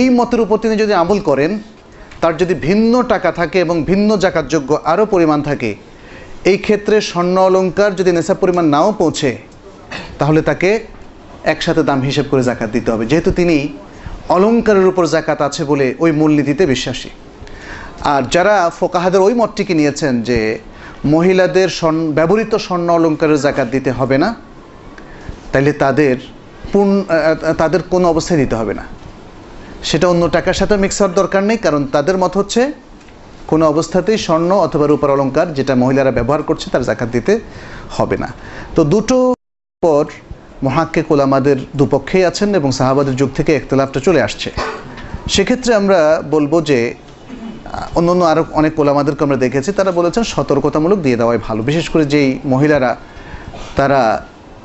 এই 0.00 0.06
মতের 0.18 0.40
উপর 0.44 0.56
তিনি 0.64 0.74
যদি 0.82 0.92
আমল 1.02 1.18
করেন, 1.28 1.52
তার 2.20 2.34
যদি 2.40 2.54
ভিন্ন 2.66 2.92
টাকা 3.12 3.30
থাকে 3.40 3.58
এবং 3.66 3.76
ভিন্ন 3.90 4.10
জাকাতযোগ্য 4.24 4.70
আরও 4.92 5.04
পরিমাণ 5.14 5.40
থাকে, 5.48 5.70
এই 6.50 6.58
ক্ষেত্রে 6.66 6.96
স্বর্ণ 7.10 7.36
অলঙ্কার 7.48 7.90
যদি 7.98 8.10
নেশাব 8.16 8.36
পরিমাণ 8.42 8.64
নাও 8.74 8.90
পৌঁছে, 9.00 9.30
তাহলে 10.18 10.40
তাকে 10.48 10.70
একসাথে 11.52 11.82
দাম 11.88 12.00
হিসেব 12.08 12.26
করে 12.30 12.42
জাকাত 12.50 12.70
দিতে 12.76 12.88
হবে। 12.92 13.04
যেহেতু 13.10 13.30
তিনি 13.40 13.56
অলঙ্কারের 14.36 14.86
উপর 14.92 15.04
জাকাত 15.14 15.40
আছে 15.48 15.62
বলে 15.70 15.86
ওই 16.04 16.10
মূলনীতিতে 16.20 16.64
বিশ্বাসী। 16.72 17.10
আর 18.12 18.22
যারা 18.34 18.54
ফোকাহাদের 18.78 19.20
ওই 19.26 19.34
মতটিকে 19.40 19.74
নিয়েছেন 19.80 20.14
যে 20.28 20.38
মহিলাদের 21.14 21.68
স্বর্ণ, 21.78 22.00
ব্যবহৃত 22.18 22.52
স্বর্ণ 22.66 22.88
অলঙ্কারের 22.98 23.40
জাকাত 23.46 23.68
দিতে 23.74 23.90
হবে 23.98 24.16
না, 24.22 24.28
তাইলে 25.52 25.72
তাদের 25.84 26.16
পূর্ণ 26.72 26.94
তাদের 27.60 27.80
কোনো 27.92 28.06
অবস্থায় 28.12 28.38
দিতে 28.42 28.54
হবে 28.60 28.74
না। 28.80 28.84
সেটা 29.88 30.06
অন্য 30.12 30.22
টাকার 30.36 30.56
সাথে 30.60 30.74
মিক্স 30.82 30.96
হওয়ার 31.00 31.14
দরকার 31.20 31.42
নেই, 31.50 31.58
কারণ 31.66 31.82
তাদের 31.94 32.16
মত 32.22 32.32
হচ্ছে 32.40 32.62
কোনো 33.50 33.64
অবস্থাতেই 33.72 34.18
স্বর্ণ 34.26 34.50
অথবা 34.66 34.84
রূপার 34.86 35.10
অলঙ্কার 35.14 35.48
যেটা 35.58 35.74
মহিলারা 35.82 36.12
ব্যবহার 36.18 36.42
করছে 36.48 36.66
তার 36.72 36.84
জাকাত 36.88 37.08
দিতে 37.16 37.32
হবে 37.96 38.16
না। 38.22 38.28
তো 38.76 38.80
দুটো 38.92 39.16
পর 39.82 40.04
মহাক্কে 40.66 41.00
কোলামাদের 41.10 41.58
দুপক্ষেই 41.78 42.24
আছেন 42.30 42.48
এবং 42.60 42.70
সাহাবাদের 42.78 43.14
যুগ 43.20 43.30
থেকে 43.38 43.50
একতলাফটা 43.58 44.00
চলে 44.06 44.20
আসছে। 44.26 44.48
সেক্ষেত্রে 45.34 45.72
আমরা 45.80 45.98
বলব 46.34 46.52
যে 46.70 46.78
অন্য 47.98 48.08
অন্য 48.14 48.22
আরও 48.32 48.42
অনেক 48.60 48.72
কোলামাদেরকে 48.78 49.22
আমরা 49.26 49.38
দেখেছি, 49.44 49.70
তারা 49.78 49.90
বলেছেন 49.98 50.22
সতর্কতামূলক 50.34 50.98
দিয়ে 51.06 51.16
দেওয়াই 51.20 51.38
ভালো। 51.46 51.60
বিশেষ 51.70 51.86
করে 51.92 52.04
যেই 52.12 52.28
মহিলারা, 52.52 52.90
তারা 53.78 54.00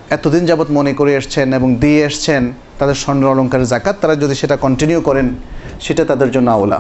এতদিন 0.09 0.45
যাবৎ 0.45 0.69
মনে 0.77 0.93
করে 0.93 1.11
এসছেন 1.19 1.47
এবং 1.53 1.69
দিয়ে 1.83 2.05
এসছেন 2.09 2.43
তাদের 2.79 2.97
স্বর্ণ 3.03 3.23
অলঙ্কারের 3.23 3.69
জাকাত, 3.73 3.95
তারা 4.01 4.15
যদি 4.23 4.35
সেটা 4.41 4.55
কন্টিনিউ 4.65 4.99
করেন, 5.01 5.27
সেটা 5.85 6.03
তাদের 6.05 6.29
জন্য 6.31 6.47
আওলা। 6.57 6.79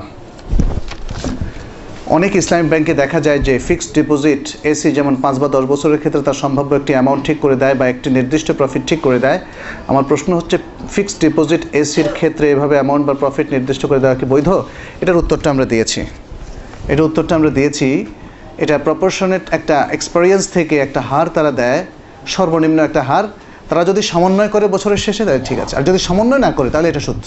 অনেক 2.17 2.31
ইসলামিক 2.35 2.67
ব্যাংকে 2.71 2.93
দেখা 2.93 3.19
যায় 3.21 3.39
যে 3.47 3.53
ফিক্সড 3.67 3.91
ডিপোজিট 3.97 4.43
এসি 4.71 4.89
যেমন 4.97 5.13
পাঁচ 5.23 5.35
বা 5.41 5.47
দশ 5.55 5.65
বছরের 5.73 5.99
ক্ষেত্রে 6.01 6.21
তার 6.27 6.37
সম্ভাব্য 6.43 6.71
একটি 6.75 6.91
অ্যামাউন্ট 6.93 7.21
ঠিক 7.27 7.37
করে 7.39 7.55
দেয় 7.55 7.75
বা 7.79 7.85
একটি 7.93 8.07
নির্দিষ্ট 8.17 8.47
প্রফিট 8.59 8.83
ঠিক 8.89 8.99
করে 9.07 9.19
দেয়। 9.25 9.39
আমার 9.87 10.03
প্রশ্ন 10.09 10.29
হচ্ছে 10.39 10.57
ফিক্সড 10.95 11.17
ডিপোজিট 11.25 11.61
এসির 11.81 12.09
ক্ষেত্রে 12.17 12.45
এভাবে 12.51 12.75
অ্যামাউন্ট 12.75 13.03
বা 13.09 13.13
প্রফিট 13.13 13.47
নির্দিষ্ট 13.55 13.85
করে 13.85 13.99
দেওয়া 13.99 14.15
কি 14.15 14.25
বৈধ? 14.33 14.49
এটার 15.01 15.17
উত্তরটা 15.21 15.49
আমরা 15.49 15.65
দিয়েছি। 15.65 16.01
এটার 16.91 17.05
উত্তরটা 17.09 17.33
আমরা 17.35 17.49
দিয়েছি, 17.49 18.05
এটা 18.63 18.75
প্রপোর্শনেট 18.87 19.43
একটা 19.57 19.75
এক্সপেরিয়েন্স 19.91 20.43
থেকে 20.55 20.75
একটা 20.85 21.01
হার 21.09 21.27
তারা 21.35 21.51
দেয় 21.61 21.81
সর্বনিম্ন 22.27 22.79
একটা 22.83 23.01
হার, 23.03 23.25
তারা 23.69 23.83
যদি 23.85 24.01
সমন্বয় 24.01 24.47
করে 24.47 24.67
বছরের 24.67 24.97
শেষে, 24.97 25.25
তাহলে 25.25 25.43
ঠিক 25.45 25.59
আছে। 25.59 25.75
আর 25.75 25.83
যদি 25.83 25.99
সমন্বয় 25.99 26.39
না 26.39 26.51
করে, 26.51 26.69
তাহলে 26.69 26.89
এটা 26.89 26.99
সুদ 26.99 27.21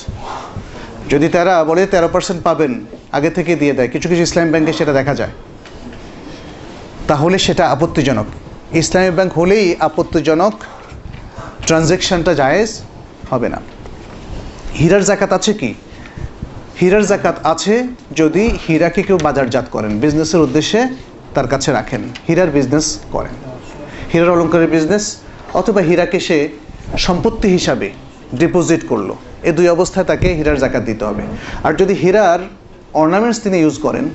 যদি 1.09 1.29
তারা 1.29 1.65
বলে 1.65 1.87
তেরো 1.87 2.09
পার্সেন্ট 2.09 2.43
পাবেন, 2.43 2.85
আগে 3.13 3.31
থেকে 3.31 3.57
দিয়ে 3.57 3.73
দেয়, 3.73 3.89
কিছু 3.89 4.09
কিছু 4.09 4.23
ইসলামী 4.23 4.51
ব্যাংকে 4.51 4.73
সেটা 4.73 4.93
দেখা 4.93 5.15
যায়। 5.15 5.31
তাহলে 7.09 7.39
সেটা 7.39 7.69
আপত্তিজনক। 7.69 8.27
ইসলামী 8.73 9.11
ব্যাংক 9.11 9.33
হলেই 9.33 9.77
আপত্তিজনক 9.81 10.53
ট্রানজ্যাকশনটা 11.67 12.35
জায়েজ 12.35 12.81
হবে 13.31 13.49
না। 13.49 13.61
হীরার 14.79 15.05
জাকাত 15.05 15.33
আছে 15.33 15.53
কি? 15.53 15.75
হীরার 16.83 17.07
জাকাত 17.07 17.37
আছে 17.45 17.87
যদি 18.17 18.59
হীরাকে 18.69 19.03
কেউ 19.03 19.19
বাজারজাত 19.23 19.65
করেন, 19.71 20.01
বিজনেসের 20.01 20.41
উদ্দেশ্যে 20.41 20.89
তার 21.35 21.49
কাছে 21.49 21.73
রাখেন, 21.73 22.03
হীরার 22.29 22.51
বিজনেস 22.51 22.99
করেন। 23.13 23.48
হীরার 24.13 24.31
অলঙ্কারের 24.35 24.71
বিজনেস 24.77 25.05
অথবা 25.61 25.81
হীরাকে 25.89 26.19
সে 26.29 26.39
সম্পত্তি 27.07 27.49
হিসাবে 27.57 27.89
ডিপোজিট 28.41 28.83
করল। 28.91 29.11
এ 29.49 29.51
দুই 29.59 29.67
অবস্থায় 29.77 30.07
তাকে 30.11 30.29
হীরার 30.39 30.59
জাকাত 30.65 30.83
দিতে 30.91 31.05
হবে। 31.09 31.25
আর 31.67 31.73
যদি 31.81 31.95
হীরার 32.03 32.41
অর্নামেন্টস 33.03 33.39
তিনি 33.45 33.57
ইউজ 33.65 33.77
করেন, 33.87 34.07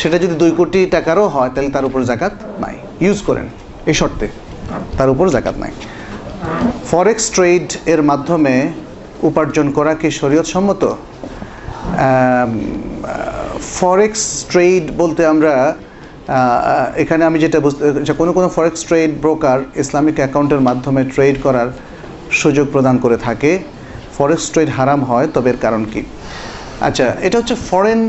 সেটা 0.00 0.16
যদি 0.24 0.34
দুই 0.42 0.52
কোটি 0.58 0.80
টাকারও 0.96 1.26
হয়, 1.34 1.50
তাহলে 1.54 1.70
তার 1.76 1.84
উপর 1.88 2.00
জাকাত 2.10 2.34
নাই। 2.64 2.76
ইউজ 3.06 3.18
করেন, 3.28 3.46
এই 3.90 3.96
শর্তে 4.00 4.26
তার 4.98 5.08
উপর 5.14 5.26
জাকাত 5.36 5.56
নাই। 5.62 5.72
ফরেক্স 6.90 7.24
ট্রেড 7.36 7.66
এর 7.92 8.00
মাধ্যমে 8.10 8.54
উপার্জন 9.28 9.66
করা 9.76 9.92
কি 10.00 10.08
শরীয়ত 10.20 10.46
সম্মত 10.54 10.82
ফরেক্স 13.78 14.22
ট্রেড 14.50 14.84
বলতে 15.00 15.22
আমরা 15.32 15.54
এখানে 17.02 17.22
আমি 17.24 17.38
যেটা 17.44 17.58
বুঝতে 17.60 18.12
কোনো 18.20 18.30
কোনো 18.36 18.48
ফরেক্স 18.56 18.80
ট্রেড 18.88 19.10
ব্রোকার 19.24 19.58
ইসলামিক 19.82 20.16
অ্যাকাউন্টের 20.20 20.62
মাধ্যমে 20.68 21.02
ট্রেড 21.14 21.36
করার 21.42 21.68
সুযোগ 22.40 22.66
প্রদান 22.74 22.96
করে 23.04 23.16
থাকে। 23.26 23.52
ফরেক্স 24.16 24.44
ট্রেড 24.52 24.68
হারাম 24.76 25.00
হয়, 25.10 25.26
তবে 25.34 25.50
এর 25.50 25.58
কারণ 25.64 25.82
কি? 25.92 26.02
আচ্ছা 26.86 27.06
এটা 27.26 27.36
হচ্ছে 27.40 27.56
ফরেন 27.68 28.00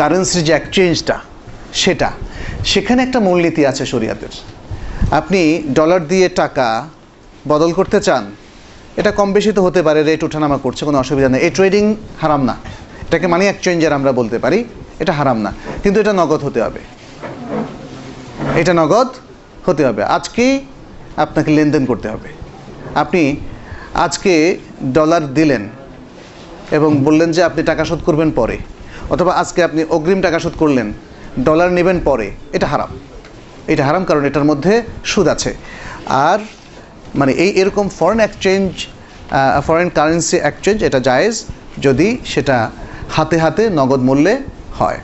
কারেন্সির 0.00 0.44
যে 0.48 0.52
এক্সচেঞ্জটা 0.60 1.16
সেটা। 1.82 2.08
সেখানে 2.72 3.00
একটা 3.06 3.18
মূলনীতি 3.26 3.62
আছে 3.70 3.84
শরিয়াতের। 3.92 4.34
আপনি 5.20 5.40
ডলার 5.78 6.02
দিয়ে 6.12 6.28
টাকা 6.42 6.68
বদল 7.48 7.70
করতে 7.78 7.98
চান, 8.06 8.24
এটা 9.00 9.10
কম 9.18 9.28
বেশি 9.36 9.50
তো 9.56 9.60
হতে 9.66 9.80
পারে 9.86 10.00
রেট 10.02 10.22
ওঠানামা 10.26 10.58
করছে, 10.64 10.82
কোনো 10.88 10.98
অসুবিধা 10.98 11.28
নেই। 11.28 11.40
এই 11.46 11.52
ট্রেডিং 11.58 11.84
হারাম 12.22 12.42
না। 12.48 12.54
এটাকে 13.06 13.26
মানি 13.32 13.44
এক্সচেঞ্জের 13.48 13.92
আমরা 13.98 14.12
বলতে 14.20 14.38
পারি। 14.44 14.58
এটা 14.98 15.12
হারাম 15.12 15.38
না। 15.38 15.50
কিন্তু 15.82 16.00
এটা 16.00 16.12
নগদ 16.12 16.40
হতে 16.44 16.60
হবে। 16.62 16.80
এটা 18.60 18.72
নগদ 18.74 19.08
হতে 19.66 19.82
হবে। 19.86 20.02
আজকেই 20.16 20.52
আপনাকে 21.16 21.50
লেনদেন 21.56 21.84
করতে 21.86 22.08
হবে। 22.08 22.28
আপনি 22.94 23.22
আজকে 23.94 24.58
ডলার 24.92 25.34
দিলেন 25.34 25.62
এবং 26.70 26.90
বললেন 27.04 27.32
যে 27.32 27.42
আপনি 27.42 27.62
টাকা 27.62 27.84
শোধ 27.84 28.00
করবেন 28.06 28.30
পরে, 28.30 28.56
অথবা 29.10 29.32
আজকে 29.32 29.60
আপনি 29.68 29.80
অগ্রিম 29.96 30.20
টাকা 30.22 30.38
শোধ 30.38 30.52
করলেন, 30.58 30.92
ডলার 31.44 31.68
নেবেন 31.72 31.98
পরে, 32.04 32.30
এটা 32.52 32.66
হারাম। 32.66 32.90
এটা 33.72 33.82
হারাম 33.86 34.04
কারণ 34.04 34.22
এটার 34.24 34.44
মধ্যে 34.44 34.82
সুদ 35.04 35.28
আছে। 35.28 35.50
আর 36.30 36.38
মানে 37.14 37.32
এই 37.32 37.50
এরকম 37.60 37.88
foreign 37.98 38.20
exchange 38.20 38.72
foreign 39.66 39.88
currency 39.88 40.36
exchange 40.36 40.78
এটা 40.84 41.00
জায়েজ 41.00 41.44
যদি 41.86 42.08
সেটা 42.24 42.70
হাতে 43.16 43.36
হাতে 43.38 43.62
নগদ 43.70 44.00
মূল্যে 44.08 44.34
হয়। 44.78 44.98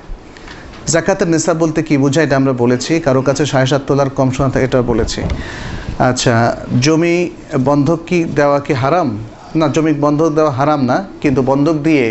জাকাতের 0.93 1.29
নিসাব 1.35 1.57
বলতে 1.63 1.81
কি 1.89 1.95
বোঝায় 2.05 2.25
এটা 2.27 2.37
আমরা 2.41 2.53
বলেছি। 2.63 2.93
কারও 3.07 3.23
কাছে 3.29 3.43
সাড়ে 3.53 3.67
সাত 3.71 3.83
তোলার 3.89 4.11
কম 4.19 4.29
সোনা 4.35 4.49
থাকে 4.55 4.67
এটা 4.69 4.79
বলেছি। 4.93 5.21
আচ্ছা 6.09 6.35
জমি 6.85 7.17
বন্ধক 7.69 8.01
কি 8.09 8.19
দেওয়া 8.39 8.59
কি 8.67 8.73
হারাম? 8.83 9.09
না, 9.61 9.67
জমি 9.75 9.93
বন্ধক 10.07 10.31
দেওয়া 10.39 10.53
হারাম 10.59 10.81
না, 10.91 10.97
কিন্তু 11.23 11.41
বন্ধক 11.51 11.77
দিয়ে, 11.87 12.07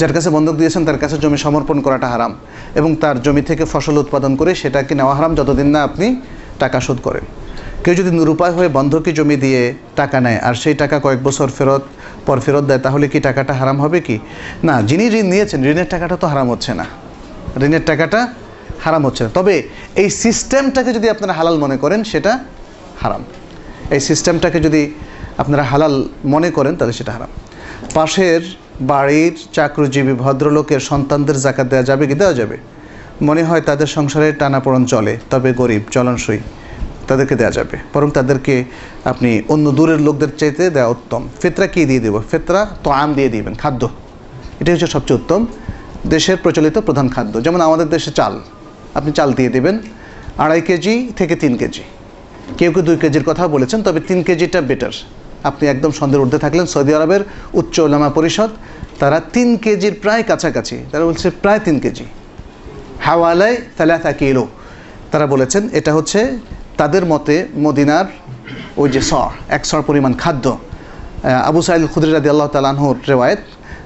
যার 0.00 0.12
কাছে 0.16 0.28
বন্ধক 0.36 0.54
দিয়েছেন 0.60 0.82
তার 0.88 0.98
কাছে 1.02 1.16
জমি 1.22 1.38
সমর্পণ 1.44 1.76
করাটা 1.86 2.08
হারাম। 2.14 2.32
এবং 2.78 2.90
তার 3.02 3.16
জমি 3.24 3.42
থেকে 3.42 3.64
ফসল 3.72 3.96
উৎপাদন 4.04 4.32
করে 4.40 4.50
সেটাকে 4.60 4.92
নেওয়া 5.00 5.14
হারাম 5.18 5.32
যতদিন 5.40 5.68
না 5.74 5.80
আপনি 5.88 6.06
টাকা 6.62 6.78
শোধ 6.86 6.98
করেন। 7.06 7.24
কেউ 7.84 7.94
যদি 8.00 8.10
নিরুপায় 8.18 8.54
হয়ে 8.56 8.68
বন্ধকি 8.78 9.10
জমি 9.18 9.36
দিয়ে 9.44 9.62
টাকা 10.00 10.18
নেয়, 10.24 10.38
আর 10.46 10.54
সেই 10.62 10.74
টাকা 10.74 10.96
কয়েক 11.04 11.20
বছর 11.26 11.48
ফেরত 11.56 11.82
পর 12.30 12.38
ফেরত 12.44 12.64
দেয়, 12.70 12.82
তাহলে 12.86 13.06
কি 13.12 13.18
টাকাটা 13.28 13.52
হারাম 13.60 13.78
হবে 13.84 13.98
কি? 14.06 14.16
না, 14.68 14.74
যিনি 14.88 15.04
ঋণ 15.18 15.26
নিয়েছেন, 15.32 15.60
ঋণের 15.72 15.88
টাকাটা 15.94 16.16
তো 16.22 16.26
হারাম 16.32 16.46
হচ্ছে 16.52 16.72
না। 16.80 16.86
ঋণের 17.66 17.84
টাকাটা 17.90 18.20
হারাম 18.84 19.02
হচ্ছে 19.06 19.22
না। 19.24 19.30
তবে 19.38 19.54
এই 20.02 20.08
সিস্টেমটাকে 20.24 20.90
যদি 20.96 21.06
আপনারা 21.14 21.32
হালাল 21.38 21.56
মনে 21.64 21.76
করেন, 21.82 22.00
সেটা 22.12 22.32
হারাম। 23.02 23.22
এই 23.94 24.00
সিস্টেমটাকে 24.08 24.58
যদি 24.66 24.82
আপনারা 25.42 25.64
হালাল 25.72 25.94
মনে 26.24 26.48
করেন, 26.56 26.72
তাহলে 26.78 26.94
সেটা 26.98 27.12
হারাম। 27.16 27.32
পাশের 27.96 28.42
বাড়ির 28.92 29.34
চাকরিজীবী 29.56 30.14
ভদ্রলোকের 30.24 30.80
সন্তানদের 30.90 31.36
জাকাত 31.44 31.66
দেওয়া 31.72 31.86
যাবে 31.90 32.04
কি? 32.10 32.14
দেওয়া 32.22 32.34
যাবে। 32.40 32.56
মনে 33.28 33.42
হয় 33.48 33.62
তাদের 33.68 33.88
সংসারে 33.96 34.28
টানাপোড়ন 34.40 34.82
চলে, 34.92 35.12
তবে 35.30 35.50
গরিব, 35.60 35.82
চলনসই। 35.90 36.40
তাদেরকে 37.10 37.34
দেওয়া 37.40 37.52
যাবে। 37.52 37.76
বরং 37.94 38.08
তাদেরকে 38.10 38.54
আপনি 39.04 39.30
অন্য 39.48 39.66
দূরের 39.70 40.00
লোকদের 40.00 40.30
চাইতে 40.38 40.70
দেওয়া 40.70 40.88
উত্তম। 40.88 41.22
ফেতরা 41.42 41.66
কী 41.66 41.82
দিয়ে 41.84 42.00
দেবো? 42.00 42.18
ফেতরা 42.30 42.62
তো 42.84 42.88
আম 42.90 43.14
দিয়ে 43.14 43.28
দিবেন, 43.28 43.54
খাদ্য। 43.54 43.82
এটাই 44.60 44.74
হচ্ছে 44.74 44.86
সবচেয়ে 44.86 45.18
উত্তম। 45.20 45.46
দেশের 46.06 46.36
প্রচলিত 46.36 46.76
প্রধান 46.78 47.08
খাদ্য। 47.08 47.34
যেমন 47.44 47.60
আমাদের 47.60 47.88
দেশে 47.88 48.10
চাল। 48.10 48.34
আপনি 48.94 49.12
চাল 49.12 49.32
দিয়ে 49.32 49.48
দেবেন 49.48 49.78
আড়াই 50.38 50.60
কেজি 50.60 50.94
থেকে 51.16 51.34
তিন 51.36 51.56
কেজি। 51.56 51.82
কেউ 52.58 52.72
কেউ 52.72 52.82
দুই 52.82 52.96
কেজির 52.96 53.24
কথা 53.24 53.48
বলেছেন, 53.48 53.82
তবে 53.82 54.00
তিন 54.00 54.22
কেজিটা 54.22 54.60
বেটার 54.60 54.94
আপনি 55.42 55.68
একদম 55.68 55.90
সন্ধ্যের 55.90 56.22
ঊর্ধ্বে 56.22 56.38
থাকলেন, 56.38 56.66
সৌদি 56.66 56.94
আরবের 56.94 57.20
উচ্চ 57.52 57.80
ওলামা 57.80 58.08
পরিষদ, 58.08 58.50
তারা 58.98 59.20
তিন 59.20 59.56
কেজির 59.56 59.94
প্রায় 60.02 60.22
কাছাকাছি, 60.22 60.76
তারা 60.92 61.04
বলছে 61.04 61.30
প্রায় 61.30 61.60
তিন 61.64 61.80
কেজি। 61.80 62.04
হাওয়ালায় 63.00 63.56
তালাতা 63.76 64.12
কিলো। 64.12 64.44
তারা 65.10 65.26
বলেছেন, 65.26 65.68
এটা 65.72 65.94
হচ্ছে 65.94 66.20
তাদের 66.80 67.04
মতে 67.12 67.36
মদিনার 67.66 68.06
ওই 68.82 68.88
যে 68.94 69.00
স 69.10 69.12
এক 69.56 69.62
সর 69.68 69.80
পরিমাণ 69.88 70.12
খাদ্য 70.22 70.44
আবু 71.50 71.60
সাইল 71.66 71.82
খুদরি 71.92 72.10
রাদি 72.12 72.28
আল্লাহ 72.34 72.48
তালাহুর 72.56 72.96
রেওয়ায়ত 73.10 73.42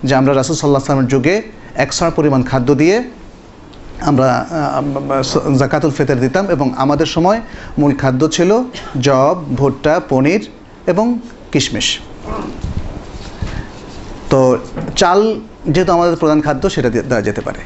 যে 0.07 0.13
আমরা 0.21 0.33
রাসুল 0.35 0.57
সাল্লাহ 0.57 0.83
আসলামের 0.83 1.09
যুগে 1.15 1.35
একশো 1.85 2.05
পরিমাণ 2.19 2.43
খাদ্য 2.51 2.69
দিয়ে 2.83 2.97
আমরা 4.11 4.29
জাকাতুল 5.61 5.93
ফেতের 5.97 6.19
দিতাম 6.25 6.45
এবং 6.55 6.67
আমাদের 6.85 7.09
সময় 7.15 7.39
মূল 7.81 7.93
খাদ্য 8.03 8.23
ছিল 8.37 8.51
জব, 9.07 9.37
ভুট্টা, 9.59 9.95
পনির 10.11 10.43
এবং 10.93 11.07
কিশমিশ। 11.53 11.89
তো 14.31 14.41
চাল 15.01 15.21
যেহেতু 15.75 15.93
আমাদের 15.93 16.17
প্রধান 16.23 16.41
খাদ্য, 16.47 16.63
সেটা 16.75 16.89
দেওয়া 17.11 17.25
যেতে 17.29 17.41
পারে। 17.47 17.61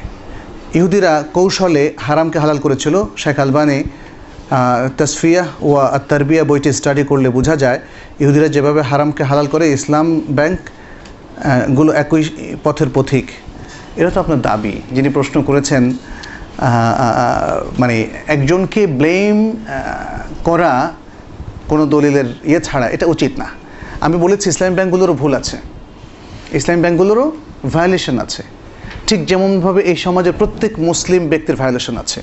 ইহুদিরা 0.77 1.13
কৌশলে 1.37 1.83
হারামকে 2.05 2.37
হালাল 2.43 2.59
করেছিল। 2.65 2.95
শেখ 3.23 3.37
আলবানি 3.43 3.79
তসফিয়া 4.99 5.43
ও 5.67 5.69
তারবিয়া 6.09 6.43
বইটি 6.49 6.69
স্টাডি 6.79 7.03
করলে 7.11 7.27
বোঝা 7.37 7.55
যায়, 7.63 7.79
ইহুদিরা 8.21 8.47
যেভাবে 8.55 8.81
হারামকে 8.89 9.23
হালাল 9.29 9.47
করে 9.53 9.65
ইসলাম 9.77 10.07
ব্যাংকগুলো 10.37 11.91
একই 12.03 12.23
পথের 12.65 12.89
পথিক। 12.95 13.25
এটা 13.99 14.09
তো 14.15 14.19
আপনার 14.23 14.39
দাবি, 14.49 14.75
যিনি 14.95 15.09
প্রশ্ন 15.17 15.35
করেছেন 15.47 15.83
মানে 17.81 17.95
একজনকে 18.35 18.81
ব্লেম 18.99 19.37
করা 20.47 20.73
কোনো 21.69 21.83
দলিলের 21.93 22.27
ইয়ে 22.49 22.59
ছাড়া 22.67 22.87
এটা 22.95 23.05
উচিত 23.15 23.31
না। 23.41 23.47
আমি 24.05 24.15
বলেছি, 24.25 24.45
ইসলামী 24.53 24.73
ব্যাংকগুলোরও 24.79 25.15
ভুল 25.21 25.33
আছে। 25.39 25.57
ইসলামী 26.59 26.81
ব্যাংকগুলোরও 26.85 27.25
ভায়োলেশন 27.75 28.15
আছে। 28.25 28.41
ঠিক 29.09 29.25
যেমনভাবে 29.25 29.81
এই 29.81 29.95
সমাজের 29.95 30.33
প্রত্যেক 30.37 30.79
মুসলিম 30.79 31.21
ব্যক্তির 31.27 31.55
ভায়োলেশন 31.55 31.97
আছে। 31.97 32.19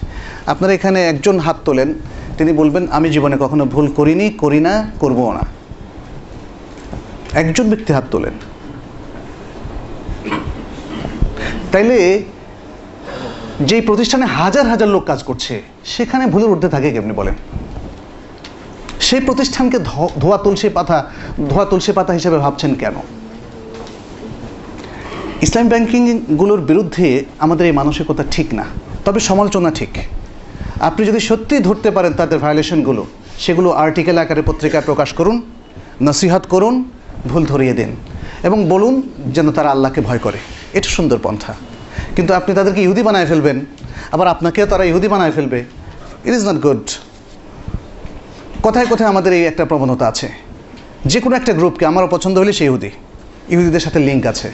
আপনারা 0.46 0.72
এখানে 0.72 0.98
একজন 1.08 1.38
হাত 1.38 1.56
তোলেন, 1.64 1.94
তিনি 2.38 2.52
বলবেন, 2.52 2.84
আমি 2.90 3.08
জীবনে 3.10 3.36
কখনো 3.40 3.64
ভুল 3.64 3.86
করিনি, 3.92 4.30
করি 4.30 4.60
না, 4.60 4.74
করবও 5.00 5.32
না। 5.32 5.44
একজন 7.32 7.66
ব্যক্তি 7.70 7.92
হাত 7.92 8.04
তোলেন। 8.10 8.34
তাইলে 11.72 11.96
যেই 13.60 13.80
প্রতিষ্ঠানে 13.80 14.26
হাজার 14.26 14.66
হাজার 14.68 14.88
লোক 14.88 15.04
কাজ 15.04 15.22
করছে, 15.22 15.62
সেখানে 15.84 16.26
ভুলের 16.26 16.48
ঊর্ধ্বে 16.48 16.68
থাকে 16.68 16.88
কেমনি 16.90 17.12
বলেন? 17.12 17.34
সেই 19.00 19.20
প্রতিষ্ঠানকে 19.20 19.78
ধোয়া 20.22 20.38
তুলসী 20.44 20.68
পাতা, 20.68 20.98
ধোয়া 21.50 21.64
তুলসী 21.64 21.92
পাতা 21.92 22.12
হিসেবে 22.12 22.38
ভাবছেন 22.38 22.74
কেন? 22.74 22.94
ইসলাম 25.42 25.68
ব্যাংকিংগুলোর 25.68 26.60
বিরুদ্ধে 26.60 27.24
আমাদের 27.38 27.66
এই 27.66 27.72
মানসিকতা 27.72 28.24
ঠিক 28.30 28.54
না, 28.54 28.64
তবে 29.04 29.20
সমালোচনা 29.20 29.70
ঠিক। 29.70 29.88
আপনি 30.80 31.06
যদি 31.06 31.20
সত্যিই 31.20 31.58
ধরতে 31.58 31.90
পারেন 31.90 32.12
তাদের 32.12 32.38
ভায়োলেশনগুলো 32.38 33.06
সেগুলো 33.38 33.70
আর্টিকেল 33.70 34.18
আকারে 34.18 34.42
পত্রিকায় 34.42 34.82
প্রকাশ 34.86 35.12
করুন, 35.12 35.42
নসিহাত 36.02 36.46
করুন, 36.46 36.84
ভুল 37.28 37.46
ধরিয়ে 37.46 37.72
দিন, 37.72 37.96
এবং 38.42 38.68
বলুন 38.68 39.02
যেন 39.26 39.52
তারা 39.52 39.70
আল্লাহকে 39.70 40.00
ভয় 40.00 40.18
করে। 40.18 40.38
এটা 40.72 40.88
সুন্দর 40.88 41.18
পন্থা। 41.22 41.54
কিন্তু 42.16 42.34
আপনি 42.34 42.54
তাদেরকে 42.54 42.82
ইহুদি 42.82 43.02
বানায় 43.02 43.26
ফেলবেন, 43.26 43.60
আবার 44.12 44.28
আপনাকেও 44.28 44.66
তারা 44.66 44.84
ইহুদি 44.84 45.08
বানায় 45.08 45.32
ফেলবে। 45.32 45.58
ইট 46.24 46.34
ইজ 46.34 46.48
নট 46.48 46.62
গুড 46.62 46.90
কোথায় 48.62 48.86
কোথায় 48.86 49.08
আমাদের 49.08 49.32
এই 49.32 49.44
একটা 49.44 49.64
প্রবণতা 49.64 50.08
আছে? 50.08 50.28
যে 51.06 51.20
কোনো 51.20 51.36
একটা 51.36 51.52
গ্রুপকে 51.52 51.86
আমারও 51.86 52.08
পছন্দ 52.10 52.38
হলে 52.38 52.52
সে 52.52 52.64
ইহুদি। 52.64 52.90
ইহুদিদের 53.48 53.80
সাথে 53.80 53.98
লিঙ্ক 53.98 54.26
আছে। 54.26 54.52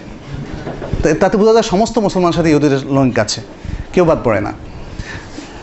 তাতে 1.20 1.36
বোঝা 1.38 1.52
যায় 1.52 1.62
সমস্ত 1.62 1.98
মুসলমান 1.98 2.32
সাথে 2.32 2.50
ইহুদিদের 2.50 2.78
লিঙ্ক 2.78 3.18
আছে। 3.18 3.40
কেউ 3.92 4.04
বাদ 4.04 4.18
পড়ে 4.24 4.40
না। 4.40 4.52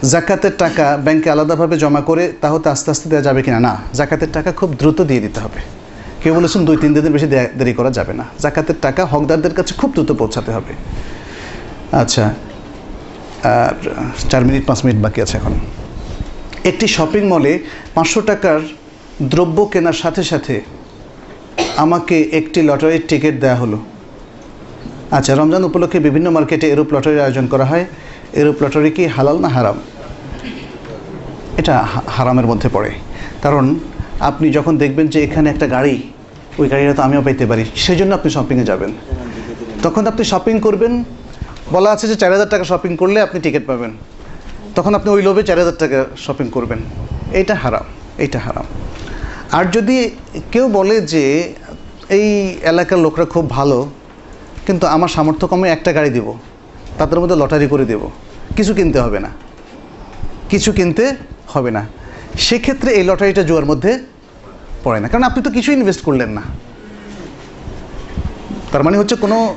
জাকাতের 0.09 0.51
টাকা 0.57 0.97
ব্যাংকে 0.97 1.29
আলাদাভাবে 1.29 1.77
জমা 1.77 2.01
করে 2.01 2.33
তা 2.41 2.49
হতে 2.49 2.69
আস্তে 2.69 2.91
আস্তে 2.91 3.09
দেওয়া 3.09 3.23
যাবে 3.23 3.41
কিনা? 3.41 3.59
না, 3.59 3.77
জাকাতের 3.93 4.27
টাকা 4.33 4.51
খুব 4.51 4.75
দ্রুত 4.79 5.01
দিয়ে 5.01 5.21
দিতে 5.21 5.39
হবে। 5.39 5.59
কেউ 6.23 6.33
বলেছেন 6.35 6.65
দুই, 6.65 6.77
তিন 6.77 6.93
দিনের 6.93 7.11
বেশি 7.11 7.27
দেরি 7.27 7.73
করা 7.73 7.91
যাবে 7.91 8.13
না। 8.13 8.25
জাকাতের 8.39 8.75
টাকা 8.81 9.05
হকদারদের 9.05 9.53
কাছে 9.53 9.73
খুব 9.73 9.91
দ্রুত 9.91 10.11
পৌঁছাতে 10.11 10.51
হবে। 10.51 10.73
আচ্ছা 11.91 12.33
আর 13.43 13.73
চার 14.29 14.45
মিনিট, 14.45 14.65
পাঁচ 14.65 14.85
মিনিট 14.85 15.01
বাকি 15.01 15.21
আছে 15.21 15.37
এখন। 15.37 15.53
একটি 16.63 16.87
শপিং 16.87 17.27
মলে 17.27 17.59
পাঁচশো 17.95 18.21
টাকার 18.21 18.59
দ্রব্য 19.21 19.69
কেনার 19.71 19.93
সাথে 19.93 20.23
সাথে 20.23 20.61
আমাকে 21.77 22.21
একটি 22.21 22.61
লটারির 22.61 23.01
টিকিট 23.07 23.39
দেওয়া 23.39 23.55
হলো। 23.55 23.77
আচ্ছা 25.18 25.36
রমজান 25.36 25.64
উপলক্ষে 25.64 25.99
বিভিন্ন 25.99 26.32
মার্কেটে 26.32 26.68
এরূপ 26.70 26.93
লটারির 26.93 27.20
আয়োজন 27.20 27.47
করা 27.47 27.66
হয়। 27.66 27.86
এরূপ 28.34 28.57
লটারি 28.64 28.91
কি 28.91 29.05
হালাল 29.05 29.38
না 29.39 29.49
হারাম? 29.49 29.78
এটা 31.57 31.76
হারামের 32.07 32.45
মধ্যে 32.45 32.70
পড়ে। 32.70 32.91
কারণ 33.41 33.76
আপনি 34.20 34.51
যখন 34.51 34.78
দেখবেন 34.78 35.07
যে 35.07 35.24
এখানে 35.24 35.49
একটা 35.49 35.68
গাড়ি, 35.68 36.01
ওই 36.60 36.70
গাড়িটা 36.70 36.93
তো 36.93 37.01
আমিও 37.01 37.22
পেতে 37.22 37.45
পারি 37.45 37.66
সেই 37.76 37.95
জন্য 37.95 38.16
আপনি 38.16 38.30
শপিংয়ে 38.30 38.66
যাবেন। 38.66 38.91
তখন 39.84 40.07
আপনি 40.07 40.24
শপিং 40.24 40.60
করবেন, 40.60 41.03
বলা 41.72 41.91
আছে 41.91 42.07
যে 42.07 42.16
চার 42.16 42.32
হাজার 42.32 42.49
টাকা 42.49 42.64
শপিং 42.64 42.95
করলে 42.97 43.22
আপনি 43.22 43.39
টিকিট 43.39 43.66
পাবেন। 43.68 43.91
তখন 44.76 44.95
আপনি 44.95 45.10
ওই 45.12 45.22
লোভে 45.22 45.43
চার 45.43 45.57
হাজার 45.57 45.78
টাকা 45.80 46.05
শপিং 46.18 46.49
করবেন। 46.49 46.80
এইটা 47.34 47.55
হারাম 47.55 47.86
এইটা 48.18 48.39
হারাম। 48.39 48.66
আর 49.51 49.66
যদি 49.66 50.10
কেউ 50.51 50.68
বলে 50.68 51.01
যে 51.01 51.53
এই 52.10 52.28
এলাকার 52.62 52.99
লোকরা 52.99 53.26
খুব 53.26 53.49
ভালো 53.49 53.89
কিন্তু 54.70 54.88
আমার 54.88 55.07
সামর্থ্য 55.07 55.47
কমে 55.47 55.70
একটা 55.70 55.93
গাড়ি 55.93 56.09
দিব। 56.09 56.34
তাদের 56.97 57.20
মধ্যে 57.20 57.36
লটারি 57.36 57.67
করে 57.67 57.86
দেব। 57.86 58.09
কিছু 58.55 58.74
কিনতে 58.74 58.99
হবে 58.99 59.20
না। 59.20 59.30
কিছু 60.49 60.72
কিনতে 60.72 61.15
হবে 61.47 61.72
না। 61.72 61.88
সেক্ষেত্রে 62.39 62.93
এই 62.93 63.03
লটারিটা 63.03 63.43
জুয়ার 63.43 63.65
মধ্যে 63.65 63.99
পড়ে 64.84 64.99
না। 64.99 65.07
কারণ 65.07 65.24
আপনি 65.24 65.43
তো 65.43 65.49
কিছু 65.49 65.72
ইনভেস্ট 65.72 66.01
করলেন 66.01 66.30
না। 66.30 66.41
তার 68.72 68.84
মানে 68.84 68.97
হচ্ছে 68.97 69.15
কোনো 69.15 69.55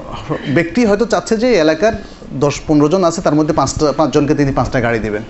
ব্যক্তি 0.55 0.87
হয়তো 0.87 1.05
চাচ্ছে 1.05 1.37
যে 1.37 1.55
এলাকার 1.55 1.93
দশ 2.33 2.61
পনেরো 2.67 2.89
জন 2.89 3.05
আছে, 3.05 3.23
তার 3.23 3.35
মধ্যে 3.35 3.55
পাঁচটা, 3.55 3.93
পাঁচজনকে 3.93 4.35
তিনি 4.35 4.53
পাঁচটা 4.53 4.81
গাড়ি 4.81 4.99
দেবেন। 4.99 5.23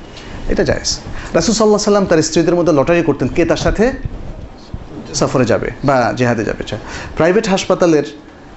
এটা 0.48 0.64
জায়েজ। 0.64 0.98
রাসুল 1.34 1.54
সাল্লাহ 1.54 1.80
সাল্লাম 1.80 2.06
তার 2.06 2.22
স্ত্রীদের 2.22 2.54
মধ্যে 2.54 2.72
লটারি 2.72 3.02
করতেন। 3.02 3.28
কে 3.28 3.44
তার 3.44 3.56
সাথে? 3.56 3.92
সফরে 5.14 5.44
যাবে 5.44 5.70
বা 5.84 6.12
জেহাদে 6.16 6.44
যাবে। 6.44 6.76
প্রাইভেট 7.16 7.48
হাসপাতালের 7.48 8.04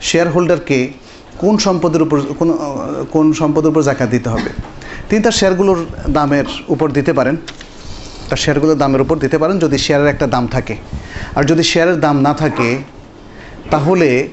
শেয়ার 0.01 0.31
হোল্ডারকে 0.31 1.04
কোন 1.37 1.57
সম্পদের 1.57 2.01
উপর, 2.01 2.17
কোন 2.39 2.49
কোন 3.11 3.33
সম্পদের 3.33 3.69
উপর 3.69 3.81
জাকাত 3.81 4.09
দিতে 4.09 4.29
হবে? 4.29 4.49
তিনি 5.09 5.23
তার 5.23 5.31
শেয়ারগুলোর 5.31 5.85
দামের 6.09 6.45
উপর 6.67 6.91
দিতে 6.91 7.13
পারেন। 7.13 7.35
তার 8.29 8.37
শেয়ারগুলোর 8.37 8.77
দামের 8.77 9.01
উপর 9.01 9.17
দিতে 9.17 9.37
পারেন 9.37 9.59
যদি 9.59 9.77
শেয়ারের 9.77 10.07
একটা 10.07 10.27
দাম 10.27 10.47
থাকে। 10.47 10.75
আর 11.35 11.43
যদি 11.43 11.63
শেয়ারের 11.63 11.99
দাম 11.99 12.21
না 12.21 12.33
থাকে, 12.33 12.77
তাহলে 13.71 14.29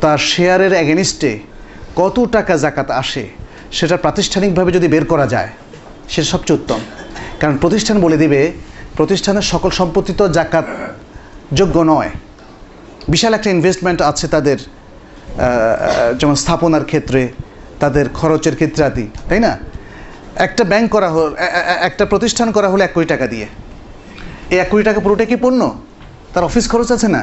তার 0.00 0.18
শেয়ারের 0.18 0.72
অ্যাগেনিস্টে 0.72 1.38
কত 1.96 2.16
টাকা 2.32 2.56
জাকাত 2.56 2.90
আসে 2.90 3.28
সেটা 3.72 3.96
প্রাতিষ্ঠানিকভাবে 3.96 4.72
যদি 4.72 4.88
বের 4.88 5.04
করা 5.04 5.26
যায়, 5.26 5.48
সেটা 6.08 6.26
সবচেয়ে 6.26 6.58
উত্তম। 6.58 6.80
কারণ 7.40 7.56
প্রতিষ্ঠান 7.56 8.00
বলে 8.00 8.16
দিবে, 8.16 8.52
প্রতিষ্ঠানের 8.96 9.42
সকল 9.42 9.70
সম্পত্তি 9.70 10.12
তো 10.12 10.28
জাকাত 10.28 10.66
যোগ্য 11.52 11.76
নয়। 11.80 12.10
বিশাল 13.08 13.34
একটা 13.34 13.50
ইনভেস্টমেন্ট 13.50 14.02
আছে 14.02 14.28
তাদের 14.28 14.58
যেমন 16.20 16.36
স্থাপনার 16.42 16.84
ক্ষেত্রে, 16.90 17.20
তাদের 17.82 18.06
খরচের 18.18 18.54
ক্ষেত্রে 18.60 18.82
আদি, 18.90 19.06
তাই 19.28 19.40
না? 19.46 19.52
একটা 20.46 20.62
ব্যাংক 20.72 20.86
করা 20.94 21.08
হল 21.14 21.28
একটা 21.88 22.04
প্রতিষ্ঠান 22.12 22.48
করা 22.56 22.68
হলো 22.72 22.82
এক 22.84 22.92
কোটি 22.94 23.06
টাকা 23.14 23.26
দিয়ে। 23.32 23.46
এই 24.52 24.58
এক 24.62 24.68
কোটি 24.70 24.84
টাকা 24.88 25.00
পুরোটা 25.04 25.24
কি 25.30 25.36
পণ্য? 25.44 25.60
তার 26.32 26.44
অফিস 26.48 26.64
খরচ 26.72 26.88
আছে 26.96 27.08
না? 27.16 27.22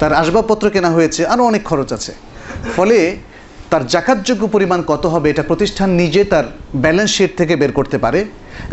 তার 0.00 0.12
আসবাবপত্র 0.20 0.66
কেনা 0.74 0.90
হয়েছে 0.96 1.22
আরও 1.32 1.42
অনেক 1.50 1.62
খরচ 1.70 1.90
আছে। 1.96 2.12
ফলে 2.76 2.98
তার 3.70 3.82
জাকাতযোগ্য 3.94 4.42
পরিমাণ 4.54 4.80
কত 4.92 5.04
হবে 5.14 5.26
এটা 5.32 5.44
প্রতিষ্ঠান 5.50 5.88
নিজে 6.00 6.22
তার 6.32 6.46
ব্যালেন্স 6.84 7.10
শিট 7.16 7.30
থেকে 7.40 7.54
বের 7.56 7.72
করতে 7.72 7.96
পারে 8.04 8.20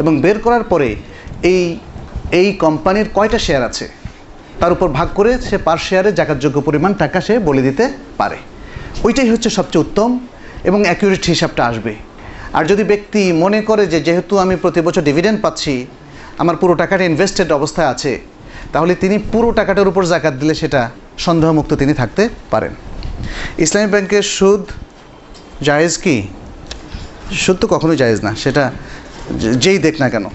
এবং 0.02 0.14
বের 0.22 0.38
করার 0.46 0.64
পরে 0.72 0.90
এই 1.54 1.64
এই 2.40 2.48
কোম্পানির 2.64 3.08
কয়টা 3.18 3.40
শেয়ার 3.46 3.64
আছে? 3.70 3.86
তার 4.60 4.72
উপর 4.76 4.88
ভাগ 4.98 5.10
করে 5.18 5.32
সে 5.48 5.58
পার 5.68 5.80
শেয়ারে 5.88 6.10
জাকাতযোগ্য 6.20 6.58
পরিমাণ 6.68 6.92
টাকা 7.02 7.18
সে 7.28 7.34
বলে 7.48 7.62
দিতে 7.68 7.86
পারে। 8.20 8.38
ওইটাই 9.06 9.30
হচ্ছে 9.34 9.50
সবচেয়ে 9.58 9.84
উত্তম 9.86 10.10
এবং 10.70 10.80
অ্যাকিউরেট 10.88 11.24
হিসাবটা 11.34 11.62
আসবে। 11.72 11.94
আর 12.58 12.64
যদি 12.72 12.84
ব্যক্তি 12.92 13.22
মনে 13.44 13.60
করে 13.70 13.84
যে 13.94 14.00
যেহেতু 14.08 14.34
আমি 14.44 14.56
প্রতি 14.64 14.80
বছর 14.88 15.02
ডিভিডেন্ড 15.10 15.40
পাচ্ছি, 15.46 15.74
আমার 16.42 16.56
পুরো 16.62 16.74
টাকাটা 16.82 17.04
ইনভেস্টেড 17.12 17.50
অবস্থায় 17.60 17.90
আছে, 17.94 18.14
তাহলে 18.74 18.94
তিনি 19.04 19.16
পুরো 19.34 19.50
টাকাটার 19.60 19.88
উপর 19.92 20.04
জাকাত 20.14 20.34
দিলে 20.42 20.54
সেটা 20.62 20.82
সন্দেহমুক্ত 21.26 21.72
তিনি 21.82 21.94
থাকতে 22.02 22.24
পারেন। 22.54 22.74
ইসলামী 23.66 23.88
ব্যাংকের 23.94 24.26
সুদ 24.36 24.64
জায়েজ 25.68 25.94
কি? 26.04 26.16
সুদ 27.44 27.58
তো 27.62 27.66
কখনোই 27.74 27.98
জায়েজ 28.02 28.20
না, 28.28 28.32
সেটা 28.44 28.64
যেই 29.64 29.78
দেখ 29.86 29.96
না 30.04 30.08
কেন। 30.14 30.26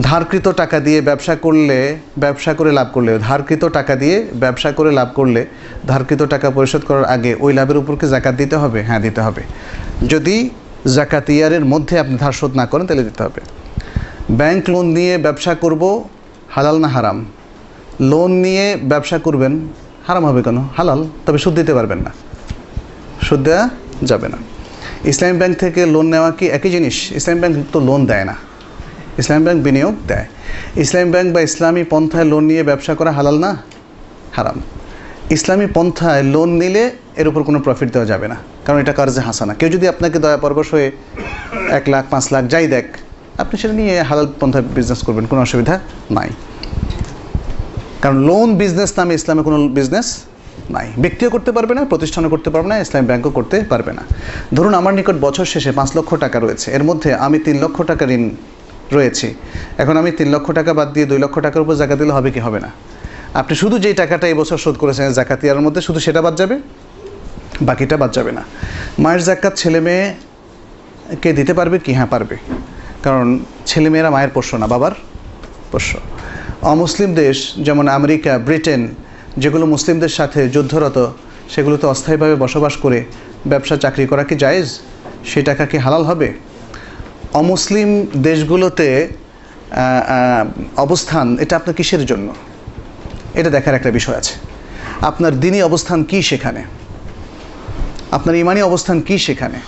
ধারকৃত 0.00 0.48
টাকা 0.48 0.80
দিয়ে 0.80 1.00
ব্যবসা 1.00 1.36
করলে 1.36 1.96
ব্যবসা 2.18 2.54
করে 2.54 2.72
লাভ 2.72 2.88
করলে, 2.92 3.18
ধারকৃত 3.18 3.64
টাকা 3.64 3.96
দিয়ে 3.96 4.26
ব্যবসা 4.34 4.72
করে 4.72 4.92
লাভ 4.92 5.08
করলে 5.14 5.46
ধারকৃত 5.86 6.22
টাকা 6.22 6.50
পরিশোধ 6.50 6.82
করার 6.82 7.04
আগে 7.04 7.36
ওই 7.40 7.52
লাভের 7.52 7.76
উপর 7.76 7.96
কি 7.96 8.06
জাকাত 8.08 8.34
দিতে 8.34 8.56
হবে? 8.56 8.82
হ্যাঁ 8.82 9.00
দিতে 9.00 9.20
হবে। 9.20 9.42
যদি 10.08 10.50
জাকাত 10.94 11.30
ইয়ারের 11.30 11.64
মধ্যে 11.64 11.98
আপনি 11.98 12.16
ধার 12.16 12.32
শোধ 12.32 12.56
না 12.56 12.66
করেন, 12.66 12.86
তাহলে 12.86 13.02
দিতে 13.02 13.22
হবে। 13.22 13.40
ব্যাংক 14.30 14.70
লোন 14.70 14.86
নিয়ে 14.86 15.18
ব্যবসা 15.18 15.54
করব, 15.54 16.08
হালাল 16.50 16.80
না 16.80 16.88
হারাম? 16.88 17.24
লোন 18.00 18.30
নিয়ে 18.30 18.76
ব্যবসা 18.76 19.18
করবেন, 19.18 19.68
হারাম 20.06 20.26
হবে 20.26 20.42
কেন? 20.42 20.58
হালাল, 20.58 21.04
তবে 21.26 21.38
সুদ 21.38 21.54
দিতে 21.54 21.74
পারবেন 21.74 21.98
না। 21.98 22.12
সুদ 23.22 23.42
দেওয়া 23.42 23.68
যাবে 24.02 24.28
না। 24.28 24.36
ইসলামী 25.04 25.38
ব্যাংক 25.38 25.58
থেকে 25.58 25.86
লোন 25.86 26.06
নেওয়া 26.06 26.30
কি 26.30 26.46
একই 26.46 26.70
জিনিস? 26.70 27.12
ইসলামী 27.12 27.40
ব্যাংক 27.40 27.66
তো 27.72 27.80
লোন 27.80 28.06
দেয় 28.06 28.24
না। 28.24 28.47
ইসলামী 29.18 29.44
ব্যাংক 29.44 29.62
বিনিয়োগ 29.62 29.94
দেয়। 30.06 30.26
ইসলামী 30.76 31.10
ব্যাংক 31.10 31.34
বা 31.34 31.40
ইসলামী 31.40 31.84
পন্থায় 31.84 32.24
লোন 32.24 32.44
নিয়ে 32.44 32.62
ব্যবসা 32.62 32.94
করা 32.94 33.10
হালাল 33.10 33.38
না? 33.38 33.56
হারাম। 34.32 34.60
ইসলামী 35.30 35.66
পন্থায় 35.74 36.22
লোন 36.22 36.48
নিলে 36.48 36.90
এর 37.16 37.28
উপর 37.28 37.42
কোনো 37.42 37.60
প্রফিট 37.60 37.92
দেওয়া 37.92 38.06
যাবে 38.06 38.28
না। 38.28 38.36
কারণ 38.64 38.78
এটা 38.78 38.92
কার্যে 38.92 39.20
হাসানা। 39.20 39.54
কেউ 39.54 39.68
যদি 39.68 39.88
আপনাকে 39.88 40.18
দয়া 40.18 40.36
পরবশ 40.36 40.74
হয়ে 40.74 40.92
এক 41.68 41.88
লাখ, 41.88 42.04
পাঁচ 42.10 42.32
লাখ 42.32 42.44
যাই 42.44 42.66
দেখ, 42.66 42.84
আপনি 43.38 43.60
সেটা 43.60 43.74
নিয়ে 43.74 44.02
হালাল 44.02 44.26
পন্থায় 44.40 44.64
বিজনেস 44.64 45.04
করবেন, 45.04 45.26
কোনো 45.26 45.42
অসুবিধা 45.42 45.80
নাই। 46.10 46.30
কারণ 48.02 48.16
লোন 48.16 48.56
বিজনেস 48.56 48.98
নামে 48.98 49.14
ইসলামে 49.14 49.42
কোনো 49.42 49.68
বিজনেস 49.68 50.18
নাই। 50.70 50.92
ব্যক্তিও 50.98 51.30
করতে 51.30 51.52
পারবে 51.52 51.74
না, 51.74 51.84
প্রতিষ্ঠানও 51.84 52.28
করতে 52.28 52.50
পারবে 52.50 52.68
না, 52.68 52.78
ইসলামী 52.78 53.06
ব্যাংকও 53.06 53.30
করতে 53.30 53.60
পারবে 53.68 53.92
না। 53.92 54.02
ধরুন 54.54 54.74
আমার 54.74 54.94
নিকট 54.94 55.14
বছর 55.20 55.44
শেষে 55.44 55.72
পাঁচ 55.72 55.96
লক্ষ 55.96 56.14
টাকা 56.14 56.40
রয়েছে। 56.40 56.70
এর 56.70 56.84
মধ্যে 56.84 57.14
আমি 57.14 57.38
তিন 57.38 57.62
লক্ষ 57.62 57.82
টাকা 57.82 58.06
ঋণ 58.06 58.30
রয়েছি। 58.92 59.34
এখন 59.78 59.96
আমি 59.96 60.10
তিন 60.10 60.28
লক্ষ 60.34 60.52
টাকা 60.52 60.74
বাদ 60.74 60.92
দিয়ে 60.92 61.06
দুই 61.06 61.18
লক্ষ 61.18 61.38
টাকার 61.38 61.60
উপর 61.62 61.74
জাকাত 61.74 61.98
দিলে 61.98 62.12
হবে 62.12 62.30
কি 62.30 62.40
হবে 62.40 62.60
না? 62.60 62.70
আপনি 63.34 63.56
শুধু 63.56 63.78
যেই 63.78 63.94
টাকাটা 63.94 64.28
এবছর 64.28 64.58
শোধ 64.58 64.76
করেছেন 64.76 65.12
জাকাতিয়ার 65.12 65.60
মধ্যে 65.60 65.80
শুধু 65.80 66.00
সেটা 66.00 66.22
বাদ 66.22 66.36
যাবে? 66.36 66.58
বাকিটা 67.62 67.96
বাদ 67.96 68.12
যাবে 68.12 68.32
না। 68.32 68.42
মায়ের 68.98 69.22
জাকাত 69.22 69.56
ছেলে 69.56 69.80
মেয়েকে 69.80 71.32
দিতে 71.32 71.54
পারবে? 71.54 71.78
কি? 71.78 71.92
হ্যাঁ 71.92 72.06
পারবে। 72.06 72.36
কারণ 73.02 73.38
ছেলেমেয়েরা 73.66 74.10
মায়ের 74.10 74.30
পোষ্য 74.34 74.56
না, 74.56 74.66
বাবার 74.66 74.90
পোষ্য। 75.72 75.98
অমুসলিম 76.62 77.14
দেশ 77.14 77.52
যেমন 77.62 77.88
আমেরিকা, 77.88 78.38
ব্রিটেন, 78.38 78.88
যেগুলো 79.38 79.66
মুসলিমদের 79.66 80.08
সাথে 80.08 80.48
যুদ্ধরত, 80.48 81.12
সেগুলোতে 81.48 81.86
অস্থায়ীভাবে 81.86 82.36
বসবাস 82.36 82.76
করে 82.76 83.04
ব্যবসা 83.46 83.76
চাকরি 83.76 84.06
করা 84.06 84.24
কি 84.24 84.34
জায়েজ? 84.34 84.78
সেই 85.24 85.42
টাকা 85.42 85.66
কি 85.66 85.78
হালাল 85.78 86.02
হবে? 86.02 86.47
অমুসলিম 87.32 88.06
দেশগুলোতে 88.22 89.08
অবস্থান, 90.76 91.36
এটা 91.40 91.56
আপনার 91.56 91.74
কিসের 91.74 92.06
জন্য? 92.06 92.34
এটা 93.34 93.50
দেখার 93.50 93.74
একটা 93.74 93.90
বিষয় 93.90 94.16
আছে। 94.16 94.34
আপনার 95.00 95.40
দিনী 95.40 95.62
অবস্থান 95.62 96.02
কি 96.04 96.22
সেখানে? 96.22 96.64
আপনার 98.10 98.34
ইমানি 98.34 98.62
অবস্থান 98.62 99.00
কি 99.00 99.18
সেখানে? 99.18 99.58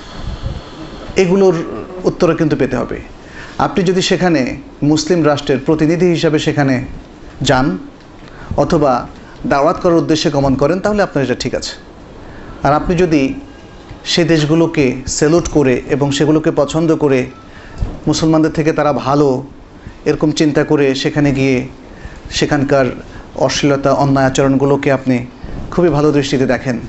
এগুলোর 1.17 1.55
উত্তর 2.05 2.37
কিন্তু 2.37 2.57
পেতে 2.57 2.77
হবে। 2.77 3.01
আপনি 3.59 3.85
যদি 3.85 4.03
সেখানে 4.03 4.57
মুসলিম 4.83 5.25
রাষ্ট্রের 5.25 5.59
প্রতিনিধি 5.59 6.07
হিসাবে 6.07 6.39
সেখানে 6.39 6.85
যান, 7.43 7.79
অথবা 8.57 9.07
দাওয়াত 9.47 9.81
করার 9.81 9.97
উদ্দেশ্যে 9.97 10.31
গমন 10.31 10.55
করেন, 10.55 10.81
তাহলে 10.81 11.03
আপনার 11.03 11.25
এটা 11.25 11.35
ঠিক 11.35 11.55
আছে। 11.55 11.73
আর 12.63 12.73
আপনি 12.73 12.97
যদি 12.97 13.35
সে 14.05 14.25
দেশগুলোকে 14.25 14.97
সেলুট 15.07 15.49
করে 15.49 15.83
এবং 15.91 16.13
সেগুলোকে 16.13 16.51
পছন্দ 16.51 16.97
করে 16.97 17.27
মুসলমানদের 18.07 18.53
থেকে 18.53 18.73
তারা 18.73 18.93
ভালো 18.93 19.45
এরকম 20.05 20.31
চিন্তা 20.31 20.65
করে 20.65 20.95
সেখানে 20.95 21.33
গিয়ে 21.33 21.67
সেখানকার 22.31 22.87
অশ্লীলতা, 23.37 23.93
অন্যায় 23.93 24.27
আচরণগুলোকে 24.27 24.93
আপনি 24.93 25.27
খুবই 25.71 25.89
ভালো 25.89 26.13
দৃষ্টিতে 26.13 26.47
দেখেন, 26.47 26.81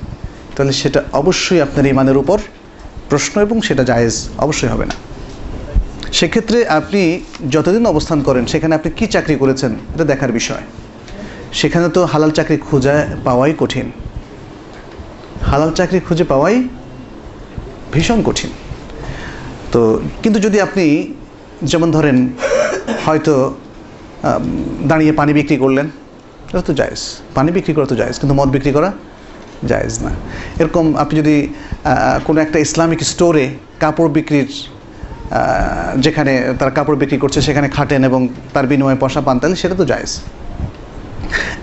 তাহলে 0.55 0.74
সেটা 0.74 1.03
অবশ্যই 1.14 1.62
আপনার 1.62 1.86
ইমানের 1.86 2.18
উপর 2.18 2.38
প্রশ্ন 3.09 3.41
এবং 3.41 3.62
সেটা 3.62 3.84
জায়েজ 3.84 4.30
অবশ্যই 4.38 4.68
হবে 4.68 4.86
না। 4.86 4.95
সেক্ষেত্রে 6.14 6.68
আপনি 6.68 7.22
যতদিন 7.49 7.86
অবস্থান 7.86 8.22
করেন, 8.22 8.45
সেখানে 8.45 8.76
আপনি 8.76 8.91
কি 8.91 9.07
চাকরি 9.07 9.36
করেছেন, 9.36 9.76
এটা 9.95 10.03
দেখার 10.03 10.32
বিষয়। 10.32 10.62
সেখানে 11.53 11.89
তো 11.89 12.05
হালাল 12.05 12.32
চাকরি 12.32 12.57
খুঁজে 12.57 13.05
পাওয়াই 13.24 13.53
কঠিন। 13.59 13.91
হালাল 15.45 15.72
চাকরি 15.72 15.99
খুঁজে 15.99 16.24
পাওয়াই 16.24 16.68
ভীষণ 17.91 18.24
কঠিন। 18.24 18.49
তো, 19.74 19.82
কিন্তু 20.24 20.39
যদি 20.45 20.57
আপনি 20.67 20.86
যেমন 21.72 21.89
ধরেন, 21.97 22.17
হয়তো 23.05 23.34
দাঁড়িয়ে 24.89 25.13
পানি 25.19 25.32
বিক্রি 25.39 25.57
করলেন 25.63 25.88
এটা 26.49 26.61
তো 26.69 26.74
জায়েজ। 26.80 27.01
পানি 27.38 27.49
বিক্রি 27.57 27.74
করা 27.76 27.88
তো 27.91 27.95
জায়েজ, 28.01 28.15
কিন্তু 28.22 28.34
মদ 28.39 28.49
বিক্রি 28.55 28.72
করা 28.78 28.89
জায়েজ 29.72 29.93
না। 30.05 30.11
এরকম 30.61 30.86
আপনি 31.03 31.15
যদি 31.22 31.36
কোনো 32.28 32.39
একটা 32.45 32.57
ইসলামিক 32.65 32.99
স্টোরে 33.11 33.45
কাপড় 33.84 34.11
বিক্রির 34.17 34.49
যেখানে 36.05 36.34
তারা 36.59 36.72
কাপড় 36.78 36.97
বিক্রি 37.01 37.17
করছে, 37.24 37.39
সেখানে 37.47 37.67
খাটেন 37.76 38.01
এবং 38.09 38.22
তার 38.53 38.65
বিনিময়ে 38.72 38.99
পয়সা 39.03 39.22
পান, 39.26 39.36
তাহলে 39.41 39.57
সেটা 39.63 39.76
তো 39.82 39.86
জায়েজ। 39.91 40.11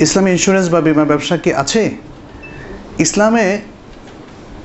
ইসলামী 0.07 0.31
ইন্স্যুরেন্স 0.37 0.67
বা 0.75 0.81
বিমা 0.87 1.05
ব্যবসা 1.13 1.35
কি 1.45 1.51
আছে? 1.63 1.83
ইসলামে 3.05 3.47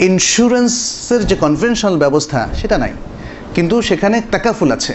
ইন্স্যুরেন্সের 0.10 1.22
যে 1.30 1.36
কনভেনশনাল 1.44 1.96
ব্যবস্থা, 2.04 2.40
সেটা 2.62 2.78
নাই। 2.84 2.94
কিন্তু 3.56 3.76
সেখানে 3.82 4.18
টাকাফুল 4.32 4.72
আছে। 4.72 4.94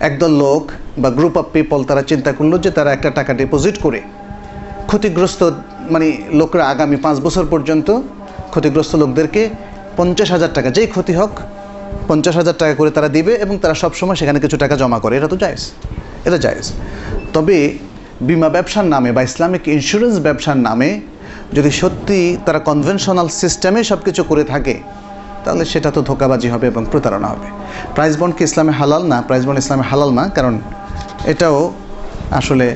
একদল 0.00 0.32
লোক 0.44 0.62
বা 0.98 1.08
গ্রুপ 1.10 1.36
অফ 1.36 1.46
পিপল 1.52 1.84
তারা 1.84 2.02
চিন্তা 2.02 2.32
করল 2.32 2.52
যে 2.58 2.70
তারা 2.70 2.90
একটা 2.92 3.10
টাকা 3.10 3.32
ডিপোজিট 3.34 3.76
করে। 3.82 4.00
ক্ষতিগ্রস্ত 4.86 5.40
মানে 5.90 6.06
লোকরা 6.32 6.64
আগামী 6.68 6.96
পাঁচ 6.96 7.16
বছর 7.20 7.44
পর্যন্ত 7.50 7.88
ক্ষতিগ্রস্ত 8.50 8.92
লোকদেরকে 8.96 9.48
পঞ্চাশ 9.96 10.30
হাজার 10.30 10.52
টাকা, 10.54 10.70
যেই 10.70 10.86
ক্ষতি 10.86 11.12
হোক, 11.12 11.30
পঞ্চাশ 12.08 12.36
হাজার 12.36 12.56
টাকা 12.58 12.74
করে 12.74 12.90
তারা 12.90 13.08
দিবে 13.08 13.32
এবং 13.34 13.58
তারা 13.58 13.74
সবসময় 13.74 14.16
সেখানে 14.16 14.38
কিছু 14.40 14.56
টাকা 14.56 14.76
জমা 14.76 14.98
করে। 14.98 15.16
এটা 15.16 15.28
তো 15.28 15.36
জায়েজ। 15.36 15.62
এটা 16.24 16.38
জায়েজ। 16.38 16.72
তবে 17.32 17.78
বিমা 18.20 18.48
ব্যবসার 18.48 18.84
নামে 18.84 19.12
বা 19.12 19.22
ইসলামিক 19.22 19.68
ইন্স্যুরেন্স 19.68 20.14
ব্যবসার 20.20 20.56
নামে 20.56 21.00
যদি 21.52 21.70
সত্যি 21.70 22.36
তারা 22.46 22.58
কনভেনশনাল 22.58 23.28
সিস্টেমে 23.28 23.80
সব 23.84 24.00
কিছু 24.04 24.22
করে 24.24 24.44
থাকে 24.44 24.74
তাহলে 25.48 25.64
সেটা 25.72 25.90
তো 25.96 26.00
ধোকাবাজি 26.10 26.48
হবে 26.54 26.66
এবং 26.72 26.82
প্রতারণা 26.92 27.28
হবে। 27.32 27.48
প্রাইস 27.96 28.14
বন্ড 28.20 28.32
কি 28.38 28.42
ইসলামে 28.48 28.72
হালাল 28.80 29.02
না? 29.12 29.18
প্রাইস 29.28 29.42
বন্ড 29.46 29.58
ইসলামে 29.64 29.84
হালাল 29.90 30.10
না? 30.18 30.24
কারণ 30.36 30.54
এটাও 31.32 31.58
আসলে 32.40 32.66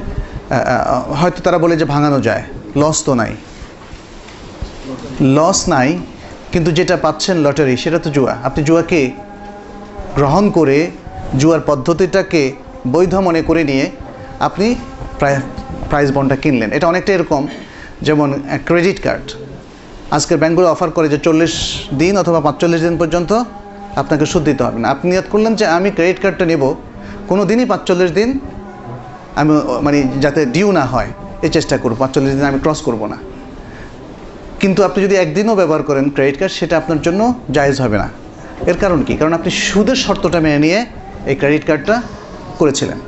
হয়তো 1.21 1.39
তারা 1.47 1.59
বলে 1.65 1.75
যে 1.81 1.87
ভাঙানো 1.95 2.19
যায়। 2.29 2.45
লস 2.83 2.99
তো 3.07 3.13
নাই। 3.21 3.33
লস 5.37 5.59
নাই, 5.75 5.89
কিন্তু 6.53 6.71
যেটা 6.79 6.97
পাচ্ছেন 7.05 7.37
লটারি, 7.47 7.75
সেটা 7.85 7.99
তো 8.05 8.09
জুয়া। 8.17 8.33
আপনি 8.49 8.61
জুয়াকে 8.69 9.01
গ্রহণ 10.19 10.45
করে 10.59 10.79
জুয়ার 11.41 11.63
পদ্ধতিটাকে 11.69 12.43
বৈধ 12.95 13.15
মনে 13.27 13.41
করে 13.49 13.63
নিয়ে 13.71 13.85
আপনি 14.47 14.67
প্রাইস 15.91 16.09
বন্ডটা 16.17 16.37
কিনলেন। 16.43 16.69
এটা 16.77 16.87
অনেকটা 16.93 17.11
এরকম, 17.17 17.43
যেমন 18.07 18.29
ক্রেডিট 18.69 18.99
কার্ড 19.07 19.27
আজকের 20.17 20.39
ব্যাঙ্কগুলো 20.43 20.69
অফার 20.75 20.91
করে 20.97 21.07
যে 21.15 21.19
চল্লিশ 21.27 21.55
দিন 22.01 22.15
অথবা 22.23 22.41
পাঁচচল্লিশ 22.47 22.81
দিন 22.87 22.97
পর্যন্ত 23.03 23.31
আপনাকে 24.01 24.25
সুদ 24.33 24.43
দিতে 24.49 24.63
হবে 24.67 24.79
না। 24.83 24.87
আপনি 24.95 25.07
নিয়ত 25.13 25.27
করলেন 25.33 25.53
যে 25.61 25.65
আমি 25.77 25.89
ক্রেডিট 25.97 26.19
কার্ডটা 26.23 26.45
নেব 26.53 26.63
কোনো 27.31 27.43
দিনই 27.51 27.67
পাঁচচল্লিশ 27.73 28.11
দিন 28.19 28.29
আমি 29.41 29.53
মানে 29.87 29.99
যাতে 30.25 30.41
ডিউ 30.55 30.69
না 30.79 30.85
হয়, 30.93 31.11
এই 31.45 31.51
চেষ্টা 31.57 31.75
করব, 31.83 31.95
পাঁচচল্লিশ 32.03 32.33
দিন 32.39 32.47
আমি 32.51 32.59
ক্রস 32.65 32.81
করব 32.89 33.03
না। 33.13 33.19
কিন্তু 34.61 34.81
আপনি 34.89 34.99
যদি 35.07 35.15
একদিনও 35.25 35.55
ব্যবহার 35.61 35.83
করেন 35.89 36.05
ক্রেডিট 36.15 36.37
কার্ড 36.41 36.53
সেটা 36.59 36.75
আপনার 36.81 37.01
জন্য 37.07 37.21
জায়েজ 37.57 37.77
হবে 37.85 37.97
না। 38.03 38.09
এর 38.71 38.77
কারণ 38.83 39.01
কি? 39.07 39.15
কারণ 39.21 39.33
আপনি 39.39 39.51
সুদের 39.69 39.99
শর্তটা 40.05 40.39
মেনে 40.45 40.61
নিয়ে 40.65 40.79
এই 41.31 41.37
ক্রেডিট 41.41 41.65
কার্ডটা 41.69 41.97
করেছিলেন। 42.61 42.99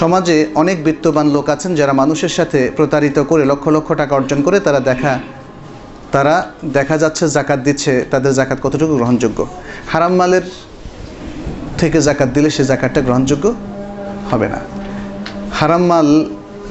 সমাজে 0.00 0.36
অনেক 0.62 0.76
বিত্তবান 0.86 1.26
লোক 1.36 1.46
আছেন 1.54 1.70
যারা 1.80 1.92
মানুষের 2.02 2.32
সাথে 2.38 2.58
প্রতারিত 2.76 3.18
করে 3.30 3.42
লক্ষ 3.50 3.64
লক্ষ 3.76 3.88
টাকা 4.00 4.12
অর্জন 4.18 4.38
করে 4.46 4.56
তারা 4.66 4.80
দেখা 4.90 5.12
তারা 6.12 6.46
দেখা 6.64 6.98
যাচ্ছে 6.98 7.28
জাকাত 7.28 7.58
দিচ্ছে, 7.58 8.04
তাদের 8.10 8.32
জাকাত 8.32 8.58
কতটুকু 8.62 8.96
গ্রহণযোগ্য? 8.96 9.46
হারাম 9.92 10.14
মালের 10.14 10.42
থেকে 11.78 12.00
জাকাত 12.00 12.28
দিলে 12.28 12.50
সে 12.50 12.64
জাকাতটা 12.64 13.00
গ্রহণযোগ্য 13.00 13.54
হবে 14.30 14.48
না। 14.48 14.58
হারাম 15.52 15.84
মাল, 15.84 16.26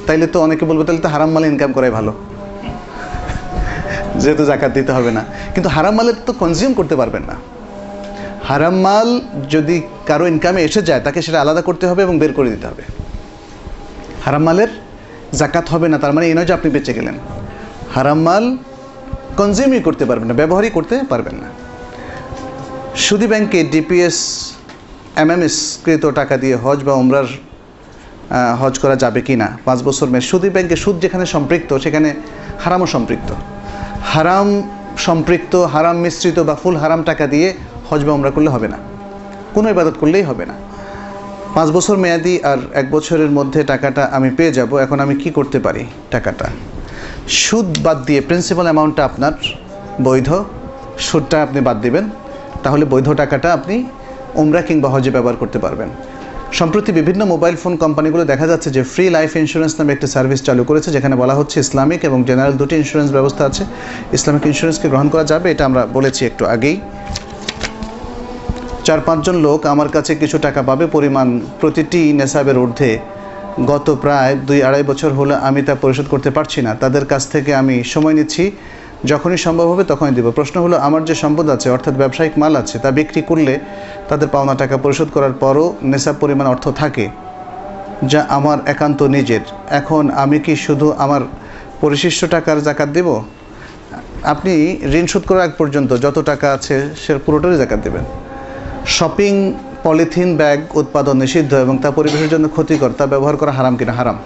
তাইলে 0.07 0.27
তো 0.27 0.41
অনেকে 0.41 0.65
বলবে 0.65 0.83
তাহলে 0.83 1.01
তো 1.01 1.09
হারাম 1.09 1.31
মাল 1.31 1.45
ইনকাম 1.45 1.71
করাই 1.71 1.89
ভালো। 1.89 2.13
যেহেতু 4.19 4.45
জাকাত 4.45 4.71
দিতে 4.71 4.91
হবে 4.91 5.11
না। 5.11 5.25
কিন্তু 5.53 5.69
হারাম 5.69 5.95
মালের 5.95 6.13
তো 6.25 6.33
কনজিউম 6.33 6.73
করতে 6.73 6.95
পারবেন 6.95 7.23
না। 7.23 7.33
হারাম 8.47 8.79
মাল 8.79 9.21
যদি 9.49 9.81
কারও 10.05 10.27
ইনকামে 10.27 10.63
এসে 10.63 10.81
যায়, 10.81 10.99
তাকে 10.99 11.21
সেটা 11.21 11.41
আলাদা 11.41 11.61
করতে 11.61 11.87
হবে 11.87 12.03
এবং 12.03 12.19
বের 12.19 12.33
করে 12.33 12.49
দিতে 12.49 12.67
হবে। 12.67 12.83
হারাম 14.25 14.43
মালের 14.43 14.67
জাকাত 15.33 15.69
হবে 15.69 15.87
না, 15.87 15.97
তার 15.97 16.13
মানে 16.13 16.27
এই 16.27 16.33
নয় 16.33 16.45
যে 16.45 16.53
আপনি 16.53 16.71
বেঁচে 16.71 16.93
গেলেন। 16.93 17.13
হারাম 17.95 18.21
মাল 18.21 18.57
কনজিউমই 19.39 19.81
করতে 19.87 20.03
পারবেন 20.09 20.27
না, 20.31 20.35
ব্যবহারই 20.41 20.71
করতে 20.77 20.95
পারবেন 21.11 21.35
না। 21.43 21.49
সুদী 23.05 23.27
ব্যাংকে 23.31 23.59
ডিপিএস 23.73 24.17
এমএমএস 25.23 25.55
কৃত 25.83 26.03
টাকা 26.19 26.35
দিয়ে 26.43 26.55
হজ 26.63 26.79
বা 26.87 26.93
উমরার 27.01 27.27
হজ 28.61 28.75
করা 28.83 28.95
যাবে 29.03 29.21
কি 29.27 29.35
না? 29.41 29.47
পাঁচ 29.67 29.79
বছর 29.87 30.07
মেয়ে 30.13 30.25
সুদী 30.29 30.49
ব্যাংকে 30.55 30.75
সুদ 30.83 30.95
যেখানে 31.03 31.25
সম্পৃক্ত, 31.35 31.69
সেখানে 31.83 32.09
হারামও 32.63 32.87
সম্পৃক্ত। 32.95 33.29
হারাম 34.13 34.47
সম্পৃক্ত, 35.07 35.53
হারাম 35.73 35.97
মিশ্রিত 36.03 36.37
বা 36.47 36.55
ফুল 36.61 36.75
হারাম 36.83 37.01
টাকা 37.09 37.25
দিয়ে 37.33 37.47
হজ 37.89 38.01
বা 38.07 38.11
উমরা 38.17 38.31
করলে 38.35 38.49
হবে 38.55 38.67
না। 38.73 38.77
কোনো 39.55 39.67
ইবাদত 39.73 39.95
করলেই 40.01 40.23
হবে 40.29 40.45
না। 40.49 40.55
পাঁচ 41.55 41.69
বছর 41.77 41.95
মেয়াদি 42.03 42.33
আর 42.51 42.59
এক 42.81 42.87
বছরের 42.95 43.31
মধ্যে 43.37 43.59
টাকাটা 43.71 44.03
আমি 44.17 44.29
পেয়ে 44.37 44.51
যাব, 44.57 44.71
এখন 44.85 44.97
আমি 45.05 45.15
কি 45.21 45.29
করতে 45.37 45.57
পারি 45.65 45.83
টাকাটা? 46.15 46.47
সুদ 47.27 47.69
বাদ 47.85 47.97
দিয়ে 48.07 48.21
প্রিন্সিপাল 48.21 48.65
অ্যামাউন্টটা 48.65 49.03
আপনার 49.09 49.33
বৈধ, 50.07 50.29
সুদটা 51.07 51.37
আপনি 51.43 51.59
বাদ 51.67 51.77
দিবেন, 51.81 52.05
তাহলে 52.63 52.85
বৈধ 52.93 53.07
টাকাটা 53.21 53.53
আপনি 53.53 53.75
উমরা 54.41 54.61
কিংবা 54.61 54.89
হজে 54.93 55.11
ব্যবহার 55.15 55.35
করতে 55.41 55.59
পারবেন। 55.59 55.89
সম্প্রতি 56.59 56.91
বিভিন্ন 56.91 57.21
মোবাইল 57.33 57.55
ফোন 57.55 57.73
কোম্পানিগুলো 57.83 58.23
দেখা 58.25 58.47
যাচ্ছে 58.47 58.69
যে 58.75 58.81
ফ্রি 58.93 59.09
লাইফ 59.09 59.31
ইন্স্যুরেন্স 59.41 59.73
নামে 59.79 59.91
একটি 59.93 60.07
সার্ভিস 60.07 60.41
চালু 60.47 60.63
করেছে, 60.69 60.91
যেখানে 60.95 61.15
বলা 61.15 61.35
হচ্ছে 61.39 61.59
ইসলামিক 61.59 62.01
এবং 62.03 62.23
জেনারেল 62.29 62.53
দুটি 62.61 62.75
ইন্স্যুরেন্স 62.81 63.11
ব্যবস্থা 63.11 63.45
আছে। 63.49 63.63
ইসলামিক 64.17 64.43
ইন্স্যুরেন্সকে 64.51 64.87
গ্রহণ 64.89 65.07
করা 65.09 65.23
যাবে, 65.23 65.51
এটা 65.51 65.65
আমরা 65.65 65.81
বলেছি 65.97 66.25
একটু 66.25 66.45
আগেই। 66.45 66.77
চার 68.85 68.99
পাঁচজন 69.07 69.35
লোক 69.35 69.59
আমার 69.65 69.89
কাছে 69.89 70.15
কিছু 70.15 70.37
টাকা 70.37 70.61
পাবে, 70.69 70.85
পরিমাণ 70.87 71.27
প্রতিটি 71.61 72.01
নেশাবের 72.13 72.57
ঊর্ধ্বে 72.63 73.14
গত 73.71 73.87
প্রায় 74.03 74.35
দুই 74.47 74.59
আড়াই 74.63 74.83
বছর 74.83 75.11
হলো 75.13 75.33
আমি 75.47 75.61
তা 75.67 75.73
পরিশোধ 75.75 76.07
করতে 76.13 76.29
পারছি 76.31 76.61
না। 76.61 76.75
তাদের 76.75 77.05
কাছ 77.05 77.23
থেকে 77.33 77.55
আমি 77.55 77.75
সময় 77.83 78.13
নিচ্ছি, 78.13 78.51
যখনই 79.11 79.37
সম্ভব 79.37 79.67
হবে 79.71 79.83
তখনই 79.83 80.13
দেব। 80.17 80.31
প্রশ্ন 80.31 80.55
হলো, 80.61 80.75
আমার 80.77 81.05
যে 81.05 81.15
সম্পদ 81.15 81.49
আছে, 81.49 81.69
অর্থাৎ 81.69 81.93
ব্যবসায়িক 81.93 82.33
মাল 82.41 82.53
আছে, 82.55 82.79
তা 82.79 82.91
বিক্রি 82.91 83.21
করলে 83.21 83.59
তাদের 84.09 84.27
পাওনা 84.27 84.55
টাকা 84.55 84.77
পরিশোধ 84.77 85.09
করার 85.15 85.33
পরও 85.43 85.75
নেশাব 85.81 86.15
পরিমাণ 86.19 86.45
অর্থ 86.53 86.65
থাকে, 86.81 87.09
যা 88.11 88.21
আমার 88.29 88.57
একান্ত 88.73 88.99
নিজের। 89.15 89.43
এখন 89.69 90.09
আমি 90.23 90.39
কি 90.39 90.55
শুধু 90.55 90.87
আমার 90.97 91.21
পরিশিষ্ট 91.81 92.25
টাকার 92.25 92.57
জাকাত 92.61 92.89
দেব? 92.89 93.07
আপনি 94.23 94.77
ঋণ 94.99 95.05
শোধ 95.11 95.23
করার 95.29 95.43
আগ 95.47 95.51
পর্যন্ত 95.57 95.91
যত 96.05 96.17
টাকা 96.19 96.47
আছে 96.53 96.75
সে 97.01 97.11
পুরোটারই 97.25 97.57
জাকাত 97.57 97.79
দেবেন। 97.83 98.03
শপিং 98.97 99.33
পলিথিন 99.85 100.29
ব্যাগ 100.37 100.59
উৎপাদন 100.77 101.15
নিষিদ্ধ 101.17 101.53
এবং 101.53 101.77
তা 101.77 101.89
পরিবেশের 101.91 102.29
জন্য 102.29 102.45
ক্ষতিকর, 102.49 102.91
তা 102.97 103.05
ব্যবহার 103.05 103.37
করা 103.37 103.51
হারাম 103.51 103.75
কিনা? 103.75 103.93
হারাম। 103.93 104.17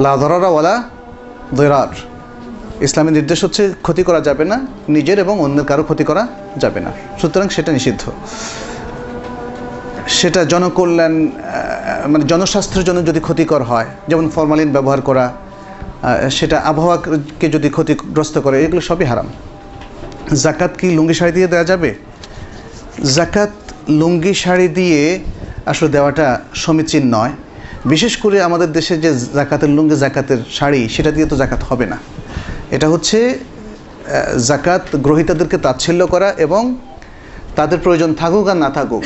লা 0.00 0.12
ধরারা 0.16 0.48
ওয়ালা 0.48 0.82
দৈরার। 1.54 1.90
ইসলামের 2.84 3.12
নির্দেশ 3.12 3.44
হচ্ছে 3.44 3.62
ক্ষতি 3.82 4.02
করা 4.02 4.20
যাবে 4.20 4.44
না, 4.44 4.56
নিজের 4.88 5.18
এবং 5.18 5.34
অন্যের 5.40 5.66
কারও 5.66 5.82
ক্ষতি 5.82 6.04
করা 6.04 6.22
যাবে 6.56 6.80
না। 6.80 6.90
সুতরাং 7.20 7.48
সেটা 7.48 7.70
নিষিদ্ধ। 7.72 8.02
সেটা 10.08 10.40
জনকল্যাণ 10.44 11.14
মানে 12.06 12.24
জনস্বাস্থ্যের 12.24 12.84
জন্য 12.84 13.00
যদি 13.06 13.20
ক্ষতিকর 13.20 13.62
হয়, 13.62 13.88
যেমন 14.08 14.24
ফরমালিন 14.34 14.70
ব্যবহার 14.72 15.00
করা 15.08 15.32
সেটা 16.30 16.56
আবহাওয়াকে 16.70 17.46
যদি 17.48 17.68
ক্ষতিগ্রস্ত 17.70 18.38
করে, 18.38 18.56
এগুলো 18.64 18.80
সবই 18.80 19.04
হারাম। 19.04 19.28
জাকাত 20.44 20.72
কি 20.78 20.86
লুঙ্গি 20.96 21.14
শাড়ি 21.14 21.32
দিয়ে 21.32 21.48
দেওয়া 21.52 21.64
যাবে? 21.64 21.90
জাকাত 23.16 23.50
লুঙ্গি 23.88 24.34
শাড়ি 24.34 24.68
দিয়ে 24.68 25.00
আসলে 25.70 25.88
দেওয়াটা 25.96 26.26
সমীচীন 26.54 27.04
নয়। 27.16 27.32
বিশেষ 27.92 28.12
করে 28.22 28.36
আমাদের 28.48 28.70
দেশে 28.78 28.94
যে 29.04 29.10
জাকাতের, 29.38 29.70
লুঙ্গি 29.76 29.96
জাকাতের 30.04 30.40
শাড়ি, 30.58 30.80
সেটা 30.94 31.10
দিয়ে 31.16 31.26
তো 31.26 31.36
জাকাত 31.42 31.62
হবে 31.70 31.86
না। 31.86 31.98
এটা 32.70 32.86
হচ্ছে 32.92 33.18
জাকাত 34.50 34.84
গ্রহীতাদেরকে 35.06 35.58
তাচ্ছিল্য 35.66 36.00
করা 36.06 36.28
এবং 36.46 36.62
তাদের 37.56 37.78
প্রয়োজন 37.84 38.10
থাকুক 38.20 38.46
আর 38.52 38.58
না 38.64 38.70
থাকুক, 38.70 39.04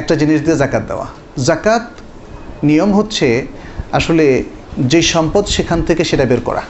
একটা 0.00 0.14
জিনিস 0.20 0.38
দিয়ে 0.44 0.56
জাকাত 0.62 0.82
দেওয়া। 0.90 1.06
জাকাত 1.48 1.84
নিয়ম 2.68 2.90
হচ্ছে 2.98 3.46
আসলে 3.98 4.44
যে 4.92 5.00
সম্পদ 5.14 5.44
সেখান 5.56 5.78
থেকে 5.88 6.02
সেটা 6.10 6.24
বের 6.30 6.42
করা। 6.48 6.62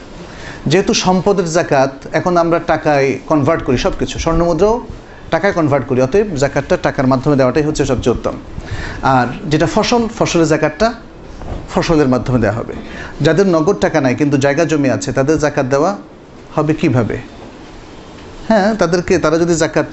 যেহেতু 0.71 0.93
সম্পদের 1.05 1.47
জাকাত, 1.57 1.91
এখন 2.19 2.33
আমরা 2.43 2.59
টাকায় 2.71 3.09
কনভার্ট 3.29 3.61
করি 3.67 3.77
সব 3.85 3.93
কিছু 3.99 4.15
স্বর্ণমুদ্রাও 4.23 4.75
টাকায় 5.31 5.53
কনভার্ট 5.53 5.87
করি, 5.87 6.01
অতএব 6.01 6.35
জাকাতটা 6.35 6.77
টাকার 6.77 7.07
মাধ্যমে 7.07 7.35
দেওয়াটাই 7.35 7.63
হচ্ছে 7.63 7.85
সবচেয়ে 7.85 8.15
উত্তম। 8.15 8.33
আর 9.01 9.27
যেটা 9.45 9.67
ফসল, 9.75 10.07
ফসলের 10.19 10.47
জাকাতটা 10.47 10.93
ফসলের 11.69 12.07
মাধ্যমে 12.07 12.39
দেওয়া 12.39 12.55
হবে। 12.55 12.73
যাদের 13.21 13.47
নগদ 13.47 13.75
টাকা 13.79 14.01
নাই 14.01 14.15
কিন্তু 14.15 14.37
জায়গা 14.37 14.65
জমি 14.65 14.89
আছে, 14.89 15.11
তাদের 15.11 15.37
জাকাত 15.37 15.65
দেওয়া 15.65 15.97
হবে 16.55 16.73
কীভাবে? 16.73 17.17
হ্যাঁ 18.47 18.75
তাদেরকে, 18.75 19.17
তারা 19.17 19.37
যদি 19.37 19.55
জাকাত 19.55 19.85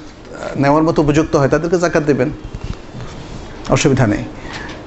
নেওয়ার 0.57 0.82
মতো 0.82 1.03
উপযুক্ত 1.03 1.37
হয়, 1.37 1.49
তাদেরকে 1.49 1.78
জাকাত 1.78 2.03
দেবেন। 2.03 2.30
অসুবিধা 3.68 4.07
নেই। 4.07 4.24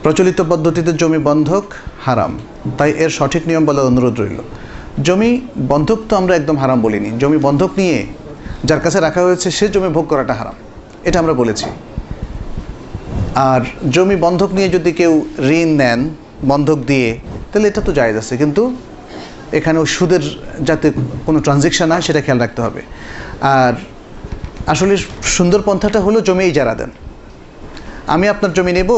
প্রচলিত 0.04 0.42
পদ্ধতিতে 0.42 0.94
জমি 0.94 1.18
বন্ধক 1.18 1.64
হারাম। 2.06 2.40
তাই 2.78 2.92
এর 2.92 3.10
সঠিক 3.10 3.48
নিয়ম 3.48 3.66
বলার 3.66 3.86
অনুরোধ 3.86 4.20
রইল। 4.20 4.38
জমি 5.04 5.42
বন্ধক 5.58 6.00
তো 6.10 6.16
আমরা 6.16 6.36
একদম 6.36 6.58
হারাম 6.58 6.82
বলিনি। 6.82 7.12
জমি 7.20 7.38
বন্ধক 7.38 7.70
নিয়ে 7.78 8.06
যার 8.68 8.80
কাছে 8.80 9.00
রাখা 9.00 9.22
হয়েছে 9.22 9.52
সে 9.52 9.66
জমি 9.74 9.90
ভোগ 9.98 10.06
করাটা 10.12 10.34
হারাম। 10.34 10.56
এটা 11.04 11.20
আমরা 11.20 11.34
বলেছি। 11.34 11.68
আর 13.36 13.62
জমি 13.96 14.16
বন্ধক 14.16 14.52
নিয়ে 14.58 14.70
যদি 14.70 14.92
কেউ 14.92 15.14
ঋণ 15.60 15.70
নেন, 15.82 16.00
বন্ধক 16.52 16.80
দিয়ে, 16.92 17.20
তাহলে 17.52 17.68
এটা 17.68 17.82
তো 17.82 17.92
জায়েজ 17.92 18.16
আছে। 18.18 18.38
কিন্তু 18.38 18.76
এখানে 19.52 19.86
সুদের 19.86 20.24
যাতে 20.68 20.88
কোনো 21.26 21.40
ট্রানজেকশন 21.46 21.92
হয়, 21.92 22.02
সেটা 22.02 22.22
খেয়াল 22.22 22.40
রাখতে 22.40 22.62
হবে। 22.62 22.82
আর 23.42 23.74
আসলে 24.68 24.98
সুন্দর 25.22 25.62
পন্থাটা 25.68 26.00
হলো 26.00 26.20
জমি 26.28 26.44
ইজারা 26.46 26.76
দেন। 26.76 26.92
আমি 28.08 28.28
আপনার 28.28 28.52
জমি 28.54 28.72
নেব, 28.72 28.92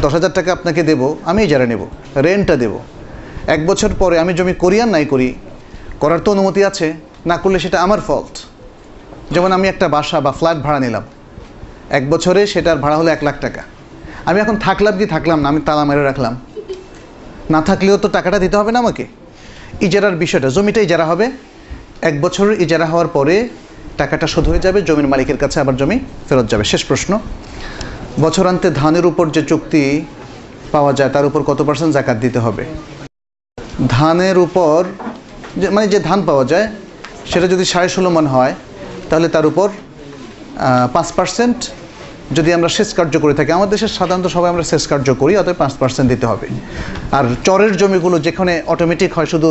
দশ 0.00 0.12
হাজার 0.12 0.32
টাকা 0.38 0.52
আপনাকে 0.52 0.82
দেব 0.82 1.02
আমি 1.24 1.40
ইজারা 1.42 1.66
নেব 1.66 1.82
রেন্টটা 2.16 2.56
দেব। 2.56 2.74
এক 3.54 3.66
বছর 3.66 3.90
পরে 3.98 4.18
আমি 4.18 4.32
জমি 4.38 4.54
করি 4.54 4.76
আর 4.80 4.88
নাই 4.88 5.04
করি, 5.04 5.34
করার 6.00 6.20
তো 6.24 6.28
অনুমতি 6.30 6.64
আছে, 6.64 6.86
না 7.30 7.36
করলে 7.42 7.58
সেটা 7.64 7.78
আমার 7.86 8.00
ফল্ট 8.08 8.34
যেমন 9.34 9.50
আমি 9.56 9.66
একটা 9.72 9.86
বাসা 9.96 10.18
বা 10.24 10.32
ফ্ল্যাট 10.38 10.58
ভাড়া 10.66 10.80
নিলাম। 10.84 11.04
এক 11.98 12.04
বছরে 12.12 12.40
সেটার 12.52 12.78
ভাড়া 12.84 12.96
হলো 13.00 13.10
এক 13.16 13.22
লাখ 13.26 13.36
টাকা। 13.40 13.62
আমি 14.28 14.38
এখন 14.44 14.56
থাকলাম 14.66 14.94
কি 14.98 15.06
থাকলাম 15.14 15.38
না, 15.42 15.46
আমি 15.52 15.60
তালা 15.68 15.84
মেরে 15.88 16.04
রাখলাম। 16.10 16.34
না 17.54 17.60
থাকলেও 17.68 17.96
তো 18.02 18.08
টাকাটা 18.16 18.38
দিতে 18.44 18.56
হবে 18.60 18.70
না 18.74 18.78
আমাকে। 18.84 19.04
ইজারার 19.86 20.16
বিষয়টা 20.22 20.48
জমিটা 20.56 20.80
ইজারা 20.86 21.06
হবে। 21.10 21.26
এক 22.08 22.14
বছরের 22.24 22.54
ইজারা 22.64 22.86
হওয়ার 22.92 23.08
পরে 23.16 23.36
টাকাটা 24.00 24.26
শোধ 24.32 24.44
হয়ে 24.50 24.62
যাবে, 24.66 24.78
জমির 24.88 25.08
মালিকের 25.12 25.38
কাছে 25.42 25.56
আবার 25.62 25.76
জমি 25.80 25.96
ফেরত 26.28 26.46
যাবে। 26.52 26.64
শেষ 26.72 26.82
প্রশ্ন। 26.84 27.18
বছরান্তে 28.24 28.68
ধানের 28.80 29.04
উপর 29.10 29.24
যে 29.36 29.42
চুক্তি 29.50 29.82
পাওয়া 30.74 30.92
যায়, 30.98 31.10
তার 31.14 31.24
উপর 31.28 31.40
কত 31.50 31.60
পার্সেন্ট 31.62 31.92
জাকাত 31.96 32.16
দিতে 32.24 32.38
হবে? 32.38 32.64
ধানের 33.88 34.36
উপর 34.46 34.78
মানে 35.74 35.86
যে 35.92 35.98
ধান 36.08 36.20
পাওয়া 36.28 36.44
যায়, 36.52 36.66
সেটা 37.30 37.46
যদি 37.52 37.64
সাড়ে 37.72 37.88
ষোলো 37.88 38.10
মন 38.16 38.26
হয় 38.34 38.54
তাহলে 39.12 39.28
তার 39.36 39.46
উপর 39.50 39.68
পাঁচ 40.94 41.08
পার্সেন্ট 41.18 41.58
যদি 42.36 42.50
আমরা 42.56 42.70
সেচ 42.76 42.90
কার্য 42.98 43.14
করে 43.24 43.34
থাকি। 43.38 43.50
আমাদের 43.58 43.72
দেশে 43.74 43.88
সাধারণত 43.98 44.26
সবাই 44.36 44.48
আমরা 44.52 44.64
সেচ 44.70 44.84
কার্য 44.92 45.08
করি, 45.22 45.32
অতএব 45.40 45.56
পাঁচ 45.62 45.74
পার্সেন্ট 45.80 46.08
দিতে 46.12 46.26
হবে। 46.30 46.46
আর 47.18 47.24
চরের 47.46 47.72
জমিগুলো 47.80 48.16
যেখানে 48.26 48.52
অটোমেটিক 48.72 49.10
হয়, 49.16 49.28
শুধু 49.32 49.50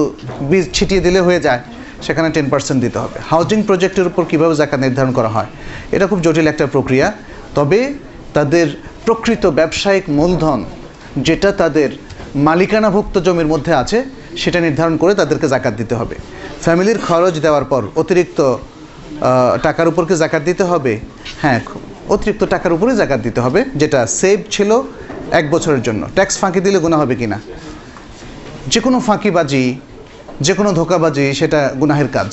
বীজ 0.49 0.65
ছিটিয়ে 0.75 1.01
দিলে 1.07 1.19
হয়ে 1.27 1.39
যায়, 1.47 1.61
সেখানে 2.05 2.27
টেন 2.35 2.47
পার্সেন্ট 2.53 2.79
দিতে 2.85 2.97
হবে। 3.03 3.17
হাউজিং 3.31 3.59
প্রজেক্টের 3.69 4.05
উপর 4.11 4.23
কীভাবে 4.31 4.53
জাকাত 4.61 4.79
নির্ধারণ 4.85 5.11
করা 5.17 5.29
হয়, 5.35 5.49
এটা 5.95 6.05
খুব 6.11 6.19
জটিল 6.25 6.47
একটা 6.53 6.65
প্রক্রিয়া। 6.75 7.07
তবে 7.57 7.79
তাদের 8.37 8.67
প্রকৃত 9.05 9.43
ব্যবসায়িক 9.59 10.05
মূলধন 10.17 10.59
যেটা 11.27 11.49
তাদের 11.61 11.89
মালিকানাভুক্ত 12.47 13.15
জমির 13.27 13.49
মধ্যে 13.53 13.73
আছে, 13.81 13.97
সেটা 14.41 14.59
নির্ধারণ 14.65 14.95
করে 15.01 15.13
তাদেরকে 15.19 15.47
জাকাত 15.53 15.73
দিতে 15.81 15.93
হবে। 15.99 16.15
ফ্যামিলির 16.63 16.99
খরচ 17.07 17.35
দেওয়ার 17.45 17.65
পর 17.71 17.81
অতিরিক্ত 18.01 18.39
টাকার 19.63 19.87
উপরকে 19.87 20.15
জাকাত 20.15 20.41
দিতে 20.49 20.63
হবে। 20.63 20.93
হ্যাঁ 21.41 21.59
অতিরিক্ত 22.09 22.43
টাকার 22.43 22.73
উপরে 22.73 22.91
জাকাত 22.95 23.19
দিতে 23.27 23.39
হবে, 23.41 23.59
যেটা 23.75 23.99
সেভ 24.07 24.39
ছিল 24.51 24.71
এক 25.39 25.45
বছরের 25.51 25.81
জন্য। 25.81 26.01
ট্যাক্স 26.15 26.35
ফাঁকি 26.37 26.59
দিলে 26.65 26.79
গুণা 26.79 26.97
হবে 26.97 27.15
কিনা? 27.15 27.39
যে 28.67 28.79
কোনো 28.79 28.99
ফাঁকিবাজি 28.99 29.79
যে 30.41 30.53
কোনো 30.53 30.71
ধোকাবাজি, 30.73 31.33
সেটা 31.33 31.59
গুনাহের 31.81 32.09
কাজ। 32.13 32.29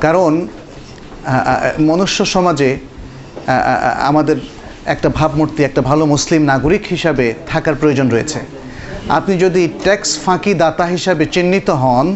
কারণ 0.00 0.32
মনুষ্য 1.80 2.18
সমাজে 2.34 2.70
আমাদের 4.10 4.36
একটা 4.86 5.08
ভাবমূর্তি, 5.08 5.60
একটা 5.64 5.82
ভালো 5.82 6.06
মুসলিম 6.06 6.42
নাগরিক 6.42 6.84
হিসাবে 6.90 7.34
থাকার 7.46 7.74
প্রয়োজন 7.80 8.06
রয়েছে। 8.10 8.40
আপনি 9.08 9.34
যদি 9.38 9.62
ট্যাক্স 9.82 10.10
ফাঁকি 10.24 10.52
দাতা 10.54 10.84
হিসাবে 10.84 11.24
চিহ্নিত 11.34 11.70
হন 11.82 12.06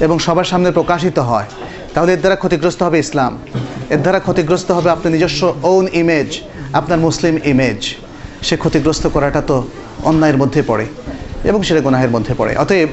এবং 0.00 0.18
সবার 0.18 0.44
সামনে 0.44 0.70
প্রকাশিত 0.70 1.18
হয় 1.18 1.48
তাহলে 1.94 2.10
এর 2.12 2.18
দ্বারা 2.18 2.36
ক্ষতিগ্রস্ত 2.36 2.82
হবে 2.82 2.98
ইসলাম। 2.98 3.38
এর 3.90 4.00
দ্বারা 4.04 4.20
ক্ষতিগ্রস্ত 4.26 4.68
হবে 4.76 4.90
আপনার 4.90 5.12
নিজস্ব 5.12 5.40
ওন 5.62 5.84
ইমেজ 5.92 6.30
আপনার 6.72 6.98
মুসলিম 6.98 7.34
ইমেজ 7.44 7.80
সে 8.46 8.56
ক্ষতিগ্রস্ত 8.56 9.04
করাটা 9.06 9.40
তো 9.40 9.56
অন্যায়ের 10.10 10.36
মধ্যে 10.36 10.62
পড়ে 10.66 10.86
এবং 11.44 11.62
সেটা 11.62 11.80
গুনাহের 11.80 12.10
মধ্যে 12.10 12.34
পড়ে। 12.34 12.52
অতএব 12.56 12.88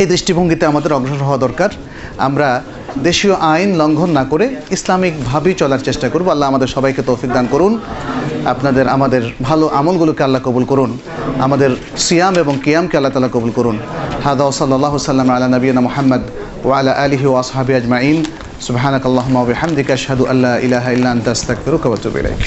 এই 0.00 0.06
দৃষ্টিভঙ্গিতে 0.06 0.66
আমাদের 0.66 0.92
অগ্রসর 0.92 1.24
হওয়া 1.24 1.38
দরকার। 1.38 1.70
আমরা 2.18 2.48
দেশীয় 3.02 3.34
আইন 3.52 3.70
লঙ্ঘন 3.80 4.10
না 4.10 4.24
করে 4.24 4.46
ইসলামিকভাবেই 4.70 5.54
চলার 5.54 5.78
চেষ্টা 5.78 6.08
করব। 6.08 6.26
আল্লাহ 6.30 6.48
আমাদের 6.48 6.68
সবাইকে 6.68 7.02
তৌফিক 7.02 7.30
দান 7.32 7.46
করুন। 7.46 7.72
আপনাদের, 8.52 8.88
আমাদের 8.88 9.22
ভালো 9.40 9.64
আমলগুলোকে 9.68 10.22
আল্লাহ 10.22 10.42
কবুল 10.44 10.64
করুন। 10.64 10.98
আমাদের 11.46 11.70
সিয়াম 11.96 12.34
এবং 12.34 12.54
কিয়ামকে 12.64 12.94
আল্লাহ 12.96 13.12
তালা 13.12 13.28
কবুল 13.28 13.50
করুন। 13.50 13.78
হাদা 14.24 14.52
সাল্লাহ 14.52 14.96
সাল্লাম 14.98 15.28
আলা 15.30 15.48
নবীনা 15.48 15.80
মোহাম্মদ 15.80 16.22
وعلى 16.64 17.06
آله 17.06 17.26
وأصحابه 17.26 17.76
أجمعين. 17.76 18.26
سبحانك 18.60 19.06
اللهم 19.06 19.36
وبحمدك 19.36 19.90
أشهد 19.90 20.20
أن 20.20 20.42
لا 20.42 20.58
إله 20.58 20.92
إلا 20.92 21.12
أنت 21.12 21.28
أستغفرك 21.28 21.86
وأتوب 21.86 22.16
إليك. 22.16 22.44